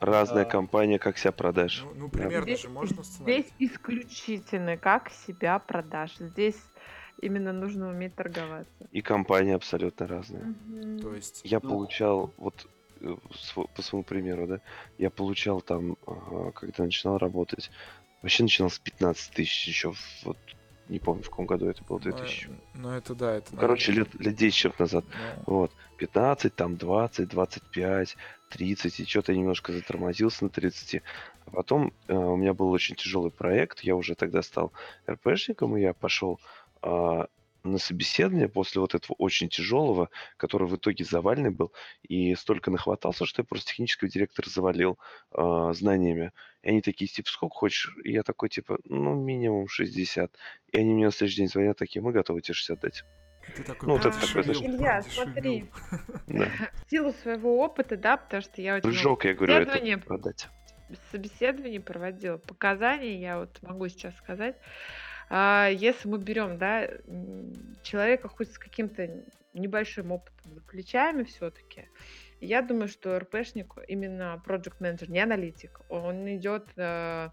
[0.00, 0.50] Разная Да.
[0.50, 1.82] компания, как себя продашь.
[1.84, 3.46] Ну, ну, примерно Здесь- же можно установить.
[3.58, 6.16] Здесь исключительно как себя продашь.
[6.18, 6.56] Здесь
[7.20, 8.72] именно нужно уметь торговаться.
[8.92, 10.42] И компании абсолютно разные.
[10.66, 11.00] Мгм.
[11.00, 11.68] То есть, Я Ну.
[11.70, 12.66] получал, вот
[13.02, 13.14] э,
[13.74, 14.60] по своему примеру, да,
[14.98, 15.96] я получал там,
[16.54, 17.70] когда начинал работать,
[18.22, 20.36] вообще начинал с 15 тысяч еще, в- вот,
[20.90, 22.50] не помню, в каком году это было, ну, 2000.
[22.74, 23.56] ну, это да, это...
[23.56, 25.04] Короче, наверное, лет, лет 10 чем назад.
[25.46, 28.16] ну, Вот, 15, там 20, 25,
[28.50, 31.02] 30, и что-то немножко затормозился на 30.
[31.46, 34.72] А потом э, у меня был очень тяжелый проект, я уже тогда стал
[35.08, 36.38] РПшником, и я пошел
[36.82, 37.26] а,
[37.62, 41.72] на собеседование после вот этого очень тяжелого, который в итоге завальный был,
[42.02, 44.98] и столько нахватался, что я просто технического директора завалил
[45.32, 46.32] а, знаниями.
[46.62, 47.96] И они такие, типа, сколько хочешь?
[48.04, 50.34] И я такой, типа, ну, минимум 60.
[50.72, 53.04] И они мне на следующий день звонят такие, мы готовы тебе 60 дать.
[53.56, 55.70] Ты такой Ну, вот это такое, знаешь, Илья, смотри.
[56.26, 56.46] Да.
[56.86, 59.98] В силу своего опыта, да, потому что я очень много Прыжок, я говорю, это собеседование
[59.98, 60.48] продать.
[61.10, 64.56] собеседований проводила, показаний, я вот могу сейчас сказать.
[65.28, 66.88] А, Если мы берем, да,
[67.82, 69.08] человека хоть с каким-то
[69.54, 71.88] небольшим опытом за плечами все-таки,
[72.40, 77.28] я думаю, что РПшник, именно project менеджер не аналитик, он идет э,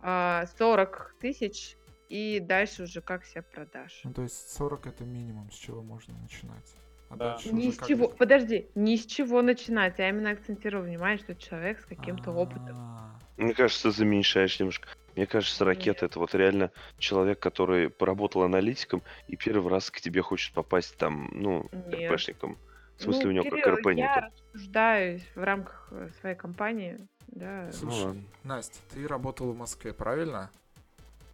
[0.00, 1.76] а, 40 тысяч
[2.10, 4.00] и дальше уже как себя продашь.
[4.04, 6.74] Ну, то есть 40 это минимум, с чего можно начинать.
[7.08, 7.32] А Да.
[7.34, 10.84] дальше Ни уже с как чего, бы- подожди, ни с чего начинать, я именно акцентирую
[10.84, 12.76] внимание, что человек с каким-то опытом.
[12.76, 14.88] А, Мне кажется, ты замещаешь немножко.
[15.16, 20.20] Мне кажется, ракета это вот реально человек, который поработал аналитиком и первый раз к тебе
[20.22, 22.10] хочет попасть там, ну, Нет.
[22.12, 22.58] РПшником.
[22.96, 24.20] В смысле, Ну, у него Кирилл, как РП я нету.
[24.52, 28.22] рассуждаю в рамках э, своей компании, да, Слушай, ладно.
[28.44, 30.50] Настя, ты работала в Москве, правильно?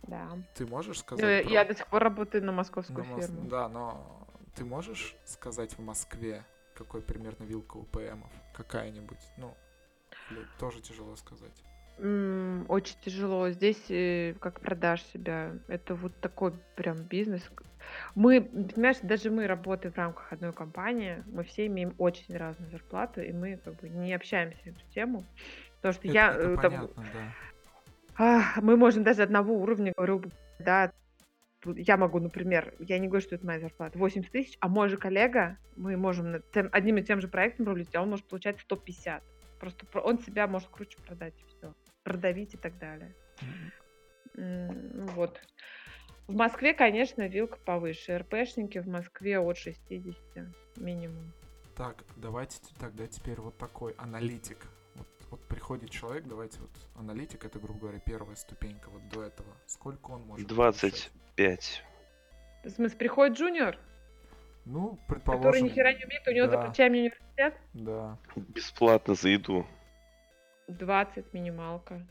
[0.07, 0.29] Да.
[0.55, 3.49] Ты можешь Ну, сказать про- Я до сих пор работаю на на московскую Мос- фирму.
[3.49, 8.31] Да, но ты можешь сказать в Москве, какой примерно вилка у ПМов?
[8.55, 9.19] Какая-нибудь?
[9.39, 9.55] Ну,
[10.59, 11.63] тоже тяжело сказать.
[12.69, 13.49] Очень тяжело.
[13.51, 15.53] Здесь э, как продашь себя.
[15.69, 17.43] Это вот такой прям бизнес.
[18.15, 23.23] Мы, понимаешь, даже мы работаем в рамках одной компании, мы все имеем очень разную зарплату,
[23.23, 25.25] и мы как бы не общаемся на эту тему.
[25.77, 27.33] Потому что Это- я это э, там, понятно, да.
[28.19, 30.23] Мы можем даже одного уровня, говорю,
[30.59, 30.93] да,
[31.65, 34.97] я могу, например, я не говорю, что это моя зарплата, 80 тысяч, а мой же
[34.97, 38.61] коллега, мы можем над тем- одним и тем же проектом рулить, а он может получать
[38.61, 39.23] 150.
[39.61, 41.75] Просто про- он себя может круче продать, и все.
[42.05, 43.15] Продавить и так далее.
[44.35, 45.41] Вот.
[46.27, 48.19] В Москве, конечно, вилка повыше.
[48.19, 51.33] РПшники в Москве от 60 минимум.
[51.77, 54.59] Так, давайте тогда теперь вот такой аналитик.
[55.31, 59.49] Вот, приходит человек, давайте вот аналитик, это, грубо говоря, первая ступенька вот до этого.
[59.67, 61.11] Сколько он может получать?
[61.35, 61.83] 25.
[62.65, 63.79] В смысле, приходит джуниор,
[64.65, 66.67] Ну, который предположим, ни хера не умеет, у него за да.
[66.67, 67.55] плечами университет?
[67.75, 68.19] да.
[68.37, 69.67] Бесплатно за еду.
[70.69, 72.05] 20 минималка.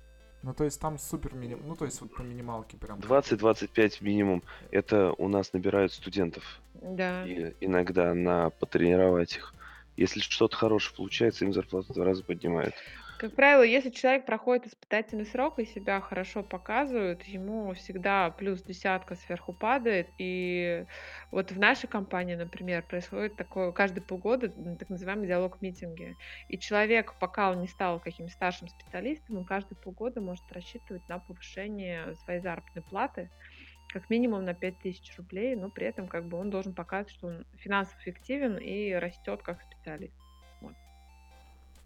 [0.43, 1.59] Ну, то есть там супер миним...
[1.65, 2.99] Ну, то есть вот по минималке прям.
[2.99, 4.43] 20-25 минимум.
[4.69, 6.43] Это у нас набирают студентов.
[6.75, 7.25] Да.
[7.25, 9.53] И иногда на потренировать их.
[9.97, 12.75] Если что-то хорошее получается, им зарплату в два раза поднимают.
[13.17, 19.15] Как правило, если человек проходит испытательный срок и себя хорошо показывает, ему всегда плюс десятка
[19.15, 20.13] сверху падает.
[20.17, 20.85] И
[21.31, 26.17] вот в нашей компании, например, происходит такое каждые полгода так называемый диалог-митинги.
[26.49, 31.19] И человек, пока он не стал каким старшим специалистом, он каждые полгода может рассчитывать на
[31.19, 33.31] повышение своей заработной платы
[33.87, 37.45] как минимум на 5000 рублей, но при этом как бы он должен показывать, что он
[37.55, 40.24] финансово эффективен и растет как специалист.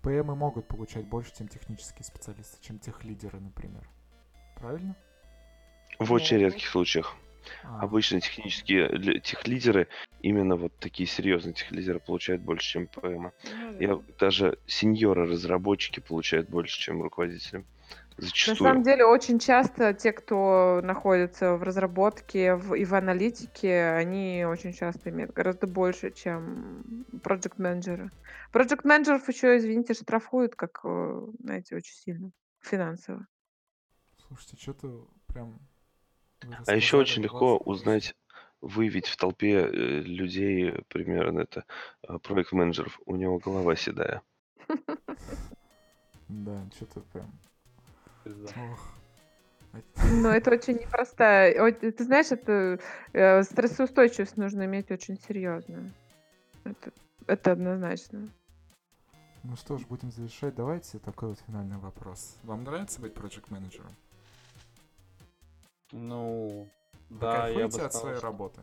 [0.02, 3.88] ПМы могут получать больше, чем технические специалисты, чем тех лидеры, например.
[4.56, 4.96] Правильно?
[6.00, 6.44] В очень Ну.
[6.44, 7.16] редких случаях.
[7.64, 9.88] А, Обычно технические ли- техлидеры,
[10.22, 13.32] именно вот такие серьезные техлидеры получают больше, чем ПМ.
[13.44, 13.80] Ну.
[13.80, 17.66] Я, даже сеньоры-разработчики получают больше, чем руководители.
[18.20, 18.58] На Зачастую.
[18.58, 24.74] самом деле, очень часто те, кто находится в разработке в- и в аналитике, они очень
[24.74, 28.12] часто имеют гораздо больше, чем проект менеджеры
[28.52, 33.26] Проект менеджеров еще, извините, штрафуют, как, э, знаете, очень сильно финансово.
[34.28, 35.60] Слушайте, что-то прям...
[36.68, 37.72] А еще очень легко 28.
[37.72, 38.16] узнать,
[38.60, 41.64] выявить в толпе э, людей примерно это
[42.24, 43.00] проект менеджеров.
[43.06, 44.22] У него голова седая.
[46.28, 47.32] Да, что-то прям...
[48.24, 48.52] Пизда.
[50.12, 51.72] Но это очень непростая.
[51.74, 52.80] Ты знаешь, это
[53.14, 55.92] э, стрессоустойчивость нужно иметь очень серьезную.
[56.64, 56.92] Это,
[57.28, 58.30] это однозначно.
[59.44, 60.56] Ну что ж, будем завершать.
[60.56, 62.38] Давайте такой вот финальный вопрос.
[62.44, 63.92] Вам нравится быть проект менеджером?
[65.92, 66.68] Ну,
[67.10, 68.62] Вы да, я бы кайфуете от сказал, своей что- работы?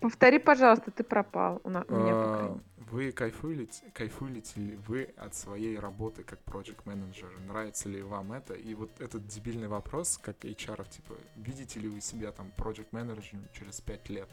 [0.00, 1.60] Повтори, пожалуйста, ты пропал.
[1.64, 2.56] У, меня,
[2.90, 7.28] Вы кайфуете, кайфуете ли вы от своей работы как проект менеджер?
[7.46, 8.54] Нравится ли вам это?
[8.54, 13.46] И вот этот дебильный вопрос, как HR, типа, видите ли вы себя там проект менеджером
[13.52, 14.30] через пять лет?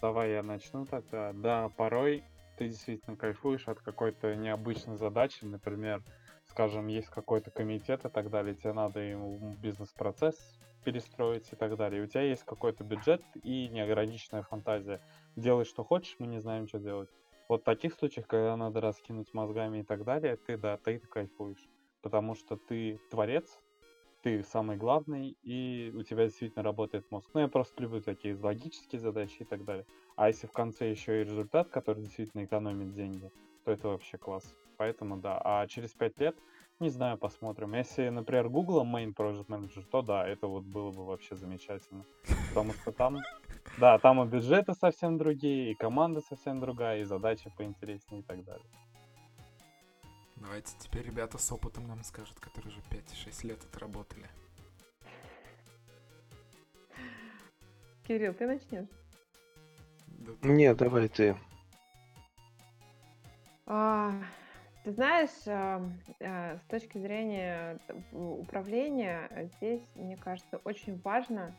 [0.00, 1.32] Давай я начну тогда.
[1.32, 2.22] Да, порой
[2.58, 5.44] ты действительно кайфуешь от какой-то необычной задачи.
[5.44, 6.00] Например,
[6.46, 10.36] скажем, есть какой-то комитет и так далее, тебе надо ему бизнес-процесс
[10.84, 12.00] перестроить и так далее.
[12.00, 15.00] И у тебя есть какой-то бюджет и неограниченная фантазия.
[15.38, 17.08] Делай, что хочешь, мы не знаем, что делать.
[17.48, 21.64] Вот в таких случаях, когда надо раскинуть мозгами и так далее, ты, да, ты кайфуешь.
[22.02, 23.46] Потому что ты творец,
[24.24, 27.30] ты самый главный, и у тебя действительно работает мозг.
[27.34, 29.86] Ну, я просто люблю такие логические задачи и так далее.
[30.16, 33.30] А если в конце еще и результат, который действительно экономит деньги,
[33.64, 34.56] то это вообще класс.
[34.76, 35.40] Поэтому да.
[35.44, 36.36] А через пять лет,
[36.80, 37.74] не знаю, посмотрим.
[37.74, 42.04] Если, например, Google Main Project Manager, то да, это вот было бы вообще замечательно.
[42.48, 43.18] Потому что там,
[43.76, 48.44] да, там и бюджеты совсем другие, и команда совсем другая, и задачи поинтереснее и так
[48.44, 48.66] далее.
[50.36, 54.26] Давайте теперь ребята с опытом нам скажут, которые уже 5-6 лет отработали.
[58.06, 58.88] Кирилл, ты начнешь?
[60.06, 61.36] Да ты- Не, давай ты.
[63.66, 64.12] А,
[64.84, 65.82] ты знаешь, а,
[66.20, 67.78] а, с точки зрения
[68.12, 71.54] у- управления, э, здесь, мне кажется, очень важно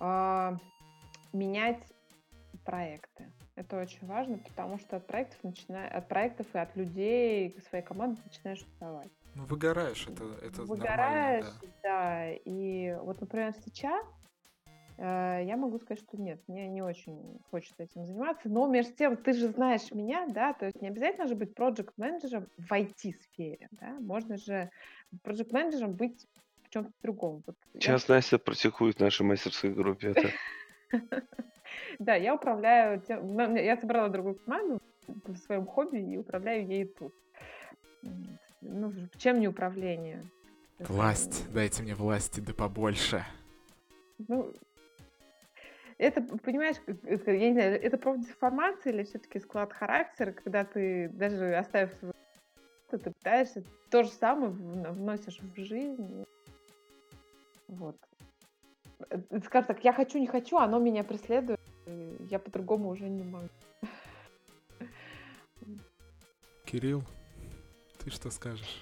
[0.00, 0.58] а,
[1.32, 1.82] менять
[2.64, 3.32] проекты.
[3.54, 5.88] Это очень важно, потому что от проектов, начина...
[5.88, 9.10] от проектов и от людей своей команды начинаешь уставать.
[9.34, 12.32] Ну, выгораешь, это, это Выгораешь, нормально, да.
[12.32, 14.06] И вот, например, сейчас
[14.98, 18.48] э, я могу сказать, что нет, мне не очень хочется этим заниматься.
[18.48, 22.48] Но между тем, ты же знаешь меня, да, то есть не обязательно же быть проект-менеджером
[22.58, 24.70] в IT-сфере, да, можно же
[25.22, 26.26] проект-менеджером быть
[26.64, 27.42] в чем-то другом.
[27.46, 30.30] Вот я Сейчас Настя практикует в нашей мастерской группе это.
[31.98, 33.00] Да, я управляю...
[33.00, 37.14] тем- Я собрала другую команду в своем хобби и управляю ей тут.
[38.60, 40.22] Ну, чем не управление?
[40.78, 43.24] Власть, дайте мне власти, да побольше.
[44.28, 44.52] Ну,
[45.98, 51.54] это, понимаешь, это, я не знаю, это профдеформация или все-таки склад характера, когда ты, даже
[51.56, 52.12] оставив свою
[52.90, 56.24] ты пытаешься то же самое вн- вносишь в жизнь.
[57.66, 57.96] Вот.
[59.10, 61.60] Э, Скажем так, я хочу, не хочу, оно меня преследует,
[62.30, 63.48] я по-другому уже не могу.
[66.64, 67.04] Кирилл,
[68.02, 68.80] ты что скажешь?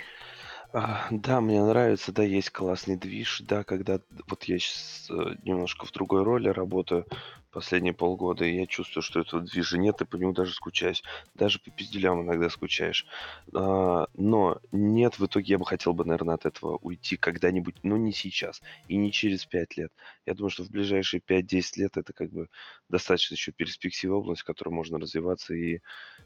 [0.72, 5.08] А, да, мне нравится, да, есть классный движ, да, когда вот я сейчас
[5.44, 7.06] немножко в другой роли работаю
[7.54, 11.04] последние полгода, и я чувствую, что этого движа нет, и по нему даже скучаюсь.
[11.34, 13.06] Даже по пизделям иногда скучаешь.
[13.54, 17.96] А, но нет, в итоге я бы хотел бы, наверное, от этого уйти когда-нибудь, но
[17.96, 19.92] не сейчас и не через 5 лет.
[20.26, 22.48] Я думаю, что в ближайшие 5-10 лет это как бы
[22.88, 25.80] достаточно еще перспектива область, в которой можно развиваться и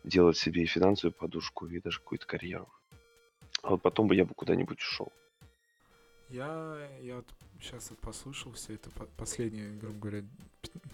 [0.04, 2.72] делать себе и финансовую подушку, и даже какую-то карьеру.
[3.62, 5.12] А вот потом бы я бы куда-нибудь ушел.
[6.30, 7.26] Я, я вот
[7.60, 10.24] сейчас вот послушал все это по- последние, грубо говоря,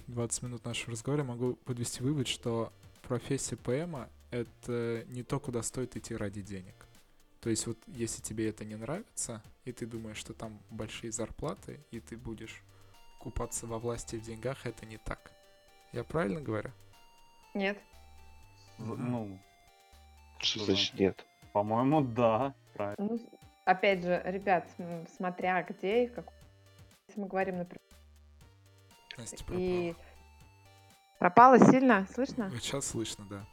[0.06, 5.97] 20 минут нашего разговора, могу подвести вывод, что профессия ПМа— это не то, куда стоит
[5.97, 6.74] идти ради денег.
[7.40, 11.81] То есть вот если тебе это не нравится, и ты думаешь, что там большие зарплаты,
[11.90, 12.62] и ты будешь
[13.19, 15.31] купаться во власти в деньгах, это не так.
[15.93, 16.70] Я правильно говорю?
[17.55, 17.78] Нет.
[18.78, 19.39] Ну,
[20.39, 20.65] Что Да.
[20.66, 21.24] значит нет?
[21.52, 22.97] по-моему, да, правильно.
[23.12, 23.31] Ну,
[23.65, 26.27] опять же, ребят, м, смотря где и как...
[27.09, 27.82] Если мы говорим, например,
[29.16, 29.59] Настя пропала.
[29.61, 29.95] и...
[31.19, 32.07] Пропало сильно?
[32.12, 32.49] Слышно?
[32.51, 33.45] Вот сейчас слышно, да.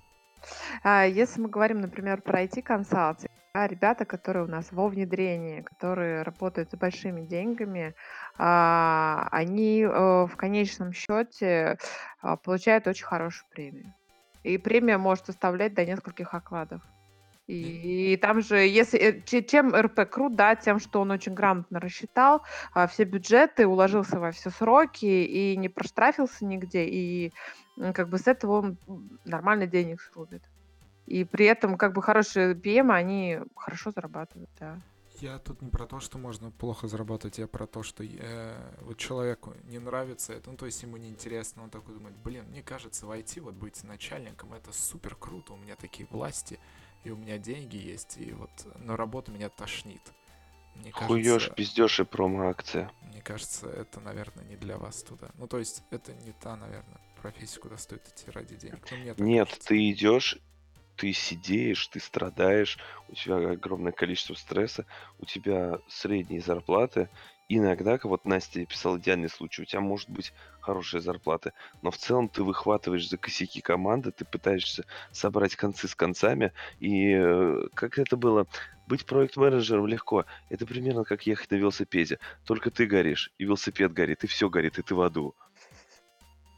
[0.83, 6.21] А, Если мы говорим, например, про IT-консалтинг, а, ребята, которые у нас во внедрении, которые
[6.21, 7.93] работают с большими деньгами,
[8.37, 11.77] а, они э, в конечном счете
[12.21, 13.93] а, получают очень хорошую премию.
[14.43, 16.81] И премия может составлять до нескольких окладов.
[17.51, 21.79] И, там же, если э, че- чем РП крут, да, тем, что он очень грамотно
[21.81, 27.33] рассчитал а, все бюджеты, уложился во все сроки и не проштрафился нигде, и
[27.93, 28.77] как бы с этого он
[29.25, 30.43] нормально денег срубит.
[31.07, 34.77] И при этом как бы хорошие PM, они хорошо зарабатывают, да.
[35.19, 38.97] Я тут не про то, что можно плохо зарабатывать, я про то, что э, вот
[38.97, 43.05] человеку не нравится это, ну то есть ему неинтересно, он такой думает, блин, мне кажется,
[43.05, 46.59] в IT вот быть начальником это супер круто, у меня такие власти,
[47.03, 48.49] и у меня деньги есть, и вот,
[48.79, 50.01] но работа меня тошнит.
[50.75, 52.91] Мне кажется, пиздёж и промо-акция.
[53.01, 55.29] мне кажется, это, наверное, не для вас туда.
[55.35, 58.79] Ну то есть это не та, наверное, профессия, куда стоит идти ради денег.
[58.89, 59.67] Ну, мне Нет, кажется.
[59.67, 60.37] ты идешь,
[60.95, 62.77] ты сидеешь, ты страдаешь,
[63.09, 64.85] у тебя огромное количество стресса,
[65.19, 67.09] у тебя средние зарплаты.
[67.53, 71.51] Иногда, как вот Настя писала идеальный случай, у тебя может быть хорошая зарплата,
[71.81, 77.11] но в целом ты выхватываешь за косяки команды, ты пытаешься собрать концы с концами, и
[77.13, 78.47] э, как это было,
[78.87, 80.25] быть проект-менеджером легко.
[80.47, 82.19] Это примерно как ехать на велосипеде.
[82.45, 85.35] Только ты горишь, и велосипед горит, и все горит, и ты в аду.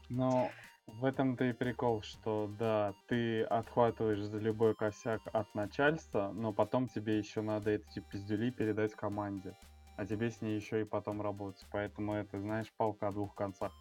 [0.08, 0.52] Но
[0.86, 6.86] в этом-то и прикол, что да, ты отхватываешь за любой косяк от начальства, но потом
[6.86, 9.56] тебе еще надо эти пиздюли передать команде.
[9.96, 11.64] А тебе с ней еще и потом работать.
[11.70, 13.72] Поэтому это, знаешь, палка о двух концах.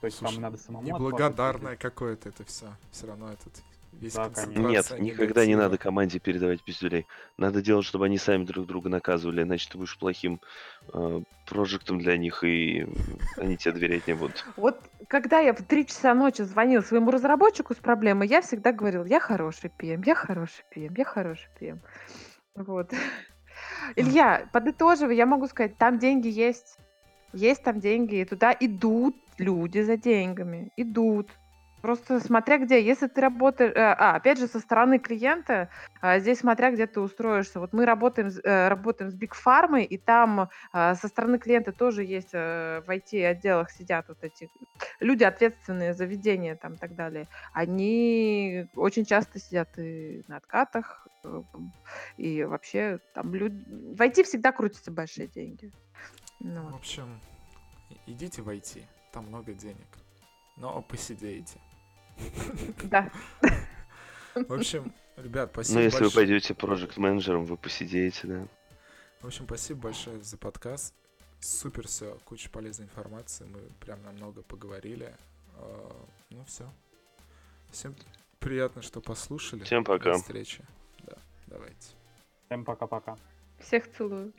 [0.00, 2.66] То есть Слушай, там надо самому Неблагодарное какое-то это все.
[2.92, 3.62] Все равно этот
[4.00, 4.30] весь Да.
[4.46, 7.06] Нет, никогда не надо команде передавать пиздюлей.
[7.38, 10.40] Надо делать, чтобы они сами друг друга наказывали, иначе ты будешь плохим
[10.92, 12.86] э, прожектом для них, и
[13.36, 14.44] они тебе доверять не будут.
[14.56, 14.78] Вот
[15.08, 19.20] когда я в 3 часа ночи звонил своему разработчику с проблемой, я всегда говорил, я
[19.20, 21.78] хороший PM, я хороший PM, я хороший PM.
[22.54, 22.92] Вот.
[23.96, 26.78] Илья, подытоживая, я могу сказать, там деньги есть.
[27.32, 30.70] Есть там деньги, и туда идут люди за деньгами.
[30.76, 31.30] Идут.
[31.86, 32.84] Просто смотря где.
[32.84, 33.72] Если ты работаешь...
[33.76, 35.68] э, А, опять же, со стороны клиента,
[36.00, 37.60] а, здесь смотря где ты устроишься.
[37.60, 42.02] Вот мы работаем, э, работаем с Big Pharma, и там а, со стороны клиента тоже
[42.02, 44.50] есть э, в IT-отделах сидят вот эти
[44.98, 47.28] люди, ответственные за ведение там и так далее.
[47.52, 51.06] Они очень часто сидят и на откатах,
[52.16, 53.62] и вообще там люди...
[53.94, 55.70] В IT всегда крутятся большие деньги.
[56.40, 57.20] Ну, В общем,
[58.06, 58.82] идите в IT,
[59.12, 59.86] там много денег.
[60.56, 61.60] Но посидеете.
[62.84, 63.10] Да.
[64.34, 66.26] В общем, ребят, спасибо Ну, если вы большое.
[66.26, 68.48] пойдете проект-менеджером, вы посидеете, да.
[69.20, 70.94] В общем, спасибо большое за подкаст.
[71.40, 73.44] Супер все, куча полезной информации.
[73.44, 75.14] Мы прям намного поговорили.
[75.54, 76.70] А, Ну все.
[77.70, 77.94] Всем
[78.38, 79.64] приятно, что послушали.
[79.64, 80.12] Всем пока.
[80.12, 80.64] До встречи.
[81.04, 81.16] Да,
[81.46, 81.88] давайте.
[82.46, 83.16] Всем пока-пока.
[83.58, 84.32] Всех целую.